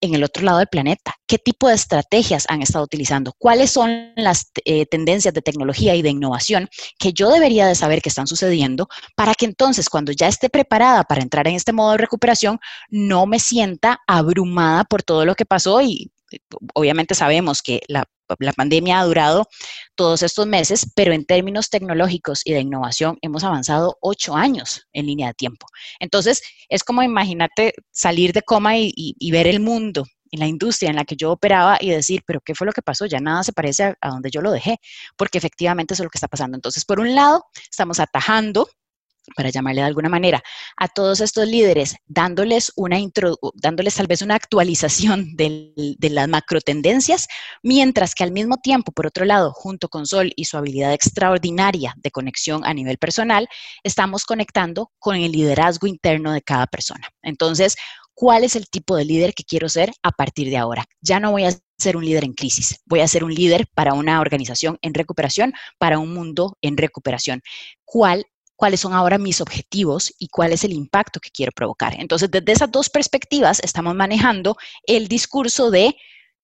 en 0.01 0.15
el 0.15 0.25
otro 0.25 0.45
lado 0.45 0.59
del 0.59 0.69
planeta? 0.69 1.15
¿Qué 1.27 1.39
tipo 1.39 1.69
de 1.69 1.75
estrategias 1.75 2.47
han 2.49 2.63
estado 2.63 2.85
utilizando? 2.85 3.33
¿Cuáles 3.39 3.71
son 3.71 4.13
las 4.17 4.51
eh, 4.65 4.87
tendencias 4.87 5.35
de 5.35 5.43
tecnología 5.43 5.95
y 5.95 6.03
de 6.03 6.11
innovación 6.11 6.69
que 6.99 7.13
yo 7.13 7.31
debería 7.31 7.67
de 7.67 7.75
saber 7.75 8.03
que 8.03 8.09
están 8.09 8.27
sucediendo 8.27 8.89
para 9.17 9.35
que 9.35 9.47
entonces 9.47 9.89
cuando 9.89 10.13
ya 10.13 10.29
esté 10.29 10.51
preparada 10.51 11.05
para 11.05 11.23
entrar 11.23 11.49
en 11.49 11.55
este 11.55 11.73
modo 11.73 11.93
de 11.93 11.99
recuperación, 11.99 12.59
no 12.91 13.27
me 13.27 13.41
sienta 13.41 14.01
abrumada 14.07 14.85
por 14.85 15.03
todo 15.03 15.25
lo 15.25 15.35
que 15.35 15.45
pasó 15.45 15.83
y 15.83 16.13
obviamente 16.75 17.15
sabemos 17.15 17.63
que 17.63 17.81
la 17.89 18.05
la 18.39 18.53
pandemia 18.53 19.01
ha 19.01 19.05
durado 19.05 19.49
todos 19.95 20.23
estos 20.23 20.47
meses, 20.47 20.91
pero 20.95 21.13
en 21.13 21.25
términos 21.25 21.71
tecnológicos 21.71 22.43
y 22.45 22.53
de 22.53 22.61
innovación 22.61 23.19
hemos 23.23 23.45
avanzado 23.45 23.97
ocho 24.01 24.35
años 24.35 24.87
en 24.93 25.07
línea 25.07 25.29
de 25.29 25.35
tiempo. 25.35 25.67
Entonces, 26.01 26.43
es 26.69 26.85
como 26.85 27.03
imagínate 27.03 27.75
salir 27.91 28.33
de 28.33 28.43
coma 28.43 28.77
y, 28.77 29.31
ver 29.31 29.47
el 29.47 29.61
mundo 29.61 30.05
en 30.31 30.41
la 30.41 30.47
industria 30.47 30.91
en 30.91 30.97
la 30.97 31.05
que 31.05 31.17
yo 31.17 31.31
operaba 31.33 31.79
y 31.81 31.91
decir, 31.91 32.23
pero 32.27 32.41
¿qué 32.41 32.55
fue 32.55 32.67
lo 32.67 32.73
que 32.73 32.83
pasó? 32.83 33.07
Ya 33.07 33.21
nada 33.21 33.43
se 33.45 33.53
parece 33.53 33.85
a, 33.85 33.97
a 34.01 34.09
donde 34.11 34.31
yo 34.31 34.41
lo 34.41 34.51
dejé, 34.51 34.79
porque 35.17 35.39
efectivamente 35.39 35.95
eso 35.95 36.03
es 36.03 36.07
lo 36.07 36.11
que 36.11 36.19
está 36.19 36.29
pasando. 36.29 36.57
Entonces, 36.57 36.85
por 36.85 37.01
un 37.01 37.15
lado, 37.15 37.45
estamos 37.71 38.01
atajando 38.01 38.69
para 39.35 39.51
llamarle 39.51 39.83
de 39.83 39.87
alguna 39.87 40.09
manera, 40.09 40.43
a 40.77 40.89
todos 40.89 41.21
estos 41.21 41.47
líderes, 41.47 41.97
dándoles, 42.07 42.73
una 42.77 42.99
intro, 42.99 43.37
dándoles 43.55 43.95
tal 43.95 44.07
vez 44.07 44.23
una 44.23 44.35
actualización 44.35 45.29
de, 45.37 45.97
las 46.11 46.29
macro 46.29 46.61
tendencias, 46.61 47.29
mientras 47.63 48.15
que 48.15 48.25
al 48.25 48.33
mismo 48.33 48.57
tiempo, 48.57 48.93
por 48.93 49.07
otro 49.07 49.25
lado, 49.25 49.53
junto 49.53 49.89
con 49.89 50.07
Sol 50.07 50.33
y 50.37 50.45
su 50.45 50.57
habilidad 50.57 50.93
extraordinaria 50.93 51.95
de 51.97 52.11
conexión 52.11 52.65
a 52.65 52.75
nivel 52.75 52.99
personal, 52.99 53.49
estamos 53.83 54.25
conectando 54.25 54.91
con 54.99 55.17
el 55.17 55.33
liderazgo 55.33 55.87
interno 55.87 56.33
de 56.33 56.43
cada 56.43 56.67
persona. 56.67 57.09
Entonces, 57.23 57.77
¿cuál 58.15 58.45
es 58.45 58.57
el 58.57 58.69
tipo 58.69 58.97
de 58.97 59.05
líder 59.05 59.35
que 59.35 59.45
quiero 59.45 59.69
ser 59.69 59.93
a 60.03 60.11
partir 60.11 60.51
de 60.51 60.57
ahora? 60.57 60.85
Ya 61.01 61.21
no 61.21 61.31
voy 61.31 61.45
a 61.45 61.53
ser 61.79 61.97
un 61.97 62.05
líder 62.05 62.25
en 62.25 62.33
crisis, 62.33 62.81
voy 62.87 63.01
a 63.01 63.09
ser 63.09 63.23
un 63.23 63.33
líder 63.33 63.67
para 63.75 63.95
una 63.95 64.21
organización 64.21 64.79
en 64.83 64.95
recuperación, 64.95 65.53
para 65.79 65.99
un 65.99 66.13
mundo 66.13 66.57
en 66.61 66.77
recuperación. 66.77 67.43
¿Cuál 67.85 68.27
cuáles 68.59 68.81
son 68.81 68.93
ahora 68.93 69.19
mis 69.19 69.41
objetivos 69.41 70.13
y 70.19 70.27
cuál 70.27 70.53
es 70.53 70.65
el 70.65 70.73
impacto 70.73 71.21
que 71.21 71.31
quiero 71.31 71.53
provocar. 71.53 71.95
Entonces, 71.97 72.29
desde 72.29 72.51
esas 72.51 72.73
dos 72.73 72.91
perspectivas, 72.91 73.61
estamos 73.63 73.95
manejando 73.95 74.57
el 74.85 75.07
discurso 75.07 75.71
de 75.71 75.95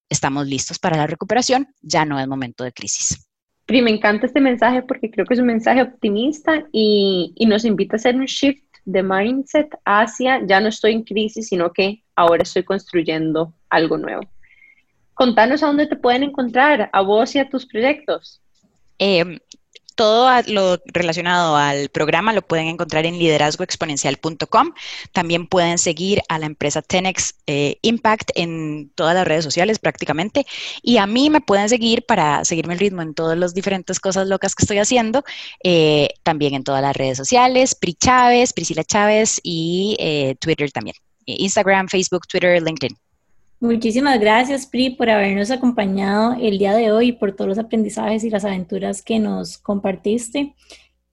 estamos 0.08 0.46
listos 0.46 0.78
para 0.78 0.96
la 0.96 1.08
recuperación, 1.08 1.66
ya 1.82 2.04
no 2.04 2.20
es 2.20 2.28
momento 2.28 2.62
de 2.62 2.70
crisis. 2.70 3.28
Pri, 3.66 3.82
me 3.82 3.90
encanta 3.90 4.26
este 4.26 4.40
mensaje 4.40 4.82
porque 4.82 5.10
creo 5.10 5.26
que 5.26 5.34
es 5.34 5.40
un 5.40 5.46
mensaje 5.46 5.82
optimista 5.82 6.64
y, 6.70 7.32
y 7.34 7.46
nos 7.46 7.64
invita 7.64 7.96
a 7.96 7.98
hacer 7.98 8.14
un 8.14 8.26
shift 8.26 8.62
de 8.84 9.02
mindset 9.02 9.68
hacia 9.84 10.46
ya 10.46 10.60
no 10.60 10.68
estoy 10.68 10.92
en 10.92 11.02
crisis, 11.02 11.48
sino 11.48 11.72
que 11.72 12.04
ahora 12.14 12.44
estoy 12.44 12.62
construyendo 12.62 13.54
algo 13.70 13.98
nuevo. 13.98 14.22
Contanos 15.14 15.64
a 15.64 15.66
dónde 15.66 15.88
te 15.88 15.96
pueden 15.96 16.22
encontrar, 16.22 16.90
a 16.92 17.00
vos 17.00 17.34
y 17.34 17.40
a 17.40 17.48
tus 17.48 17.66
proyectos. 17.66 18.40
Eh, 19.00 19.40
todo 19.94 20.30
lo 20.48 20.80
relacionado 20.86 21.56
al 21.56 21.88
programa 21.88 22.32
lo 22.32 22.42
pueden 22.42 22.66
encontrar 22.68 23.06
en 23.06 23.18
liderazgoexponencial.com. 23.18 24.72
También 25.12 25.46
pueden 25.46 25.78
seguir 25.78 26.20
a 26.28 26.38
la 26.38 26.46
empresa 26.46 26.82
Tenex 26.82 27.34
eh, 27.46 27.78
Impact 27.82 28.30
en 28.34 28.90
todas 28.94 29.14
las 29.14 29.26
redes 29.26 29.44
sociales 29.44 29.78
prácticamente. 29.78 30.46
Y 30.82 30.98
a 30.98 31.06
mí 31.06 31.30
me 31.30 31.40
pueden 31.40 31.68
seguir 31.68 32.04
para 32.06 32.44
seguirme 32.44 32.74
el 32.74 32.80
ritmo 32.80 33.02
en 33.02 33.14
todas 33.14 33.38
las 33.38 33.54
diferentes 33.54 34.00
cosas 34.00 34.28
locas 34.28 34.54
que 34.54 34.64
estoy 34.64 34.78
haciendo. 34.78 35.24
Eh, 35.62 36.08
también 36.22 36.54
en 36.54 36.64
todas 36.64 36.82
las 36.82 36.96
redes 36.96 37.16
sociales, 37.16 37.74
Pri 37.74 37.94
Chávez, 37.94 38.52
Priscila 38.52 38.84
Chávez 38.84 39.40
y 39.42 39.96
eh, 39.98 40.36
Twitter 40.40 40.70
también. 40.72 40.96
Instagram, 41.26 41.88
Facebook, 41.88 42.26
Twitter, 42.26 42.62
LinkedIn. 42.62 43.03
Muchísimas 43.64 44.20
gracias, 44.20 44.66
Pri, 44.66 44.90
por 44.90 45.08
habernos 45.08 45.50
acompañado 45.50 46.36
el 46.38 46.58
día 46.58 46.74
de 46.74 46.92
hoy, 46.92 47.12
por 47.12 47.32
todos 47.32 47.48
los 47.48 47.58
aprendizajes 47.58 48.22
y 48.22 48.28
las 48.28 48.44
aventuras 48.44 49.00
que 49.00 49.18
nos 49.18 49.56
compartiste 49.56 50.54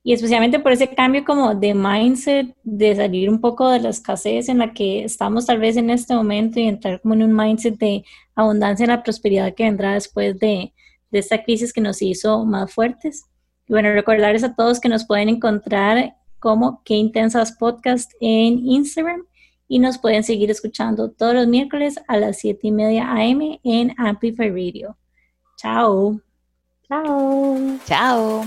y 0.03 0.11
especialmente 0.11 0.59
por 0.59 0.73
ese 0.73 0.93
cambio 0.93 1.23
como 1.23 1.55
de 1.55 1.73
mindset, 1.73 2.53
de 2.63 2.93
salir 2.93 3.29
un 3.29 3.39
poco 3.39 3.69
de 3.69 3.79
la 3.79 3.87
escasez 3.87 4.49
en 4.49 4.57
la 4.57 4.73
que 4.73 5.05
estamos 5.05 5.45
tal 5.45 5.59
vez 5.59 5.77
en 5.77 5.89
este 5.89 6.13
momento 6.13 6.59
y 6.59 6.67
entrar 6.67 6.99
como 6.99 7.13
en 7.13 7.23
un 7.23 7.33
mindset 7.33 7.77
de 7.77 8.03
abundancia 8.35 8.83
en 8.83 8.89
la 8.89 9.01
prosperidad 9.01 9.53
que 9.53 9.63
vendrá 9.63 9.93
después 9.93 10.37
de, 10.37 10.73
de 11.09 11.19
esta 11.19 11.41
crisis 11.45 11.71
que 11.71 11.79
nos 11.79 12.01
hizo 12.01 12.43
más 12.43 12.73
fuertes. 12.73 13.27
Y 13.65 13.71
bueno, 13.71 13.93
recordarles 13.93 14.43
a 14.43 14.55
todos 14.55 14.81
que 14.81 14.89
nos 14.89 15.05
pueden 15.05 15.29
encontrar 15.29 16.17
como 16.39 16.81
Qué 16.83 16.95
Intensas 16.95 17.53
Podcast 17.53 18.11
en 18.19 18.67
Instagram 18.67 19.23
y 19.71 19.79
nos 19.79 19.97
pueden 19.97 20.21
seguir 20.21 20.51
escuchando 20.51 21.11
todos 21.11 21.33
los 21.33 21.47
miércoles 21.47 21.97
a 22.09 22.17
las 22.17 22.39
7 22.39 22.59
y 22.67 22.71
media 22.71 23.09
AM 23.09 23.57
en 23.63 23.95
Amplify 23.97 24.49
Radio. 24.49 24.97
Chao. 25.55 26.19
Chao. 26.89 27.79
Chao. 27.85 28.43